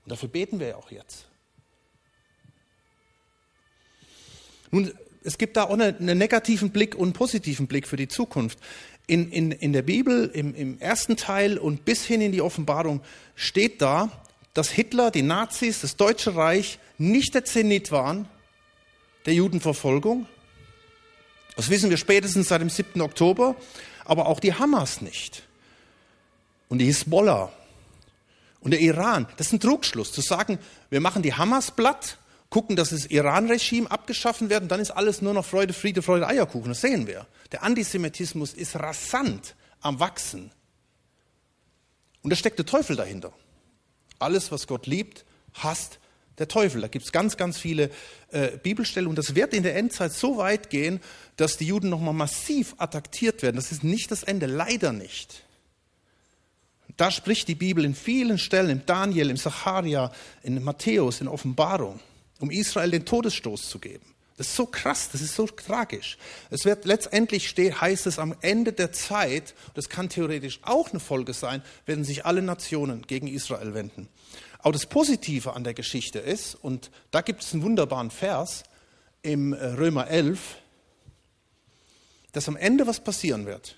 Und 0.04 0.12
dafür 0.12 0.28
beten 0.28 0.60
wir 0.60 0.68
ja 0.68 0.76
auch 0.76 0.90
jetzt. 0.90 1.26
Nun, 4.70 4.92
es 5.24 5.38
gibt 5.38 5.56
da 5.56 5.64
auch 5.64 5.78
einen, 5.78 6.18
negativen 6.18 6.70
Blick 6.70 6.94
und 6.94 7.04
einen 7.04 7.12
positiven 7.12 7.66
Blick 7.66 7.86
für 7.86 7.96
die 7.96 8.08
Zukunft. 8.08 8.58
In, 9.06 9.30
in, 9.30 9.52
in 9.52 9.72
der 9.72 9.82
Bibel, 9.82 10.30
im, 10.32 10.54
im 10.54 10.78
ersten 10.80 11.16
Teil 11.16 11.56
und 11.56 11.84
bis 11.84 12.04
hin 12.04 12.20
in 12.20 12.32
die 12.32 12.42
Offenbarung 12.42 13.00
steht 13.34 13.80
da, 13.80 14.10
dass 14.54 14.70
Hitler, 14.70 15.10
die 15.10 15.22
Nazis, 15.22 15.80
das 15.80 15.96
Deutsche 15.96 16.34
Reich 16.34 16.78
nicht 16.98 17.34
der 17.34 17.44
Zenit 17.44 17.92
waren 17.92 18.28
der 19.28 19.34
Judenverfolgung. 19.34 20.26
Das 21.54 21.68
wissen 21.68 21.90
wir 21.90 21.98
spätestens 21.98 22.48
seit 22.48 22.62
dem 22.62 22.70
7. 22.70 23.00
Oktober, 23.02 23.56
aber 24.06 24.26
auch 24.26 24.40
die 24.40 24.54
Hamas 24.54 25.02
nicht. 25.02 25.42
Und 26.68 26.78
die 26.78 26.86
Hisbollah 26.86 27.52
und 28.60 28.70
der 28.70 28.80
Iran. 28.80 29.26
Das 29.36 29.48
ist 29.48 29.52
ein 29.52 29.60
Trugschluss, 29.60 30.12
zu 30.12 30.22
sagen, 30.22 30.58
wir 30.88 31.00
machen 31.00 31.22
die 31.22 31.34
Hamas 31.34 31.70
platt, 31.70 32.18
gucken, 32.48 32.74
dass 32.74 32.90
das 32.90 33.06
Iran-Regime 33.06 33.90
abgeschaffen 33.90 34.48
wird 34.48 34.62
und 34.62 34.68
dann 34.68 34.80
ist 34.80 34.90
alles 34.92 35.20
nur 35.20 35.34
noch 35.34 35.44
Freude, 35.44 35.74
Friede, 35.74 36.00
Freude, 36.00 36.26
Eierkuchen. 36.26 36.70
Das 36.70 36.80
sehen 36.80 37.06
wir. 37.06 37.26
Der 37.52 37.62
Antisemitismus 37.62 38.54
ist 38.54 38.76
rasant 38.76 39.54
am 39.80 40.00
Wachsen. 40.00 40.50
Und 42.22 42.30
da 42.30 42.36
steckt 42.36 42.58
der 42.58 42.66
Teufel 42.66 42.96
dahinter. 42.96 43.32
Alles, 44.18 44.50
was 44.52 44.66
Gott 44.66 44.86
liebt, 44.86 45.24
hasst 45.54 45.98
der 46.38 46.48
Teufel. 46.48 46.80
Da 46.80 46.88
gibt 46.88 47.04
es 47.04 47.12
ganz, 47.12 47.36
ganz 47.36 47.58
viele 47.58 47.90
äh, 48.30 48.56
Bibelstellen 48.58 49.08
und 49.08 49.16
das 49.16 49.34
wird 49.34 49.54
in 49.54 49.62
der 49.62 49.76
Endzeit 49.76 50.12
so 50.12 50.36
weit 50.36 50.70
gehen, 50.70 51.00
dass 51.36 51.56
die 51.56 51.66
Juden 51.66 51.88
nochmal 51.88 52.14
massiv 52.14 52.74
attackiert 52.78 53.42
werden. 53.42 53.56
Das 53.56 53.72
ist 53.72 53.84
nicht 53.84 54.10
das 54.10 54.22
Ende, 54.22 54.46
leider 54.46 54.92
nicht. 54.92 55.44
Da 56.96 57.10
spricht 57.10 57.48
die 57.48 57.54
Bibel 57.54 57.84
in 57.84 57.94
vielen 57.94 58.38
Stellen, 58.38 58.70
im 58.70 58.86
Daniel, 58.86 59.30
im 59.30 59.36
Sacharia, 59.36 60.10
in 60.42 60.62
Matthäus, 60.64 61.20
in 61.20 61.28
Offenbarung, 61.28 62.00
um 62.40 62.50
Israel 62.50 62.90
den 62.90 63.04
Todesstoß 63.04 63.68
zu 63.68 63.78
geben. 63.78 64.04
Das 64.38 64.46
ist 64.46 64.56
so 64.56 64.66
krass, 64.66 65.08
das 65.10 65.20
ist 65.20 65.34
so 65.34 65.48
tragisch. 65.48 66.16
Es 66.50 66.64
wird 66.64 66.84
letztendlich 66.84 67.48
steht, 67.48 67.80
heißt 67.80 68.06
es 68.06 68.20
am 68.20 68.36
Ende 68.40 68.72
der 68.72 68.92
Zeit, 68.92 69.52
das 69.74 69.88
kann 69.88 70.08
theoretisch 70.08 70.60
auch 70.62 70.90
eine 70.90 71.00
Folge 71.00 71.32
sein, 71.32 71.60
werden 71.86 72.04
sich 72.04 72.24
alle 72.24 72.40
Nationen 72.40 73.02
gegen 73.02 73.26
Israel 73.26 73.74
wenden. 73.74 74.08
Aber 74.60 74.72
das 74.72 74.86
Positive 74.86 75.54
an 75.54 75.64
der 75.64 75.74
Geschichte 75.74 76.20
ist, 76.20 76.54
und 76.54 76.92
da 77.10 77.20
gibt 77.20 77.42
es 77.42 77.52
einen 77.52 77.64
wunderbaren 77.64 78.12
Vers 78.12 78.62
im 79.22 79.54
äh, 79.54 79.56
Römer 79.56 80.06
11, 80.06 80.38
dass 82.30 82.46
am 82.46 82.56
Ende 82.56 82.86
was 82.86 83.00
passieren 83.00 83.44
wird. 83.44 83.76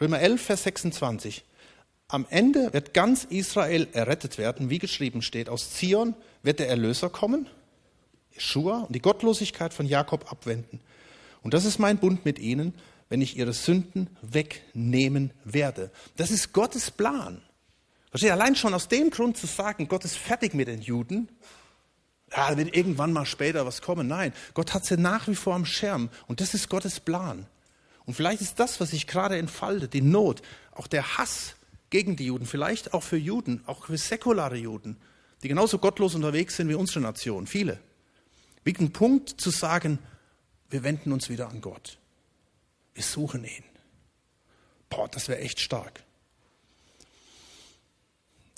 Römer 0.00 0.20
11, 0.20 0.40
Vers 0.40 0.62
26. 0.62 1.44
Am 2.08 2.26
Ende 2.30 2.72
wird 2.72 2.94
ganz 2.94 3.24
Israel 3.24 3.86
errettet 3.92 4.38
werden, 4.38 4.70
wie 4.70 4.78
geschrieben 4.78 5.20
steht. 5.20 5.50
Aus 5.50 5.74
Zion 5.74 6.14
wird 6.42 6.58
der 6.58 6.70
Erlöser 6.70 7.10
kommen 7.10 7.46
Schua 8.40 8.80
und 8.80 8.94
die 8.94 9.02
Gottlosigkeit 9.02 9.74
von 9.74 9.86
Jakob 9.86 10.30
abwenden. 10.30 10.80
Und 11.42 11.54
das 11.54 11.64
ist 11.64 11.78
mein 11.78 11.98
Bund 11.98 12.24
mit 12.24 12.38
ihnen, 12.38 12.74
wenn 13.08 13.20
ich 13.20 13.36
ihre 13.36 13.52
Sünden 13.52 14.08
wegnehmen 14.22 15.32
werde. 15.44 15.90
Das 16.16 16.30
ist 16.30 16.52
Gottes 16.52 16.90
Plan. 16.90 17.42
Versteht 18.10 18.30
allein 18.30 18.56
schon 18.56 18.74
aus 18.74 18.88
dem 18.88 19.10
Grund 19.10 19.36
zu 19.36 19.46
sagen, 19.46 19.88
Gott 19.88 20.04
ist 20.04 20.16
fertig 20.16 20.54
mit 20.54 20.68
den 20.68 20.80
Juden. 20.80 21.28
Ja, 22.34 22.56
wird 22.56 22.74
irgendwann 22.74 23.12
mal 23.12 23.26
später 23.26 23.66
was 23.66 23.82
kommen. 23.82 24.06
Nein, 24.06 24.32
Gott 24.54 24.74
hat 24.74 24.84
sie 24.84 24.96
nach 24.96 25.26
wie 25.28 25.34
vor 25.34 25.54
am 25.54 25.64
Schirm. 25.64 26.10
Und 26.28 26.40
das 26.40 26.54
ist 26.54 26.68
Gottes 26.68 27.00
Plan. 27.00 27.46
Und 28.06 28.14
vielleicht 28.14 28.40
ist 28.40 28.58
das, 28.58 28.80
was 28.80 28.90
sich 28.90 29.06
gerade 29.06 29.36
entfaltet, 29.36 29.92
die 29.92 30.02
Not, 30.02 30.42
auch 30.72 30.86
der 30.86 31.18
Hass 31.18 31.56
gegen 31.90 32.16
die 32.16 32.26
Juden, 32.26 32.46
vielleicht 32.46 32.94
auch 32.94 33.02
für 33.02 33.16
Juden, 33.16 33.62
auch 33.66 33.86
für 33.86 33.98
säkulare 33.98 34.56
Juden, 34.56 34.96
die 35.42 35.48
genauso 35.48 35.78
gottlos 35.78 36.14
unterwegs 36.14 36.56
sind 36.56 36.68
wie 36.68 36.74
unsere 36.74 37.00
Nation, 37.00 37.46
viele 37.46 37.80
ein 38.80 38.92
Punkt 38.92 39.40
zu 39.40 39.50
sagen, 39.50 39.98
wir 40.68 40.82
wenden 40.84 41.12
uns 41.12 41.28
wieder 41.28 41.48
an 41.48 41.60
Gott. 41.60 41.98
Wir 42.94 43.02
suchen 43.02 43.44
ihn. 43.44 43.64
Boah, 44.88 45.08
das 45.08 45.28
wäre 45.28 45.40
echt 45.40 45.60
stark. 45.60 46.02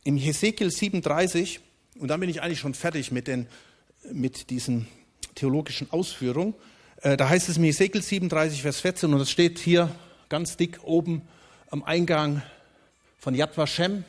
Im 0.05 0.17
Hesekiel 0.17 0.71
37, 0.71 1.61
und 1.99 2.09
dann 2.09 2.21
bin 2.21 2.29
ich 2.29 2.43
eigentlich 2.43 2.59
schon 2.59 2.75
fertig 2.75 3.13
mit, 3.13 3.29
den, 3.29 3.47
mit 4.11 4.51
diesen 4.51 4.89
theologischen 5.35 5.91
Ausführungen, 5.91 6.55
äh, 7.03 7.17
da 7.17 7.29
heißt 7.29 7.49
es 7.49 7.57
im 7.57 7.65
Hesekiel 7.65 8.03
37, 8.03 8.63
Vers 8.63 8.81
14, 8.81 9.13
und 9.13 9.19
das 9.19 9.31
steht 9.31 9.59
hier 9.59 9.95
ganz 10.29 10.57
dick 10.57 10.81
oben 10.83 11.23
am 11.71 11.85
Eingang 11.85 12.43
von 13.19 13.35
Yad 13.35 13.57
Vashem. 13.57 14.05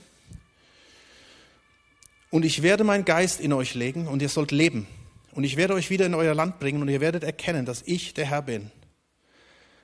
Und 2.32 2.46
ich 2.46 2.64
werde 2.64 2.84
meinen 2.84 3.06
Geist 3.06 3.39
in 3.39 3.54
euch 3.54 3.76
legen 3.76 4.08
und 4.08 4.22
ihr 4.22 4.30
sollt 4.30 4.52
leben 4.52 4.88
und 5.34 5.43
ich 5.43 5.57
werde 5.57 5.73
euch 5.73 5.89
wieder 5.89 6.05
in 6.05 6.13
euer 6.13 6.36
Land 6.36 6.59
bringen 6.59 6.81
und 6.81 6.89
ihr 6.89 7.01
werdet 7.01 7.23
erkennen, 7.23 7.65
dass 7.65 7.81
ich 7.86 8.13
der 8.13 8.25
Herr 8.25 8.43
bin. 8.43 8.71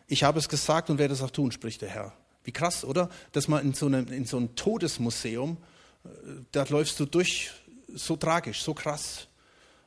Ich 0.08 0.24
habe 0.24 0.40
es 0.40 0.50
gesagt 0.50 0.90
und 0.90 0.98
werde 0.98 1.14
es 1.14 1.22
auch 1.22 1.32
tun, 1.32 1.52
spricht 1.52 1.82
der 1.82 1.90
Herr. 1.90 2.14
Wie 2.44 2.52
krass, 2.52 2.86
oder? 2.86 3.10
Dass 3.32 3.48
man 3.48 3.64
in 3.64 3.74
so, 3.74 3.88
einem, 3.88 4.08
in 4.08 4.26
so 4.26 4.38
einem 4.38 4.56
Todesmuseum, 4.56 5.58
äh, 6.04 6.10
da 6.52 6.64
läufst 6.70 7.00
du 7.00 7.06
durch, 7.06 7.52
so 7.94 8.16
tragisch, 8.16 8.62
so 8.62 8.74
krass. 8.74 9.28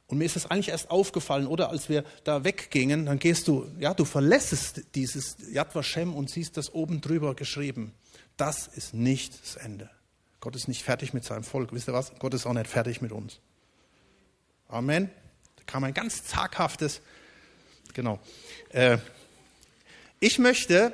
Und 0.06 0.18
mir 0.18 0.24
ist 0.24 0.36
das 0.36 0.50
eigentlich 0.50 0.68
erst 0.68 0.90
aufgefallen, 0.90 1.46
oder 1.46 1.70
als 1.70 1.88
wir 1.88 2.04
da 2.24 2.44
weggingen, 2.44 3.06
dann 3.06 3.18
gehst 3.18 3.48
du, 3.48 3.66
ja, 3.78 3.94
du 3.94 4.04
verlässest 4.04 4.82
dieses 4.94 5.36
Yad 5.50 5.74
Vashem 5.74 6.14
und 6.14 6.28
siehst 6.28 6.56
das 6.56 6.74
oben 6.74 7.00
drüber 7.00 7.34
geschrieben. 7.34 7.92
Das 8.36 8.66
ist 8.66 8.94
nicht 8.94 9.40
das 9.42 9.56
Ende. 9.56 9.90
Gott 10.40 10.56
ist 10.56 10.66
nicht 10.66 10.82
fertig 10.82 11.14
mit 11.14 11.24
seinem 11.24 11.44
Volk. 11.44 11.72
Wisst 11.72 11.88
ihr 11.88 11.94
was? 11.94 12.12
Gott 12.18 12.34
ist 12.34 12.46
auch 12.46 12.52
nicht 12.52 12.66
fertig 12.66 13.00
mit 13.00 13.12
uns. 13.12 13.38
Amen. 14.68 15.10
Kam 15.72 15.84
ein 15.84 15.94
ganz 15.94 16.22
zaghaftes, 16.24 17.00
genau. 17.94 18.20
Äh, 18.68 18.98
ich 20.20 20.38
möchte 20.38 20.92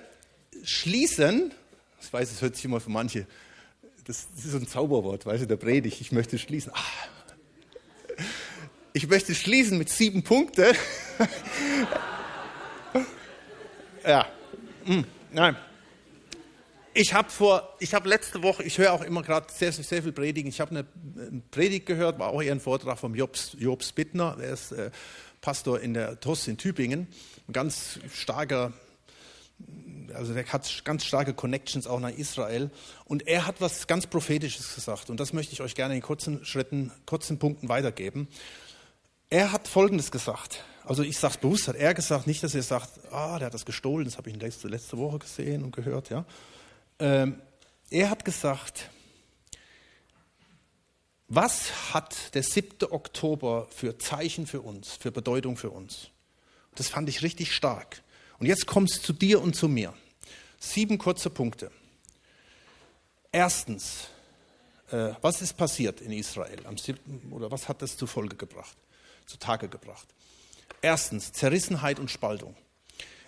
schließen, 0.62 1.52
ich 2.00 2.12
weiß, 2.12 2.30
es 2.30 2.40
hört 2.40 2.54
sich 2.54 2.64
immer 2.64 2.78
für 2.78 2.90
manche, 2.90 3.26
das, 4.04 4.28
das 4.36 4.44
ist 4.44 4.52
so 4.52 4.58
ein 4.58 4.68
Zauberwort, 4.68 5.26
weißt 5.26 5.42
du, 5.42 5.46
der 5.48 5.56
Predigt, 5.56 6.00
ich 6.00 6.12
möchte 6.12 6.38
schließen. 6.38 6.70
Ah. 6.76 8.22
Ich 8.92 9.08
möchte 9.08 9.34
schließen 9.34 9.78
mit 9.78 9.88
sieben 9.88 10.22
Punkten. 10.22 10.72
ja, 14.06 14.28
hm, 14.84 15.04
nein. 15.32 15.56
Ich 17.00 17.14
habe 17.14 17.30
vor, 17.30 17.76
ich 17.78 17.94
habe 17.94 18.08
letzte 18.08 18.42
Woche, 18.42 18.64
ich 18.64 18.76
höre 18.76 18.92
auch 18.92 19.04
immer 19.04 19.22
gerade 19.22 19.46
sehr, 19.52 19.70
sehr 19.70 20.02
viel 20.02 20.10
Predigen. 20.10 20.48
Ich 20.48 20.60
habe 20.60 20.72
eine, 20.72 20.84
eine, 21.16 21.42
Predigt 21.52 21.86
gehört, 21.86 22.18
war 22.18 22.30
auch 22.30 22.42
eher 22.42 22.50
ein 22.50 22.58
Vortrag 22.58 22.98
vom 22.98 23.14
Jobs, 23.14 23.54
Jobs 23.56 23.92
Bittner, 23.92 24.34
der 24.36 24.50
ist 24.50 24.72
äh, 24.72 24.90
Pastor 25.40 25.78
in 25.78 25.94
der 25.94 26.18
TOS 26.18 26.48
in 26.48 26.56
Tübingen. 26.56 27.06
Ein 27.46 27.52
ganz 27.52 28.00
starker, 28.12 28.72
also 30.12 30.34
der 30.34 30.44
hat 30.44 30.82
ganz 30.84 31.04
starke 31.04 31.34
Connections 31.34 31.86
auch 31.86 32.00
nach 32.00 32.10
Israel. 32.10 32.72
Und 33.04 33.28
er 33.28 33.46
hat 33.46 33.60
was 33.60 33.86
ganz 33.86 34.08
Prophetisches 34.08 34.74
gesagt. 34.74 35.08
Und 35.08 35.20
das 35.20 35.32
möchte 35.32 35.52
ich 35.52 35.60
euch 35.60 35.76
gerne 35.76 35.94
in 35.94 36.02
kurzen 36.02 36.44
Schritten, 36.44 36.90
kurzen 37.06 37.38
Punkten 37.38 37.68
weitergeben. 37.68 38.26
Er 39.30 39.52
hat 39.52 39.68
Folgendes 39.68 40.10
gesagt. 40.10 40.64
Also 40.84 41.04
ich 41.04 41.16
sage 41.16 41.34
es 41.34 41.40
bewusst, 41.40 41.68
hat 41.68 41.76
er 41.76 41.94
gesagt, 41.94 42.26
nicht, 42.26 42.42
dass 42.42 42.56
er 42.56 42.62
sagt, 42.64 42.90
ah, 43.12 43.38
der 43.38 43.46
hat 43.46 43.54
das 43.54 43.66
gestohlen, 43.66 44.04
das 44.04 44.16
habe 44.16 44.30
ich 44.30 44.36
letzte, 44.40 44.66
letzte 44.66 44.98
Woche 44.98 45.20
gesehen 45.20 45.62
und 45.62 45.76
gehört, 45.76 46.10
ja. 46.10 46.24
Ähm, 46.98 47.40
er 47.90 48.10
hat 48.10 48.24
gesagt, 48.24 48.90
was 51.28 51.92
hat 51.92 52.34
der 52.34 52.42
7. 52.42 52.90
Oktober 52.90 53.68
für 53.70 53.98
Zeichen 53.98 54.46
für 54.46 54.62
uns, 54.62 54.92
für 54.92 55.12
Bedeutung 55.12 55.56
für 55.56 55.70
uns? 55.70 56.08
Das 56.74 56.88
fand 56.88 57.08
ich 57.08 57.22
richtig 57.22 57.54
stark. 57.54 58.02
Und 58.38 58.46
jetzt 58.46 58.66
kommt 58.66 58.90
es 58.90 59.02
zu 59.02 59.12
dir 59.12 59.40
und 59.42 59.54
zu 59.54 59.68
mir. 59.68 59.94
Sieben 60.58 60.98
kurze 60.98 61.30
Punkte. 61.30 61.70
Erstens, 63.30 64.08
äh, 64.90 65.10
was 65.20 65.42
ist 65.42 65.56
passiert 65.56 66.00
in 66.00 66.12
Israel 66.12 66.66
am 66.66 66.78
7. 66.78 67.30
oder 67.30 67.50
was 67.50 67.68
hat 67.68 67.82
das 67.82 67.96
zu 67.96 68.06
Folge 68.06 68.36
gebracht, 68.36 68.76
zutage 69.26 69.68
gebracht? 69.68 70.08
Erstens, 70.80 71.32
Zerrissenheit 71.32 71.98
und 71.98 72.10
Spaltung. 72.10 72.56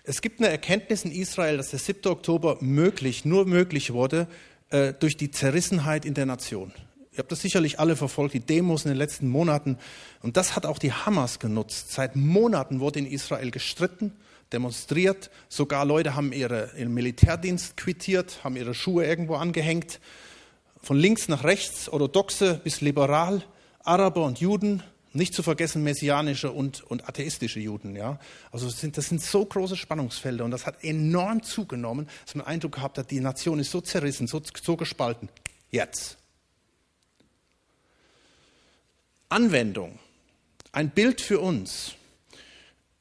Es 0.05 0.23
gibt 0.23 0.41
eine 0.41 0.49
Erkenntnis 0.49 1.05
in 1.05 1.13
Israel, 1.13 1.57
dass 1.57 1.71
der 1.71 1.79
7. 1.79 2.11
Oktober 2.11 2.57
möglich, 2.61 3.25
nur 3.25 3.47
möglich 3.47 3.93
wurde 3.93 4.27
äh, 4.71 4.95
durch 4.95 5.17
die 5.17 5.31
Zerrissenheit 5.31 6.05
in 6.05 6.15
der 6.15 6.27
Nation. 6.27 6.73
Ihr 7.13 7.19
habt 7.19 7.33
das 7.33 7.43
sicherlich 7.43 7.81
alle 7.81 7.97
verfolgt, 7.97 8.35
die 8.35 8.41
Demos 8.41 8.85
in 8.85 8.91
den 8.91 8.97
letzten 8.97 9.29
Monaten. 9.29 9.77
Und 10.23 10.37
das 10.37 10.57
hat 10.57 10.65
auch 10.65 10.79
die 10.79 10.93
Hamas 10.93 11.39
genutzt. 11.39 11.93
Seit 11.93 12.17
Monaten 12.17 12.81
wurde 12.81 13.01
in 13.01 13.07
Israel 13.07 13.51
gestritten, 13.51 14.13
demonstriert. 14.53 15.31
Sogar 15.49 15.85
Leute 15.85 16.15
haben 16.15 16.33
ihre, 16.33 16.71
ihren 16.79 16.95
Militärdienst 16.95 17.77
quittiert, 17.77 18.43
haben 18.45 18.57
ihre 18.57 18.75
Schuhe 18.75 19.05
irgendwo 19.05 19.35
angehängt. 19.35 20.01
Von 20.83 20.97
links 20.97 21.29
nach 21.29 21.45
rechts, 21.45 21.89
orthodoxe 21.89 22.61
bis 22.63 22.81
liberal, 22.81 23.43
Araber 23.83 24.25
und 24.25 24.41
Juden, 24.41 24.83
nicht 25.13 25.35
zu 25.35 25.43
vergessen 25.43 25.83
messianische 25.83 26.53
und, 26.53 26.83
und 26.85 27.09
atheistische 27.09 27.61
Juden. 27.61 27.97
Ja? 27.97 28.19
Also 28.53 28.67
das 28.67 28.81
sind, 28.81 28.97
das 28.97 29.09
sind 29.09 29.21
so 29.21 29.45
große 29.45 29.77
Spannungsfelder 29.77 30.45
und 30.45 30.51
das 30.51 30.67
hat 30.67 30.85
enorm 30.85 31.43
zugenommen, 31.43 32.09
dass 32.25 32.35
man 32.35 32.45
den 32.45 32.53
Eindruck 32.53 32.73
gehabt 32.77 32.99
hat, 32.99 33.11
die 33.11 33.21
Nation 33.21 33.59
ist 33.59 33.71
so 33.71 33.81
zerrissen, 33.81 34.27
so, 34.27 34.41
so 34.63 34.77
gespalten. 34.77 35.29
Jetzt. 35.71 36.17
Anwendung. 39.29 39.99
Ein 40.73 40.91
Bild 40.91 41.21
für 41.21 41.41
uns. 41.41 41.95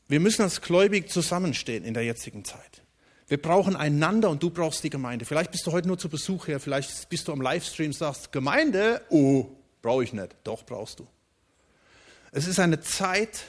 Wir 0.07 0.19
müssen 0.19 0.41
als 0.41 0.61
Gläubig 0.61 1.09
zusammenstehen 1.09 1.83
in 1.83 1.93
der 1.93 2.03
jetzigen 2.03 2.43
Zeit. 2.43 2.81
Wir 3.27 3.39
brauchen 3.39 3.75
einander 3.75 4.31
und 4.31 4.41
du 4.41 4.49
brauchst 4.49 4.83
die 4.83 4.89
Gemeinde. 4.89 5.23
Vielleicht 5.23 5.51
bist 5.51 5.67
du 5.67 5.71
heute 5.71 5.87
nur 5.87 5.99
zu 5.99 6.09
Besuch 6.09 6.47
hier, 6.47 6.59
vielleicht 6.59 7.09
bist 7.09 7.27
du 7.27 7.31
am 7.31 7.41
Livestream 7.41 7.89
und 7.89 7.93
sagst, 7.93 8.31
Gemeinde, 8.31 9.03
oh, 9.09 9.45
brauche 9.83 10.03
ich 10.03 10.13
nicht. 10.13 10.35
Doch, 10.43 10.65
brauchst 10.65 10.99
du. 10.99 11.07
Es 12.31 12.47
ist 12.47 12.59
eine 12.59 12.81
Zeit, 12.81 13.45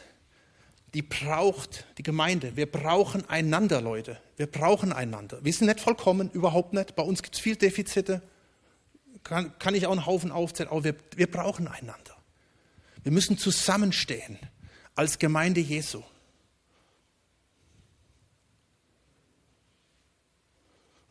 die 0.95 1.03
braucht 1.03 1.85
die 1.99 2.03
Gemeinde. 2.03 2.57
Wir 2.57 2.71
brauchen 2.71 3.29
einander, 3.29 3.81
Leute. 3.81 4.19
Wir 4.37 4.47
brauchen 4.47 4.93
einander. 4.93 5.39
Wir 5.43 5.53
sind 5.53 5.69
nicht 5.69 5.81
vollkommen, 5.81 6.31
überhaupt 6.31 6.73
nicht. 6.73 6.97
Bei 6.97 7.03
uns 7.03 7.23
gibt 7.23 7.37
es 7.37 7.41
viel 7.41 7.57
Defizite. 7.57 8.23
Kann, 9.23 9.57
kann, 9.59 9.75
ich 9.75 9.87
auch 9.87 9.93
einen 9.93 10.07
Haufen 10.07 10.33
aufzählen, 10.33 10.71
aber 10.71 10.85
wir, 10.85 10.95
wir 11.15 11.31
brauchen 11.31 11.69
einander. 11.69 12.17
Wir 13.03 13.13
müssen 13.13 13.39
zusammenstehen 13.39 14.39
als 14.95 15.19
Gemeinde 15.19 15.61
Jesu. 15.61 15.99
Und 15.99 16.05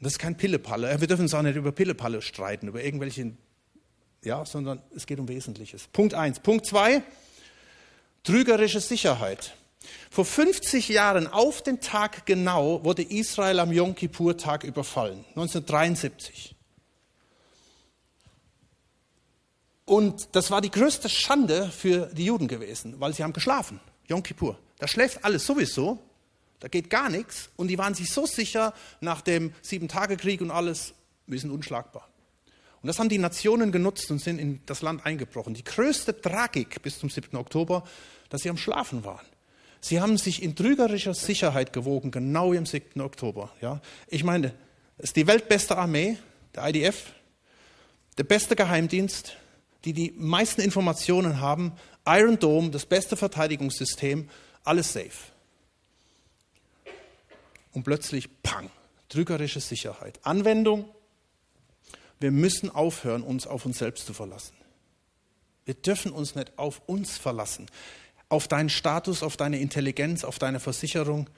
das 0.06 0.14
ist 0.14 0.20
kein 0.20 0.38
Pillepalle. 0.38 1.00
Wir 1.00 1.08
dürfen 1.08 1.24
uns 1.24 1.34
auch 1.34 1.42
nicht 1.42 1.56
über 1.56 1.72
Pillepalle 1.72 2.22
streiten, 2.22 2.68
über 2.68 2.84
irgendwelche, 2.84 3.34
ja, 4.24 4.46
sondern 4.46 4.82
es 4.96 5.06
geht 5.06 5.20
um 5.20 5.28
Wesentliches. 5.28 5.88
Punkt 5.88 6.14
eins. 6.14 6.40
Punkt 6.40 6.66
zwei. 6.66 7.04
Trügerische 8.24 8.80
Sicherheit. 8.80 9.56
Vor 10.12 10.26
50 10.26 10.90
Jahren 10.90 11.28
auf 11.28 11.62
den 11.62 11.80
Tag 11.80 12.26
genau 12.26 12.84
wurde 12.84 13.04
Israel 13.04 13.60
am 13.60 13.72
Yom 13.72 13.96
Kippur-Tag 13.96 14.64
überfallen, 14.64 15.24
1973. 15.30 16.56
Und 19.86 20.30
das 20.34 20.52
war 20.52 20.62
die 20.62 20.70
größte 20.70 21.10
Schande 21.10 21.70
für 21.70 22.08
die 22.08 22.26
Juden 22.26 22.48
gewesen, 22.48 23.00
weil 23.00 23.14
sie 23.14 23.24
haben 23.24 23.34
geschlafen. 23.34 23.80
Yom 24.08 24.22
Kippur. 24.22 24.58
Da 24.78 24.88
schläft 24.88 25.24
alles 25.24 25.46
sowieso. 25.46 26.00
Da 26.60 26.68
geht 26.68 26.90
gar 26.90 27.10
nichts. 27.10 27.50
Und 27.56 27.70
die 27.70 27.78
waren 27.78 27.96
sich 27.96 28.12
so 28.12 28.26
sicher 28.26 28.74
nach 29.00 29.22
dem 29.22 29.54
Sieben-Tage-Krieg 29.62 30.42
und 30.42 30.52
alles, 30.52 30.94
wir 31.26 31.40
sind 31.40 31.52
unschlagbar. 31.52 32.09
Und 32.82 32.88
das 32.88 33.00
haben 33.00 33.10
die 33.10 33.18
Nationen 33.18 33.72
genutzt 33.72 34.10
und 34.10 34.20
sind 34.20 34.40
in 34.40 34.62
das 34.66 34.82
Land 34.82 35.06
eingebrochen. 35.06 35.54
Die 35.54 35.64
größte 35.64 36.20
Tragik 36.22 36.82
bis 36.82 37.00
zum 37.00 37.10
7. 37.10 37.36
Oktober, 37.38 37.84
dass 38.30 38.42
sie 38.42 38.50
am 38.50 38.58
Schlafen 38.58 39.04
waren. 39.04 39.26
Sie 39.82 40.00
haben 40.02 40.18
sich 40.18 40.44
in 40.44 40.56
trügerischer 40.56 41.14
Sicherheit 41.14 41.74
gewogen, 41.74 42.12
genau 42.12 42.54
im 42.54 42.66
7. 42.66 43.02
Oktober. 43.02 43.52
Ja? 43.62 43.82
Ich 44.08 44.24
meine, 44.24 44.54
es 44.98 45.10
ist 45.10 45.16
die 45.16 45.28
weltbeste 45.28 45.78
Armee, 45.78 46.18
der 46.56 46.68
IDF, 46.68 47.14
der 48.18 48.24
beste 48.24 48.56
Geheimdienst, 48.56 49.38
die 49.86 49.94
die 49.94 50.14
meisten 50.18 50.62
Informationen 50.62 51.40
haben, 51.40 51.74
Iron 52.06 52.40
Dome, 52.40 52.70
das 52.70 52.86
beste 52.86 53.16
Verteidigungssystem, 53.16 54.30
alles 54.64 54.94
safe. 54.94 55.32
Und 57.72 57.84
plötzlich, 57.84 58.30
pang, 58.42 58.70
trügerische 59.10 59.62
Sicherheit. 59.62 60.20
Anwendung, 60.24 60.90
wir 62.20 62.32
müssen 62.32 62.70
aufhören, 62.70 63.24
uns 63.24 63.48
auf 63.48 63.66
uns 63.66 63.80
selbst 63.80 64.06
zu 64.06 64.14
verlassen. 64.14 64.56
Wir 65.66 65.74
dürfen 65.74 66.12
uns 66.12 66.36
nicht 66.36 66.58
auf 66.58 66.82
uns 66.88 67.18
verlassen, 67.18 67.68
auf 68.28 68.48
deinen 68.48 68.70
Status, 68.70 69.24
auf 69.24 69.38
deine 69.38 69.60
Intelligenz, 69.60 70.24
auf 70.24 70.40
deine 70.40 70.60
Versicherung. 70.60 71.30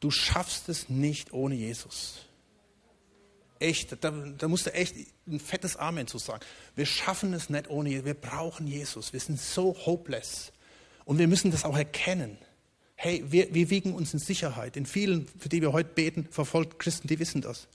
Du 0.00 0.10
schaffst 0.10 0.68
es 0.68 0.88
nicht 0.88 1.32
ohne 1.32 1.54
Jesus. 1.54 2.26
Echt, 3.58 4.04
da, 4.04 4.10
da 4.10 4.48
musst 4.48 4.66
du 4.66 4.72
echt 4.72 4.94
ein 5.26 5.40
fettes 5.40 5.76
Amen 5.76 6.06
zu 6.06 6.18
sagen. 6.18 6.44
Wir 6.76 6.86
schaffen 6.86 7.32
es 7.32 7.50
nicht 7.50 7.68
ohne 7.68 7.90
Jesus. 7.90 8.04
Wir 8.04 8.14
brauchen 8.14 8.66
Jesus. 8.66 9.12
Wir 9.12 9.20
sind 9.20 9.40
so 9.40 9.74
hopeless. 9.84 10.52
Und 11.04 11.18
wir 11.18 11.26
müssen 11.26 11.50
das 11.50 11.64
auch 11.64 11.76
erkennen. 11.76 12.38
Hey, 12.94 13.24
wir, 13.28 13.52
wir 13.54 13.70
wiegen 13.70 13.94
uns 13.94 14.12
in 14.12 14.20
Sicherheit. 14.20 14.76
In 14.76 14.86
vielen, 14.86 15.26
für 15.38 15.48
die 15.48 15.62
wir 15.62 15.72
heute 15.72 15.90
beten, 15.90 16.28
verfolgt 16.30 16.78
Christen, 16.78 17.08
die 17.08 17.18
wissen 17.18 17.40
das. 17.40 17.66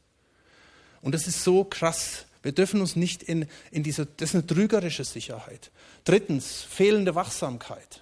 Und 1.04 1.14
das 1.14 1.28
ist 1.28 1.44
so 1.44 1.66
krass. 1.66 2.26
Wir 2.42 2.54
dürfen 2.54 2.82
uns 2.82 2.96
nicht 2.96 3.22
in, 3.22 3.48
in 3.72 3.84
diese, 3.84 4.06
das 4.06 4.30
ist 4.30 4.36
eine 4.36 4.48
trügerische 4.48 5.04
Sicherheit. 5.04 5.70
Drittens, 6.06 6.64
fehlende 6.64 7.14
Wachsamkeit. 7.14 8.02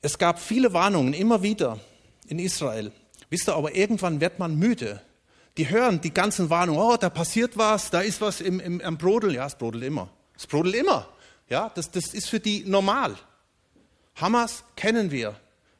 Es 0.00 0.16
gab 0.16 0.40
viele 0.40 0.72
Warnungen 0.72 1.12
immer 1.12 1.42
wieder 1.42 1.80
in 2.28 2.38
Israel. 2.38 2.92
Wisst 3.30 3.48
ihr, 3.48 3.56
aber 3.56 3.74
irgendwann 3.74 4.20
wird 4.20 4.38
man 4.38 4.54
müde. 4.56 5.02
Die 5.56 5.68
hören 5.68 6.00
die 6.00 6.14
ganzen 6.14 6.50
Warnungen, 6.50 6.80
oh, 6.80 6.96
da 6.96 7.10
passiert 7.10 7.56
was, 7.56 7.90
da 7.90 8.00
ist 8.00 8.20
was 8.20 8.40
im, 8.40 8.60
im, 8.60 8.80
am 8.80 8.98
Brodel. 8.98 9.34
Ja, 9.34 9.46
es 9.46 9.56
brodelt 9.56 9.84
immer. 9.84 10.08
Es 10.36 10.46
brodelt 10.46 10.76
immer. 10.76 11.08
Ja, 11.48 11.72
das, 11.74 11.90
das 11.90 12.14
ist 12.14 12.28
für 12.28 12.38
die 12.38 12.64
normal. 12.64 13.16
Hamas 14.14 14.62
kennen 14.76 15.10
wir. 15.10 15.34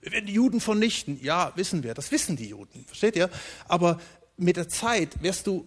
Wir 0.07 0.13
werden 0.13 0.27
die 0.27 0.35
Juden 0.35 0.61
vernichten. 0.61 1.19
Ja, 1.21 1.53
wissen 1.57 1.83
wir. 1.83 1.93
Das 1.93 2.13
wissen 2.13 2.37
die 2.37 2.51
Juden. 2.51 2.85
Versteht 2.87 3.17
ihr? 3.17 3.29
Aber 3.67 4.01
mit 4.37 4.57
der 4.57 4.69
Zeit 4.69 5.23
wirst 5.23 5.47
du, 5.47 5.67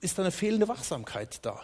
ist 0.00 0.18
eine 0.18 0.30
fehlende 0.30 0.68
Wachsamkeit 0.68 1.44
da. 1.44 1.60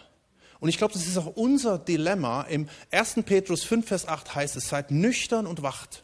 Und 0.59 0.69
ich 0.69 0.77
glaube, 0.77 0.93
das 0.93 1.05
ist 1.05 1.17
auch 1.17 1.35
unser 1.35 1.77
Dilemma. 1.77 2.41
Im 2.43 2.67
1. 2.91 3.19
Petrus 3.25 3.63
5, 3.63 3.87
Vers 3.87 4.07
8 4.07 4.35
heißt 4.35 4.55
es, 4.55 4.69
seid 4.69 4.91
nüchtern 4.91 5.45
und 5.45 5.61
wacht. 5.61 6.03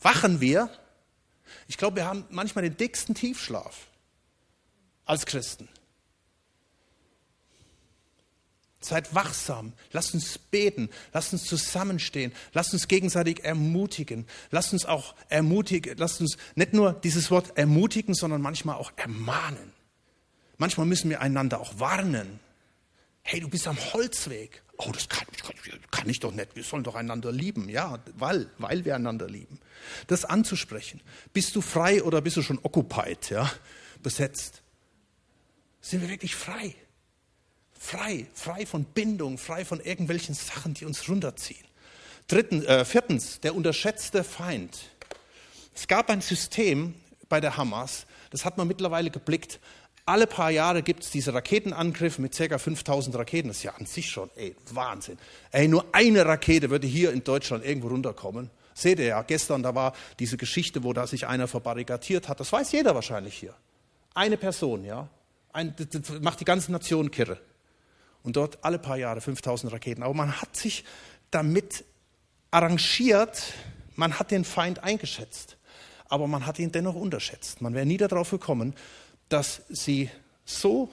Wachen 0.00 0.40
wir? 0.40 0.68
Ich 1.66 1.78
glaube, 1.78 1.96
wir 1.96 2.04
haben 2.04 2.24
manchmal 2.28 2.64
den 2.64 2.76
dicksten 2.76 3.14
Tiefschlaf 3.14 3.88
als 5.06 5.24
Christen. 5.24 5.68
Seid 8.84 9.14
wachsam. 9.14 9.72
Lasst 9.92 10.12
uns 10.12 10.36
beten. 10.36 10.90
Lasst 11.14 11.32
uns 11.32 11.44
zusammenstehen. 11.44 12.32
Lasst 12.52 12.74
uns 12.74 12.86
gegenseitig 12.86 13.42
ermutigen. 13.42 14.26
Lasst 14.50 14.74
uns 14.74 14.84
auch 14.84 15.14
ermutigen. 15.30 15.96
Lasst 15.96 16.20
uns 16.20 16.36
nicht 16.54 16.74
nur 16.74 16.92
dieses 16.92 17.30
Wort 17.30 17.56
ermutigen, 17.56 18.14
sondern 18.14 18.42
manchmal 18.42 18.76
auch 18.76 18.92
ermahnen. 18.96 19.72
Manchmal 20.58 20.86
müssen 20.86 21.08
wir 21.08 21.22
einander 21.22 21.60
auch 21.60 21.78
warnen. 21.80 22.40
Hey, 23.22 23.40
du 23.40 23.48
bist 23.48 23.66
am 23.66 23.78
Holzweg. 23.94 24.62
Oh, 24.76 24.90
das 24.92 25.08
kann, 25.08 25.26
kann 25.90 26.10
ich 26.10 26.20
doch 26.20 26.32
nicht. 26.32 26.54
Wir 26.54 26.62
sollen 26.62 26.84
doch 26.84 26.94
einander 26.94 27.32
lieben. 27.32 27.70
Ja, 27.70 28.00
weil, 28.18 28.50
weil 28.58 28.84
wir 28.84 28.94
einander 28.94 29.28
lieben. 29.28 29.60
Das 30.08 30.26
anzusprechen. 30.26 31.00
Bist 31.32 31.56
du 31.56 31.62
frei 31.62 32.02
oder 32.02 32.20
bist 32.20 32.36
du 32.36 32.42
schon 32.42 32.58
occupied, 32.62 33.30
ja, 33.30 33.50
besetzt? 34.02 34.62
Sind 35.80 36.02
wir 36.02 36.10
wirklich 36.10 36.34
frei? 36.34 36.74
Frei, 37.84 38.26
frei 38.32 38.64
von 38.64 38.84
Bindung, 38.84 39.36
frei 39.36 39.62
von 39.66 39.78
irgendwelchen 39.78 40.34
Sachen, 40.34 40.72
die 40.72 40.86
uns 40.86 41.06
runterziehen. 41.06 41.66
Drittens, 42.28 42.64
äh, 42.64 42.82
viertens, 42.82 43.40
der 43.40 43.54
unterschätzte 43.54 44.24
Feind. 44.24 44.88
Es 45.74 45.86
gab 45.86 46.08
ein 46.08 46.22
System 46.22 46.94
bei 47.28 47.42
der 47.42 47.58
Hamas, 47.58 48.06
das 48.30 48.46
hat 48.46 48.56
man 48.56 48.68
mittlerweile 48.68 49.10
geblickt. 49.10 49.60
Alle 50.06 50.26
paar 50.26 50.50
Jahre 50.50 50.82
gibt 50.82 51.02
es 51.02 51.10
diese 51.10 51.34
Raketenangriffe 51.34 52.22
mit 52.22 52.34
ca. 52.34 52.56
5000 52.56 53.16
Raketen. 53.16 53.48
Das 53.48 53.58
ist 53.58 53.64
ja 53.64 53.74
an 53.74 53.84
sich 53.84 54.08
schon, 54.08 54.30
ey, 54.34 54.56
Wahnsinn. 54.70 55.18
Ey, 55.50 55.68
nur 55.68 55.84
eine 55.92 56.24
Rakete 56.24 56.70
würde 56.70 56.86
hier 56.86 57.12
in 57.12 57.22
Deutschland 57.22 57.66
irgendwo 57.66 57.88
runterkommen. 57.88 58.48
Seht 58.72 58.98
ihr 58.98 59.06
ja, 59.06 59.22
gestern, 59.22 59.62
da 59.62 59.74
war 59.74 59.92
diese 60.18 60.38
Geschichte, 60.38 60.84
wo 60.84 60.94
da 60.94 61.06
sich 61.06 61.26
einer 61.26 61.48
verbarrikadiert 61.48 62.30
hat. 62.30 62.40
Das 62.40 62.50
weiß 62.50 62.72
jeder 62.72 62.94
wahrscheinlich 62.94 63.34
hier. 63.34 63.54
Eine 64.14 64.38
Person, 64.38 64.86
ja. 64.86 65.10
Ein, 65.52 65.74
das 65.76 66.18
macht 66.22 66.40
die 66.40 66.46
ganze 66.46 66.72
Nation 66.72 67.10
kirre 67.10 67.38
und 68.24 68.36
dort 68.36 68.64
alle 68.64 68.80
paar 68.80 68.96
Jahre 68.96 69.20
5000 69.20 69.72
Raketen. 69.72 70.02
Aber 70.02 70.14
man 70.14 70.40
hat 70.40 70.56
sich 70.56 70.84
damit 71.30 71.84
arrangiert, 72.50 73.52
man 73.94 74.18
hat 74.18 74.32
den 74.32 74.44
Feind 74.44 74.82
eingeschätzt, 74.82 75.56
aber 76.08 76.26
man 76.26 76.46
hat 76.46 76.58
ihn 76.58 76.72
dennoch 76.72 76.96
unterschätzt. 76.96 77.60
Man 77.60 77.74
wäre 77.74 77.86
nie 77.86 77.98
darauf 77.98 78.30
gekommen, 78.30 78.74
dass 79.28 79.62
sie 79.68 80.10
so 80.44 80.90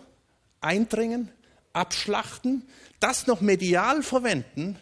eindringen, 0.59 1.31
abschlachten, 1.73 2.67
das 2.99 3.27
noch 3.27 3.41
medial 3.41 4.03
verwenden 4.03 4.77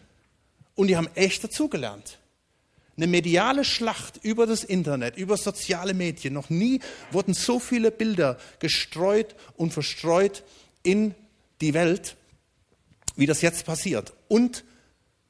und 0.75 0.87
die 0.87 0.97
haben 0.97 1.09
echt 1.15 1.43
dazugelernt. 1.43 2.17
Eine 2.97 3.07
mediale 3.07 3.63
Schlacht 3.63 4.17
über 4.23 4.45
das 4.45 4.63
Internet, 4.63 5.15
über 5.15 5.37
soziale 5.37 5.93
Medien. 5.93 6.33
Noch 6.33 6.49
nie 6.49 6.81
wurden 7.11 7.33
so 7.33 7.59
viele 7.59 7.91
Bilder 7.91 8.37
gestreut 8.59 9.35
und 9.55 9.71
verstreut 9.71 10.43
in 10.83 11.15
die 11.61 11.73
Welt 11.73 12.17
wie 13.19 13.25
das 13.25 13.41
jetzt 13.41 13.65
passiert. 13.65 14.13
Und 14.29 14.63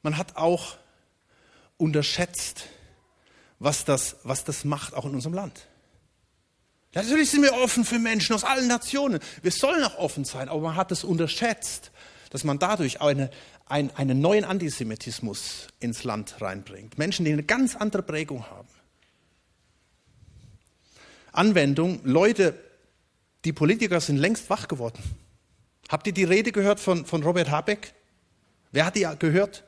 man 0.02 0.16
hat 0.16 0.36
auch 0.36 0.76
unterschätzt, 1.76 2.66
was 3.58 3.84
das, 3.84 4.16
was 4.22 4.44
das 4.44 4.64
macht, 4.64 4.94
auch 4.94 5.04
in 5.04 5.14
unserem 5.14 5.34
Land. 5.34 5.66
Natürlich 6.94 7.30
sind 7.30 7.42
wir 7.42 7.54
offen 7.54 7.84
für 7.84 7.98
Menschen 7.98 8.34
aus 8.34 8.44
allen 8.44 8.68
Nationen. 8.68 9.20
Wir 9.42 9.50
sollen 9.50 9.82
auch 9.84 9.98
offen 9.98 10.24
sein, 10.24 10.48
aber 10.48 10.60
man 10.60 10.76
hat 10.76 10.92
es 10.92 11.04
unterschätzt, 11.04 11.90
dass 12.30 12.44
man 12.44 12.58
dadurch 12.58 13.00
eine, 13.00 13.30
ein, 13.66 13.94
einen 13.96 14.20
neuen 14.20 14.44
Antisemitismus 14.44 15.66
ins 15.80 16.04
Land 16.04 16.40
reinbringt. 16.40 16.96
Menschen, 16.96 17.24
die 17.24 17.32
eine 17.32 17.42
ganz 17.42 17.76
andere 17.76 18.02
Prägung 18.02 18.46
haben. 18.46 18.68
Anwendung, 21.32 22.00
Leute, 22.04 22.54
die 23.44 23.52
Politiker 23.52 24.00
sind 24.00 24.16
längst 24.16 24.48
wach 24.48 24.68
geworden. 24.68 25.02
Habt 25.90 26.06
ihr 26.06 26.12
die 26.12 26.24
Rede 26.24 26.52
gehört 26.52 26.78
von, 26.78 27.04
von 27.04 27.24
Robert 27.24 27.50
Habeck? 27.50 27.92
Wer 28.70 28.86
hat 28.86 28.94
die 28.94 29.08
gehört? 29.18 29.64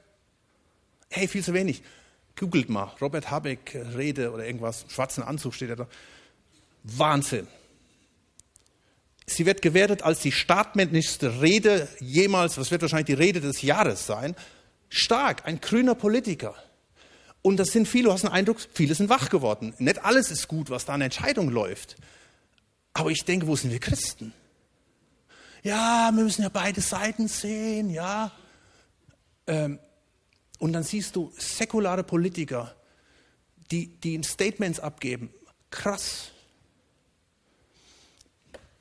Hey, 1.10 1.26
viel 1.26 1.42
zu 1.42 1.52
wenig. 1.52 1.82
Googelt 2.36 2.68
mal, 2.70 2.94
Robert 3.00 3.28
Habeck 3.28 3.74
äh, 3.74 3.80
Rede 3.80 4.30
oder 4.32 4.46
irgendwas, 4.46 4.86
schwarzen 4.88 5.24
Anzug 5.24 5.52
steht 5.52 5.76
da. 5.76 5.88
Wahnsinn. 6.84 7.48
Sie 9.26 9.46
wird 9.46 9.62
gewertet 9.62 10.02
als 10.02 10.20
die 10.20 10.30
startmännischste 10.30 11.42
Rede 11.42 11.88
jemals, 11.98 12.56
was 12.56 12.70
wird 12.70 12.82
wahrscheinlich 12.82 13.06
die 13.06 13.12
Rede 13.14 13.40
des 13.40 13.62
Jahres 13.62 14.06
sein. 14.06 14.36
Stark, 14.88 15.44
ein 15.44 15.60
grüner 15.60 15.96
Politiker. 15.96 16.54
Und 17.42 17.56
das 17.56 17.72
sind 17.72 17.88
viele, 17.88 18.04
du 18.04 18.12
hast 18.12 18.22
den 18.22 18.30
Eindruck, 18.30 18.58
viele 18.72 18.94
sind 18.94 19.08
wach 19.08 19.28
geworden. 19.28 19.74
Nicht 19.78 20.04
alles 20.04 20.30
ist 20.30 20.46
gut, 20.46 20.70
was 20.70 20.84
da 20.84 20.94
an 20.94 21.00
Entscheidung 21.00 21.50
läuft. 21.50 21.96
Aber 22.92 23.10
ich 23.10 23.24
denke, 23.24 23.48
wo 23.48 23.56
sind 23.56 23.72
wir 23.72 23.80
Christen? 23.80 24.32
Ja, 25.62 26.10
wir 26.12 26.24
müssen 26.24 26.42
ja 26.42 26.48
beide 26.48 26.80
Seiten 26.80 27.28
sehen, 27.28 27.90
ja. 27.90 28.32
Ähm, 29.46 29.78
und 30.58 30.72
dann 30.72 30.82
siehst 30.82 31.16
du 31.16 31.32
säkulare 31.36 32.04
Politiker, 32.04 32.74
die, 33.70 33.88
die 33.88 34.22
Statements 34.22 34.80
abgeben. 34.80 35.30
Krass. 35.70 36.30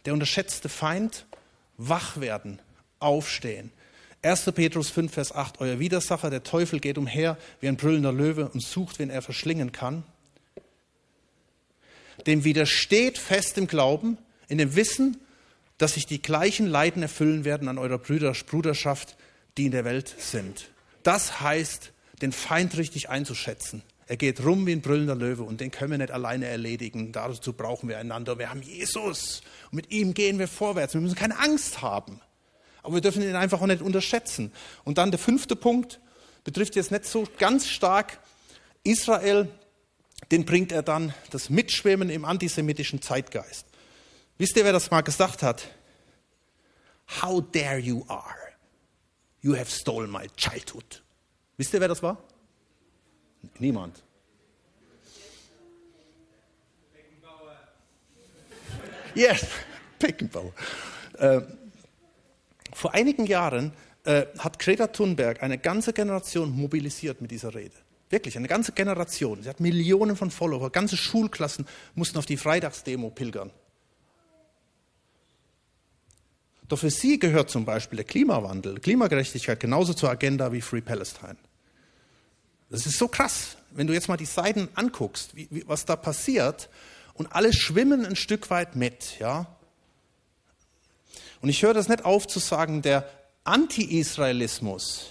Der 0.06 0.14
unterschätzte 0.14 0.70
Feind, 0.70 1.26
wach 1.78 2.20
werden, 2.20 2.60
aufstehen. 3.00 3.72
1. 4.24 4.52
Petrus 4.54 4.90
5, 4.90 5.12
Vers 5.12 5.34
8, 5.34 5.62
euer 5.62 5.80
Widersacher, 5.80 6.30
der 6.30 6.44
Teufel, 6.44 6.80
geht 6.80 6.98
umher 6.98 7.38
wie 7.60 7.68
ein 7.68 7.78
brüllender 7.78 8.12
Löwe 8.12 8.50
und 8.50 8.62
sucht, 8.62 9.00
wen 9.00 9.10
er 9.10 9.22
verschlingen 9.22 9.72
kann. 9.72 10.04
Dem 12.28 12.44
widersteht 12.44 13.18
fest 13.18 13.58
im 13.58 13.66
Glauben, 13.68 14.18
in 14.48 14.60
dem 14.60 14.76
Wissen, 14.76 15.20
dass 15.82 15.96
sich 15.96 16.06
die 16.06 16.22
gleichen 16.22 16.68
Leiden 16.68 17.02
erfüllen 17.02 17.44
werden 17.44 17.68
an 17.68 17.80
eurer 17.80 17.98
Bruderschaft, 17.98 19.18
die 19.58 19.66
in 19.66 19.72
der 19.72 19.84
Welt 19.84 20.14
sind. 20.20 20.70
Das 21.02 21.42
heißt, 21.42 21.92
den 22.22 22.32
Feind 22.32 22.78
richtig 22.78 23.10
einzuschätzen. 23.10 23.82
Er 24.06 24.16
geht 24.16 24.46
rum 24.46 24.68
wie 24.68 24.74
ein 24.74 24.82
brüllender 24.82 25.16
Löwe 25.16 25.42
und 25.42 25.60
den 25.60 25.72
können 25.72 25.90
wir 25.90 25.98
nicht 25.98 26.12
alleine 26.12 26.46
erledigen. 26.46 27.12
Dazu 27.12 27.54
brauchen 27.54 27.90
wir 27.90 27.98
einander. 27.98 28.38
Wir 28.38 28.52
haben 28.52 28.62
Jesus 28.62 29.42
und 29.72 29.78
mit 29.78 29.92
ihm 29.92 30.14
gehen 30.14 30.38
wir 30.38 30.48
vorwärts. 30.48 30.94
Wir 30.94 31.02
müssen 31.02 31.16
keine 31.16 31.40
Angst 31.40 31.82
haben. 31.82 32.22
Aber 32.84 32.94
wir 32.96 33.02
dürfen 33.02 33.24
ihn 33.24 33.36
einfach 33.36 33.60
auch 33.60 33.66
nicht 33.66 33.82
unterschätzen. 33.82 34.52
Und 34.84 35.00
dann 35.00 35.10
der 35.10 35.20
fünfte 35.20 35.56
Punkt 35.56 36.00
betrifft 36.44 36.76
jetzt 36.76 36.92
nicht 36.92 37.06
so 37.06 37.28
ganz 37.40 37.68
stark 37.68 38.20
Israel. 38.84 39.48
Den 40.30 40.46
bringt 40.46 40.72
er 40.72 40.84
dann 40.84 41.16
das 41.32 41.50
Mitschwimmen 41.50 42.12
im 42.12 42.24
antisemitischen 42.24 43.02
Zeitgeist. 43.02 43.66
Wisst 44.42 44.58
ihr, 44.58 44.66
wer 44.66 44.74
das 44.74 44.90
mal 44.90 45.02
gesagt 45.02 45.44
hat? 45.44 45.68
How 47.22 47.44
dare 47.52 47.78
you 47.78 48.04
are. 48.08 48.40
You 49.42 49.56
have 49.56 49.70
stolen 49.70 50.10
my 50.10 50.26
childhood. 50.36 51.04
Wisst 51.58 51.76
ihr, 51.76 51.80
wer 51.80 51.88
das 51.88 52.02
war? 52.02 52.18
Niemand. 53.60 54.02
Yes, 59.14 59.46
Beckenbauer. 60.00 60.54
Äh, 61.20 61.42
vor 62.74 62.96
einigen 62.96 63.28
Jahren 63.28 63.74
äh, 64.06 64.26
hat 64.40 64.58
Greta 64.58 64.88
Thunberg 64.88 65.44
eine 65.44 65.60
ganze 65.60 65.94
Generation 65.94 66.50
mobilisiert 66.50 67.22
mit 67.22 67.30
dieser 67.30 67.54
Rede. 67.54 67.76
Wirklich, 68.10 68.36
eine 68.38 68.48
ganze 68.48 68.72
Generation. 68.72 69.44
Sie 69.44 69.50
hat 69.50 69.60
Millionen 69.60 70.16
von 70.16 70.32
Followern. 70.32 70.72
Ganze 70.72 70.98
Schulklassen 70.98 71.68
mussten 71.94 72.18
auf 72.18 72.26
die 72.26 72.38
Freitagsdemo 72.38 73.12
pilgern. 73.12 73.52
Doch 76.72 76.80
für 76.80 76.90
sie 76.90 77.20
gehört 77.20 77.50
zum 77.50 77.66
Beispiel 77.66 77.98
der 77.98 78.06
Klimawandel, 78.06 78.80
Klimagerechtigkeit 78.80 79.60
genauso 79.60 79.94
zur 79.94 80.10
Agenda 80.10 80.54
wie 80.54 80.62
Free 80.62 80.80
Palestine. 80.80 81.36
Das 82.70 82.86
ist 82.86 82.98
so 82.98 83.10
krass, 83.10 83.58
wenn 83.72 83.88
du 83.88 83.94
jetzt 83.94 84.08
mal 84.08 84.16
die 84.16 84.24
Seiten 84.24 84.70
anguckst, 84.76 85.36
wie, 85.36 85.50
wie, 85.52 85.68
was 85.68 85.84
da 85.84 85.98
passiert, 85.98 86.70
und 87.14 87.36
alle 87.36 87.52
schwimmen 87.52 88.06
ein 88.06 88.16
Stück 88.16 88.50
weit 88.50 88.78
mit, 88.78 89.20
ja. 89.20 89.48
Und 91.42 91.50
ich 91.50 91.62
höre 91.62 91.74
das 91.74 91.90
nicht 91.90 92.06
auf 92.06 92.26
zu 92.26 92.40
sagen, 92.40 92.82
der 92.82 93.06
Anti-Israelismus, 93.44 95.08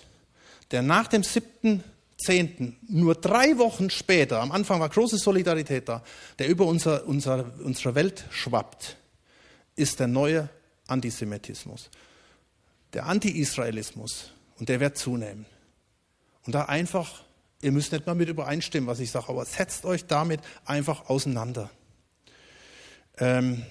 der 0.70 0.80
nach 0.80 1.08
dem 1.08 1.20
7.10. 1.20 2.76
nur 2.88 3.16
drei 3.16 3.58
Wochen 3.58 3.90
später, 3.90 4.40
am 4.40 4.50
Anfang 4.50 4.80
war 4.80 4.88
große 4.88 5.18
Solidarität 5.18 5.90
da, 5.90 6.02
der 6.38 6.48
über 6.48 6.64
unser, 6.64 7.06
unser, 7.06 7.52
unsere 7.62 7.94
Welt 7.94 8.24
schwappt, 8.30 8.96
ist 9.76 10.00
der 10.00 10.06
neue 10.06 10.48
Antisemitismus, 10.90 11.90
der 12.92 13.06
Anti-Israelismus 13.06 14.32
und 14.58 14.68
der 14.68 14.80
wird 14.80 14.98
zunehmen. 14.98 15.46
Und 16.46 16.54
da 16.54 16.64
einfach, 16.64 17.24
ihr 17.62 17.72
müsst 17.72 17.92
nicht 17.92 18.06
mal 18.06 18.14
mit 18.14 18.28
übereinstimmen, 18.28 18.88
was 18.88 19.00
ich 19.00 19.10
sage, 19.10 19.28
aber 19.28 19.44
setzt 19.44 19.84
euch 19.84 20.06
damit 20.06 20.40
einfach 20.64 21.08
auseinander. 21.08 21.70
Ähm 23.18 23.64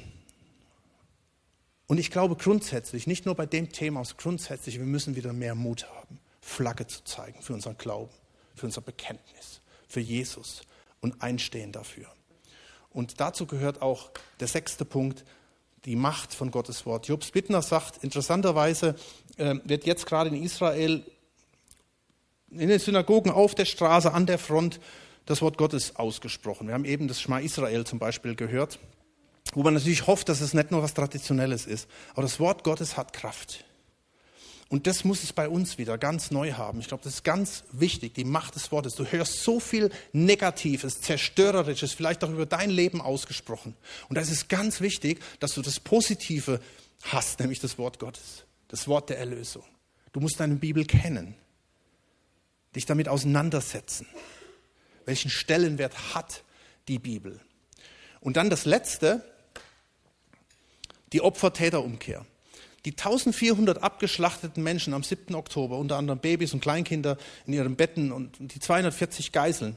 und 1.88 1.98
ich 1.98 2.12
glaube 2.12 2.36
grundsätzlich, 2.36 3.08
nicht 3.08 3.26
nur 3.26 3.36
bei 3.36 3.48
dem 3.48 3.72
Thema, 3.72 4.06
sondern 4.06 4.22
grundsätzlich, 4.22 4.78
wir 4.78 4.86
müssen 4.86 5.16
wieder 5.16 5.34
mehr 5.34 5.56
Mut 5.56 5.88
haben, 5.88 6.20
Flagge 6.40 6.86
zu 6.86 7.04
zeigen 7.04 7.42
für 7.42 7.54
unseren 7.54 7.78
Glauben, 7.78 8.14
für 8.56 8.68
unser 8.68 8.82
Bekenntnis, 8.82 9.62
für 9.88 10.00
Jesus 10.00 10.62
und 11.02 11.22
einstehen 11.24 11.72
dafür. 11.72 12.06
Und 12.92 13.20
dazu 13.20 13.46
gehört 13.46 13.82
auch 13.82 14.12
der 14.40 14.48
sechste 14.48 14.86
Punkt, 14.86 15.26
die 15.86 15.96
Macht 15.96 16.34
von 16.34 16.52
Gottes 16.52 16.86
Wort. 16.86 17.08
Jobs 17.08 17.32
Bittner 17.32 17.62
sagt, 17.62 18.04
interessanterweise 18.04 18.96
äh, 19.38 19.56
wird 19.64 19.86
jetzt 19.86 20.06
gerade 20.06 20.30
in 20.30 20.44
Israel 20.44 21.04
in 22.52 22.70
den 22.70 22.80
Synagogen 22.80 23.32
auf 23.32 23.54
der 23.56 23.66
Straße, 23.66 24.12
an 24.12 24.26
der 24.26 24.40
Front 24.40 24.80
das 25.26 25.42
Wort 25.42 25.58
Gottes 25.58 25.96
ausgesprochen. 25.96 26.68
Wir 26.68 26.74
haben 26.74 26.86
eben 26.86 27.08
das 27.08 27.22
Schma 27.22 27.40
Israel 27.40 27.86
zum 27.86 28.00
Beispiel 28.00 28.36
gehört, 28.36 28.80
wo 29.54 29.62
man 29.62 29.76
natürlich 29.76 30.08
hofft, 30.08 30.30
dass 30.30 30.42
es 30.42 30.54
nicht 30.54 30.72
nur 30.72 30.82
was 30.82 30.96
Traditionelles 30.96 31.68
ist. 31.68 31.88
Aber 32.14 32.24
das 32.24 32.40
Wort 32.40 32.64
Gottes 32.64 32.98
hat 32.98 33.14
Kraft. 33.14 33.66
Und 34.70 34.86
das 34.86 35.04
muss 35.04 35.24
es 35.24 35.34
bei 35.34 35.50
uns 35.50 35.80
wieder 35.80 35.98
ganz 35.98 36.30
neu 36.30 36.54
haben. 36.54 36.80
Ich 36.80 36.88
glaube, 36.88 37.04
das 37.04 37.16
ist 37.16 37.24
ganz 37.24 37.64
wichtig, 37.72 38.14
die 38.14 38.24
Macht 38.24 38.54
des 38.54 38.72
Wortes. 38.72 38.94
Du 38.94 39.04
hörst 39.04 39.44
so 39.44 39.60
viel 39.60 39.90
Negatives, 40.14 41.02
Zerstörerisches, 41.02 41.94
vielleicht 41.94 42.24
auch 42.24 42.30
über 42.30 42.46
dein 42.46 42.70
Leben 42.70 43.02
ausgesprochen. 43.02 43.76
Und 44.10 44.16
da 44.16 44.22
ist 44.22 44.30
es 44.30 44.48
ganz 44.48 44.80
wichtig, 44.80 45.22
dass 45.40 45.56
du 45.56 45.64
das 45.64 45.80
Positive 45.80 46.62
hast, 47.02 47.40
nämlich 47.40 47.60
das 47.60 47.80
Wort 47.80 47.98
Gottes, 47.98 48.46
das 48.68 48.88
Wort 48.88 49.10
der 49.10 49.18
Erlösung. 49.18 49.64
Du 50.14 50.20
musst 50.20 50.40
deine 50.40 50.56
Bibel 50.56 50.86
kennen, 50.86 51.36
dich 52.76 52.86
damit 52.86 53.10
auseinandersetzen. 53.10 54.06
Welchen 55.06 55.32
Stellenwert 55.32 56.14
hat 56.14 56.44
die 56.88 57.00
Bibel? 57.00 57.40
Und 58.22 58.38
dann 58.38 58.52
das 58.52 58.66
Letzte, 58.66 59.24
die 61.12 61.22
Opfer-Täter-Umkehr. 61.22 62.24
Die 62.86 62.92
1400 62.92 63.84
abgeschlachteten 63.84 64.64
Menschen 64.64 64.94
am 64.94 65.04
7. 65.04 65.36
Oktober, 65.36 65.78
unter 65.78 65.98
anderem 65.98 66.20
Babys 66.20 66.54
und 66.54 66.62
Kleinkinder 66.62 67.18
in 67.46 67.54
ihren 67.54 67.76
Betten 67.76 68.12
und 68.12 68.38
die 68.40 68.60
240 68.60 69.32
Geiseln, 69.32 69.76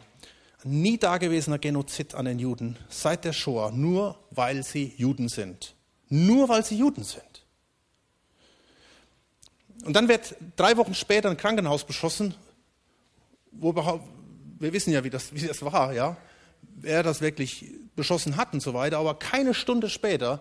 ein 0.64 0.82
nie 0.82 0.98
dagewesener 0.98 1.59
Genozid 1.59 2.14
an 2.14 2.24
den 2.24 2.38
Juden 2.38 2.78
seit 2.88 3.24
der 3.24 3.32
Shoah, 3.32 3.72
nur 3.72 4.18
weil 4.30 4.62
sie 4.62 4.94
Juden 4.96 5.28
sind. 5.28 5.74
Nur 6.09 6.48
weil 6.48 6.64
sie 6.64 6.76
Juden 6.76 7.03
sind. 7.03 7.44
Und 9.84 9.94
dann 9.94 10.09
wird 10.09 10.36
drei 10.57 10.76
Wochen 10.76 10.94
später 10.94 11.28
ein 11.28 11.36
Krankenhaus 11.36 11.84
beschossen, 11.84 12.34
wo 13.50 13.74
wir 13.74 14.72
wissen 14.72 14.92
ja, 14.92 15.03
wie 15.03 15.11
das, 15.11 15.34
wie 15.34 15.46
das 15.46 15.62
war, 15.62 15.92
ja, 15.92 16.16
wer 16.76 17.03
das 17.03 17.20
wirklich 17.20 17.66
beschossen 17.96 18.36
hat 18.36 18.53
und 18.55 18.61
so 18.61 18.74
weiter, 18.74 18.98
aber 18.98 19.18
keine 19.18 19.55
Stunde 19.55 19.90
später 19.90 20.40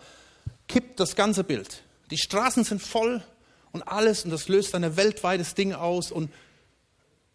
kippt 0.68 0.99
das 0.99 1.16
ganze 1.16 1.43
Bild. 1.43 1.82
Die 2.12 2.18
Straßen 2.18 2.64
sind 2.64 2.82
voll 2.82 3.24
und 3.72 3.84
alles 3.84 4.26
und 4.26 4.32
das 4.32 4.47
löst 4.47 4.76
ein 4.76 4.97
weltweites 4.97 5.55
Ding 5.55 5.74
aus 5.74 6.12
und, 6.12 6.32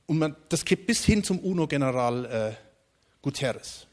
und 0.07 0.19
man, 0.19 0.37
das 0.49 0.65
kippt 0.65 0.87
bis 0.87 1.05
hin 1.05 1.25
zum 1.25 1.39
UNO-General 1.39 2.25
äh, 2.27 2.55
Guterres. 3.23 3.87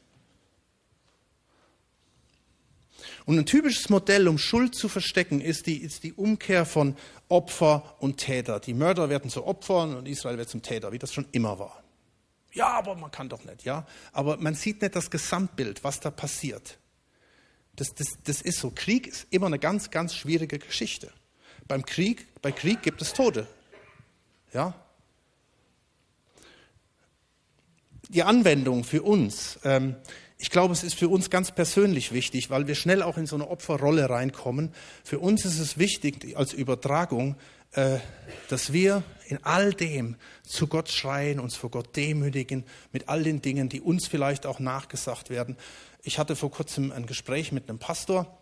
Und 3.26 3.38
ein 3.38 3.46
typisches 3.46 3.88
Modell, 3.88 4.28
um 4.28 4.36
Schuld 4.36 4.74
zu 4.74 4.88
verstecken, 4.88 5.40
ist 5.40 5.66
die, 5.66 5.78
ist 5.78 6.02
die 6.02 6.12
Umkehr 6.12 6.66
von 6.66 6.94
Opfer 7.28 7.96
und 7.98 8.18
Täter. 8.18 8.60
Die 8.60 8.74
Mörder 8.74 9.08
werden 9.08 9.30
zu 9.30 9.46
Opfern 9.46 9.96
und 9.96 10.06
Israel 10.06 10.36
wird 10.36 10.50
zum 10.50 10.60
Täter, 10.60 10.92
wie 10.92 10.98
das 10.98 11.14
schon 11.14 11.26
immer 11.32 11.58
war. 11.58 11.82
Ja, 12.52 12.68
aber 12.68 12.94
man 12.94 13.10
kann 13.10 13.30
doch 13.30 13.44
nicht, 13.44 13.64
ja. 13.64 13.86
Aber 14.12 14.36
man 14.36 14.54
sieht 14.54 14.82
nicht 14.82 14.94
das 14.94 15.10
Gesamtbild, 15.10 15.82
was 15.82 16.00
da 16.00 16.10
passiert. 16.10 16.78
Das, 17.76 17.94
das, 17.94 18.18
das 18.24 18.40
ist 18.40 18.58
so. 18.58 18.72
Krieg 18.74 19.06
ist 19.06 19.26
immer 19.30 19.46
eine 19.46 19.58
ganz, 19.58 19.90
ganz 19.90 20.14
schwierige 20.14 20.58
Geschichte. 20.58 21.12
Beim 21.66 21.84
Krieg, 21.84 22.26
bei 22.42 22.52
Krieg 22.52 22.82
gibt 22.82 23.02
es 23.02 23.12
Tote. 23.12 23.46
Ja? 24.52 24.74
Die 28.08 28.22
Anwendung 28.22 28.84
für 28.84 29.02
uns, 29.02 29.58
ähm, 29.64 29.96
ich 30.36 30.50
glaube, 30.50 30.74
es 30.74 30.82
ist 30.82 30.94
für 30.94 31.08
uns 31.08 31.30
ganz 31.30 31.52
persönlich 31.52 32.12
wichtig, 32.12 32.50
weil 32.50 32.66
wir 32.66 32.74
schnell 32.74 33.02
auch 33.02 33.16
in 33.16 33.26
so 33.26 33.36
eine 33.36 33.48
Opferrolle 33.48 34.10
reinkommen. 34.10 34.74
Für 35.02 35.18
uns 35.18 35.44
ist 35.44 35.58
es 35.58 35.78
wichtig 35.78 36.36
als 36.36 36.52
Übertragung, 36.52 37.36
äh, 37.72 37.98
dass 38.48 38.72
wir 38.72 39.02
in 39.26 39.42
all 39.42 39.72
dem 39.72 40.16
zu 40.42 40.66
Gott 40.66 40.90
schreien, 40.90 41.40
uns 41.40 41.56
vor 41.56 41.70
Gott 41.70 41.96
demütigen, 41.96 42.64
mit 42.92 43.08
all 43.08 43.22
den 43.22 43.40
Dingen, 43.42 43.68
die 43.68 43.80
uns 43.80 44.06
vielleicht 44.06 44.44
auch 44.44 44.60
nachgesagt 44.60 45.30
werden. 45.30 45.56
Ich 46.04 46.18
hatte 46.18 46.36
vor 46.36 46.50
kurzem 46.50 46.92
ein 46.92 47.06
Gespräch 47.06 47.50
mit 47.50 47.68
einem 47.68 47.78
Pastor, 47.78 48.38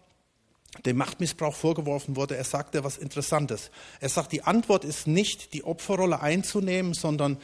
dem 0.84 0.96
Machtmissbrauch 0.96 1.54
vorgeworfen 1.54 2.16
wurde. 2.16 2.36
Er 2.36 2.44
sagte 2.44 2.82
was 2.82 2.98
Interessantes. 2.98 3.70
Er 4.00 4.08
sagt, 4.08 4.32
die 4.32 4.42
Antwort 4.42 4.84
ist 4.84 5.06
nicht, 5.06 5.54
die 5.54 5.62
Opferrolle 5.62 6.20
einzunehmen, 6.20 6.92
sondern 6.92 7.38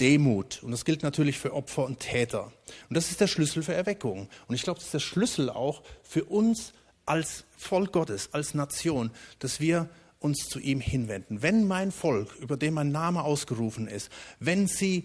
Demut. 0.00 0.62
Und 0.62 0.70
das 0.70 0.84
gilt 0.84 1.02
natürlich 1.02 1.38
für 1.38 1.52
Opfer 1.52 1.84
und 1.84 1.98
Täter. 1.98 2.52
Und 2.88 2.96
das 2.96 3.10
ist 3.10 3.20
der 3.20 3.26
Schlüssel 3.26 3.64
für 3.64 3.74
Erweckung. 3.74 4.28
Und 4.46 4.54
ich 4.54 4.62
glaube, 4.62 4.78
das 4.78 4.86
ist 4.86 4.94
der 4.94 5.00
Schlüssel 5.00 5.50
auch 5.50 5.82
für 6.04 6.24
uns 6.24 6.72
als 7.04 7.44
Volk 7.56 7.92
Gottes, 7.92 8.28
als 8.32 8.54
Nation, 8.54 9.10
dass 9.40 9.58
wir 9.58 9.88
uns 10.20 10.48
zu 10.48 10.60
ihm 10.60 10.80
hinwenden. 10.80 11.42
Wenn 11.42 11.66
mein 11.66 11.90
Volk, 11.90 12.34
über 12.36 12.56
dem 12.56 12.74
mein 12.74 12.92
Name 12.92 13.24
ausgerufen 13.24 13.88
ist, 13.88 14.10
wenn 14.38 14.68
sie 14.68 15.04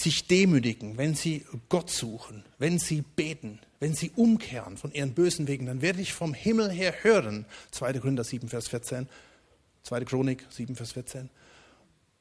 sich 0.00 0.26
demütigen, 0.26 0.96
wenn 0.98 1.14
sie 1.14 1.44
Gott 1.68 1.90
suchen, 1.90 2.44
wenn 2.58 2.78
sie 2.78 3.02
beten, 3.02 3.60
wenn 3.78 3.94
sie 3.94 4.10
umkehren 4.14 4.76
von 4.76 4.92
ihren 4.92 5.14
bösen 5.14 5.48
Wegen, 5.48 5.66
dann 5.66 5.82
werde 5.82 6.00
ich 6.00 6.12
vom 6.12 6.34
Himmel 6.34 6.70
her 6.70 6.94
hören. 7.02 7.46
2. 7.70 7.94
Gründer 7.94 8.24
7, 8.24 8.48
Vers 8.48 8.68
14, 8.68 9.08
2. 9.82 10.04
Chronik 10.04 10.46
7, 10.50 10.76
Vers 10.76 10.92
14. 10.92 11.30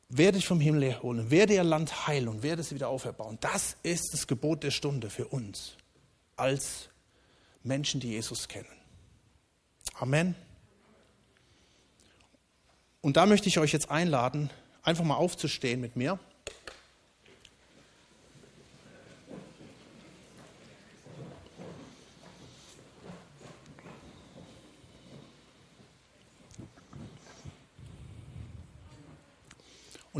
Werde 0.09 0.37
ich 0.37 0.47
vom 0.47 0.59
Himmel 0.59 0.83
her 0.83 1.03
holen, 1.03 1.29
werde 1.29 1.53
ihr 1.53 1.63
Land 1.63 2.07
heilen 2.07 2.29
und 2.29 2.43
werde 2.43 2.61
es 2.61 2.73
wieder 2.73 2.87
auferbauen. 2.87 3.37
Das 3.41 3.77
ist 3.83 4.09
das 4.13 4.27
Gebot 4.27 4.63
der 4.63 4.71
Stunde 4.71 5.09
für 5.09 5.27
uns 5.27 5.75
als 6.35 6.89
Menschen, 7.63 7.99
die 7.99 8.09
Jesus 8.09 8.47
kennen. 8.47 8.65
Amen. 9.99 10.35
Und 13.01 13.17
da 13.17 13.25
möchte 13.25 13.49
ich 13.49 13.59
euch 13.59 13.71
jetzt 13.71 13.91
einladen, 13.91 14.49
einfach 14.81 15.03
mal 15.03 15.15
aufzustehen 15.15 15.79
mit 15.79 15.95
mir. 15.95 16.19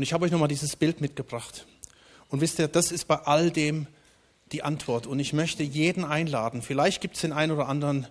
Und 0.00 0.04
ich 0.04 0.14
habe 0.14 0.24
euch 0.24 0.32
nochmal 0.32 0.48
dieses 0.48 0.76
Bild 0.76 1.02
mitgebracht. 1.02 1.66
Und 2.30 2.40
wisst 2.40 2.58
ihr, 2.58 2.68
das 2.68 2.90
ist 2.90 3.04
bei 3.04 3.16
all 3.16 3.50
dem 3.50 3.86
die 4.50 4.62
Antwort. 4.62 5.06
Und 5.06 5.20
ich 5.20 5.34
möchte 5.34 5.62
jeden 5.62 6.06
einladen. 6.06 6.62
Vielleicht 6.62 7.02
gibt 7.02 7.16
es 7.16 7.20
den 7.20 7.34
einen 7.34 7.52
oder 7.52 7.68
anderen, 7.68 8.06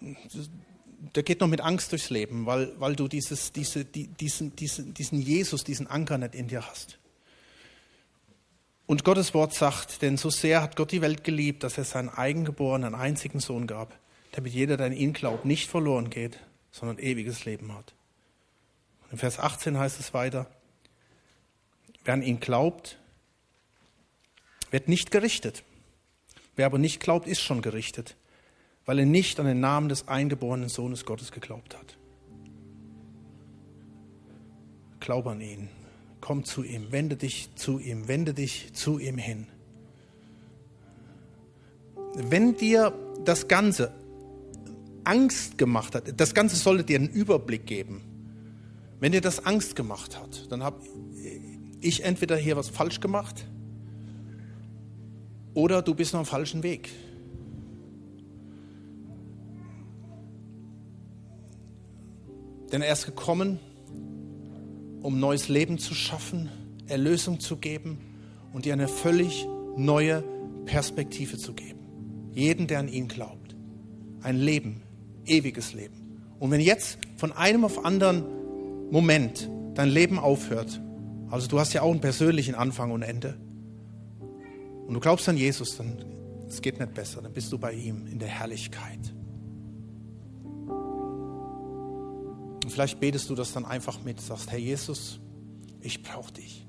der 0.00 1.22
geht 1.22 1.42
noch 1.42 1.48
mit 1.48 1.60
Angst 1.60 1.92
durchs 1.92 2.08
Leben, 2.08 2.46
weil, 2.46 2.72
weil 2.80 2.96
du 2.96 3.08
dieses, 3.08 3.52
diese, 3.52 3.84
die, 3.84 4.06
diesen, 4.06 4.56
diesen, 4.56 4.94
diesen 4.94 5.20
Jesus, 5.20 5.64
diesen 5.64 5.86
Anker 5.86 6.16
nicht 6.16 6.34
in 6.34 6.48
dir 6.48 6.66
hast. 6.66 6.98
Und 8.86 9.04
Gottes 9.04 9.34
Wort 9.34 9.52
sagt, 9.52 10.00
denn 10.00 10.16
so 10.16 10.30
sehr 10.30 10.62
hat 10.62 10.76
Gott 10.76 10.92
die 10.92 11.02
Welt 11.02 11.24
geliebt, 11.24 11.62
dass 11.62 11.76
er 11.76 11.84
seinen 11.84 12.08
eigengeborenen, 12.08 12.94
einzigen 12.94 13.40
Sohn 13.40 13.66
gab, 13.66 13.98
damit 14.30 14.54
jeder, 14.54 14.78
der 14.78 14.86
in 14.86 14.94
ihn 14.94 15.12
glaubt, 15.12 15.44
nicht 15.44 15.68
verloren 15.68 16.08
geht, 16.08 16.38
sondern 16.70 16.98
ewiges 16.98 17.44
Leben 17.44 17.74
hat. 17.74 17.92
Und 19.02 19.12
in 19.12 19.18
Vers 19.18 19.38
18 19.38 19.76
heißt 19.76 20.00
es 20.00 20.14
weiter, 20.14 20.48
wer 22.04 22.14
an 22.14 22.22
ihn 22.22 22.40
glaubt, 22.40 22.98
wird 24.70 24.88
nicht 24.88 25.10
gerichtet. 25.10 25.62
Wer 26.56 26.66
aber 26.66 26.78
nicht 26.78 27.00
glaubt, 27.00 27.26
ist 27.26 27.40
schon 27.40 27.62
gerichtet, 27.62 28.16
weil 28.84 28.98
er 28.98 29.06
nicht 29.06 29.40
an 29.40 29.46
den 29.46 29.60
Namen 29.60 29.88
des 29.88 30.08
eingeborenen 30.08 30.68
Sohnes 30.68 31.04
Gottes 31.04 31.32
geglaubt 31.32 31.76
hat. 31.76 31.96
Glaub 35.00 35.26
an 35.26 35.40
ihn, 35.40 35.68
komm 36.20 36.44
zu 36.44 36.62
ihm, 36.62 36.92
wende 36.92 37.16
dich 37.16 37.54
zu 37.56 37.78
ihm, 37.78 38.06
wende 38.06 38.34
dich 38.34 38.72
zu 38.74 38.98
ihm 38.98 39.18
hin. 39.18 39.46
Wenn 42.14 42.56
dir 42.56 42.92
das 43.24 43.48
Ganze 43.48 43.92
Angst 45.04 45.58
gemacht 45.58 45.94
hat, 45.94 46.20
das 46.20 46.34
Ganze 46.34 46.56
sollte 46.56 46.84
dir 46.84 46.98
einen 46.98 47.08
Überblick 47.08 47.66
geben. 47.66 48.02
Wenn 49.00 49.12
dir 49.12 49.20
das 49.20 49.44
Angst 49.44 49.74
gemacht 49.74 50.16
hat, 50.18 50.50
dann 50.52 50.62
habe 50.62 50.80
ich 51.82 52.04
entweder 52.04 52.36
hier 52.36 52.56
was 52.56 52.68
falsch 52.68 53.00
gemacht 53.00 53.44
oder 55.54 55.82
du 55.82 55.94
bist 55.94 56.12
noch 56.12 56.20
am 56.20 56.26
falschen 56.26 56.62
Weg. 56.62 56.90
Denn 62.70 62.80
er 62.80 62.92
ist 62.92 63.04
gekommen, 63.04 63.60
um 65.02 65.20
neues 65.20 65.48
Leben 65.48 65.78
zu 65.78 65.94
schaffen, 65.94 66.48
Erlösung 66.86 67.38
zu 67.38 67.58
geben 67.58 67.98
und 68.54 68.64
dir 68.64 68.72
eine 68.72 68.88
völlig 68.88 69.46
neue 69.76 70.24
Perspektive 70.64 71.36
zu 71.36 71.52
geben. 71.52 71.80
Jeden, 72.34 72.66
der 72.66 72.78
an 72.78 72.88
ihn 72.88 73.08
glaubt. 73.08 73.54
Ein 74.22 74.38
Leben, 74.38 74.82
ewiges 75.26 75.74
Leben. 75.74 76.02
Und 76.38 76.50
wenn 76.50 76.60
jetzt 76.60 76.98
von 77.16 77.32
einem 77.32 77.64
auf 77.64 77.84
anderen 77.84 78.24
Moment 78.90 79.50
dein 79.74 79.90
Leben 79.90 80.18
aufhört, 80.18 80.80
also 81.32 81.48
du 81.48 81.58
hast 81.58 81.72
ja 81.72 81.82
auch 81.82 81.90
einen 81.90 82.00
persönlichen 82.00 82.54
Anfang 82.54 82.90
und 82.90 83.02
Ende, 83.02 83.36
und 84.86 84.94
du 84.94 85.00
glaubst 85.00 85.28
an 85.28 85.38
Jesus, 85.38 85.76
dann 85.78 86.04
es 86.46 86.60
geht 86.60 86.78
nicht 86.78 86.92
besser, 86.92 87.22
dann 87.22 87.32
bist 87.32 87.50
du 87.50 87.56
bei 87.56 87.72
ihm 87.72 88.06
in 88.06 88.18
der 88.18 88.28
Herrlichkeit. 88.28 89.14
Und 92.62 92.70
vielleicht 92.70 93.00
betest 93.00 93.30
du 93.30 93.34
das 93.34 93.54
dann 93.54 93.64
einfach 93.64 94.04
mit, 94.04 94.20
sagst, 94.20 94.50
Herr 94.50 94.58
Jesus, 94.58 95.18
ich 95.80 96.02
brauche 96.02 96.30
dich. 96.34 96.66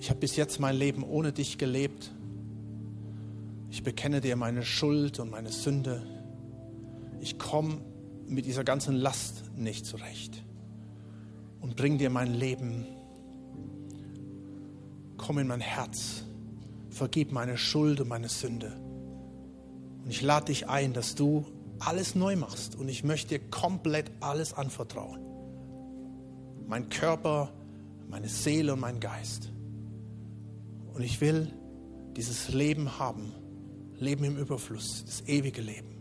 Ich 0.00 0.10
habe 0.10 0.18
bis 0.18 0.34
jetzt 0.34 0.58
mein 0.58 0.74
Leben 0.74 1.04
ohne 1.04 1.32
dich 1.32 1.58
gelebt. 1.58 2.10
Ich 3.70 3.84
bekenne 3.84 4.20
dir 4.20 4.34
meine 4.34 4.64
Schuld 4.64 5.20
und 5.20 5.30
meine 5.30 5.52
Sünde. 5.52 6.02
Ich 7.20 7.38
komme 7.38 7.78
mit 8.26 8.46
dieser 8.46 8.64
ganzen 8.64 8.96
Last 8.96 9.44
nicht 9.56 9.86
zurecht 9.86 10.42
und 11.60 11.76
bring 11.76 11.98
dir 11.98 12.10
mein 12.10 12.34
Leben. 12.34 12.84
Komm 15.16 15.38
in 15.38 15.46
mein 15.46 15.60
Herz 15.60 16.24
vergib 16.94 17.32
meine 17.32 17.58
Schuld 17.58 18.00
und 18.00 18.08
meine 18.08 18.28
Sünde. 18.28 18.72
Und 20.04 20.10
ich 20.10 20.22
lade 20.22 20.46
dich 20.46 20.68
ein, 20.68 20.92
dass 20.92 21.14
du 21.14 21.44
alles 21.80 22.14
neu 22.14 22.36
machst. 22.36 22.76
Und 22.76 22.88
ich 22.88 23.04
möchte 23.04 23.38
dir 23.38 23.44
komplett 23.50 24.10
alles 24.20 24.54
anvertrauen. 24.54 25.20
Mein 26.66 26.88
Körper, 26.88 27.52
meine 28.08 28.28
Seele 28.28 28.74
und 28.74 28.80
mein 28.80 29.00
Geist. 29.00 29.50
Und 30.94 31.02
ich 31.02 31.20
will 31.20 31.52
dieses 32.16 32.48
Leben 32.48 32.98
haben. 32.98 33.32
Leben 33.98 34.24
im 34.24 34.36
Überfluss, 34.36 35.04
das 35.04 35.26
ewige 35.26 35.62
Leben. 35.62 35.96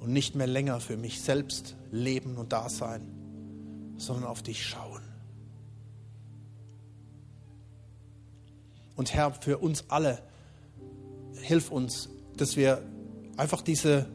Und 0.00 0.12
nicht 0.12 0.34
mehr 0.34 0.46
länger 0.46 0.80
für 0.80 0.96
mich 0.96 1.20
selbst 1.20 1.76
leben 1.90 2.36
und 2.36 2.52
da 2.52 2.68
sein, 2.68 3.10
sondern 3.96 4.24
auf 4.24 4.42
dich 4.42 4.64
schauen. 4.66 4.93
Und 8.96 9.14
Herr, 9.14 9.32
für 9.32 9.58
uns 9.58 9.84
alle, 9.88 10.22
hilf 11.40 11.70
uns, 11.70 12.08
dass 12.36 12.56
wir 12.56 12.82
einfach 13.36 13.62
diese, 13.62 14.06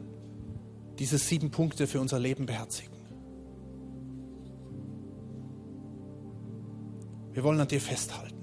diese 0.98 1.18
sieben 1.18 1.50
Punkte 1.50 1.86
für 1.86 2.00
unser 2.00 2.18
Leben 2.18 2.46
beherzigen. 2.46 2.90
Wir 7.32 7.44
wollen 7.44 7.60
an 7.60 7.68
dir 7.68 7.80
festhalten. 7.80 8.36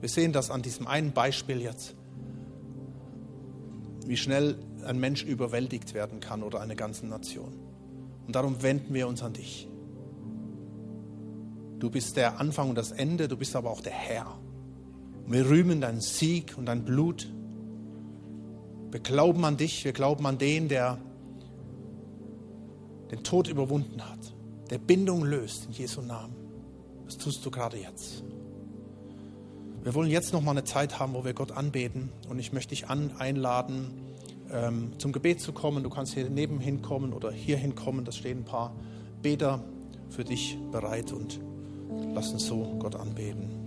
Wir 0.00 0.08
sehen 0.08 0.32
das 0.32 0.50
an 0.50 0.62
diesem 0.62 0.86
einen 0.86 1.12
Beispiel 1.12 1.60
jetzt, 1.60 1.94
wie 4.06 4.16
schnell 4.16 4.58
ein 4.84 4.98
Mensch 4.98 5.24
überwältigt 5.24 5.94
werden 5.94 6.20
kann 6.20 6.42
oder 6.42 6.60
eine 6.60 6.76
ganze 6.76 7.06
Nation. 7.06 7.52
Und 8.26 8.34
darum 8.34 8.62
wenden 8.62 8.94
wir 8.94 9.08
uns 9.08 9.22
an 9.22 9.32
dich. 9.32 9.68
Du 11.78 11.90
bist 11.90 12.16
der 12.16 12.40
Anfang 12.40 12.70
und 12.70 12.76
das 12.76 12.92
Ende, 12.92 13.28
du 13.28 13.36
bist 13.36 13.54
aber 13.54 13.70
auch 13.70 13.80
der 13.80 13.92
Herr. 13.92 14.38
Wir 15.28 15.48
rühmen 15.48 15.80
deinen 15.80 16.00
Sieg 16.00 16.56
und 16.56 16.66
dein 16.66 16.84
Blut. 16.84 17.28
Wir 18.90 19.00
glauben 19.00 19.44
an 19.44 19.56
dich, 19.56 19.84
wir 19.84 19.92
glauben 19.92 20.24
an 20.26 20.38
den, 20.38 20.68
der 20.68 20.98
den 23.10 23.22
Tod 23.22 23.48
überwunden 23.48 24.02
hat, 24.02 24.34
der 24.70 24.78
Bindung 24.78 25.24
löst 25.24 25.66
in 25.66 25.72
Jesu 25.72 26.00
Namen. 26.00 26.34
Das 27.04 27.18
tust 27.18 27.44
du 27.44 27.50
gerade 27.50 27.76
jetzt. 27.76 28.24
Wir 29.82 29.94
wollen 29.94 30.10
jetzt 30.10 30.32
noch 30.32 30.42
mal 30.42 30.50
eine 30.52 30.64
Zeit 30.64 30.98
haben, 30.98 31.14
wo 31.14 31.24
wir 31.24 31.32
Gott 31.32 31.52
anbeten. 31.52 32.10
Und 32.28 32.40
ich 32.40 32.52
möchte 32.52 32.70
dich 32.70 32.88
an, 32.88 33.12
einladen, 33.18 33.92
ähm, 34.52 34.92
zum 34.98 35.12
Gebet 35.12 35.40
zu 35.40 35.52
kommen. 35.52 35.84
Du 35.84 35.90
kannst 35.90 36.14
hier 36.14 36.28
nebenhin 36.28 36.82
kommen 36.82 37.12
oder 37.12 37.30
hier 37.30 37.56
hinkommen. 37.56 38.04
Da 38.04 38.10
stehen 38.10 38.38
ein 38.38 38.44
paar 38.44 38.74
Beter 39.22 39.62
für 40.10 40.24
dich 40.24 40.58
bereit 40.72 41.12
und 41.12 41.40
lass 42.14 42.32
uns 42.32 42.46
so 42.46 42.76
Gott 42.80 42.96
anbeten. 42.96 43.65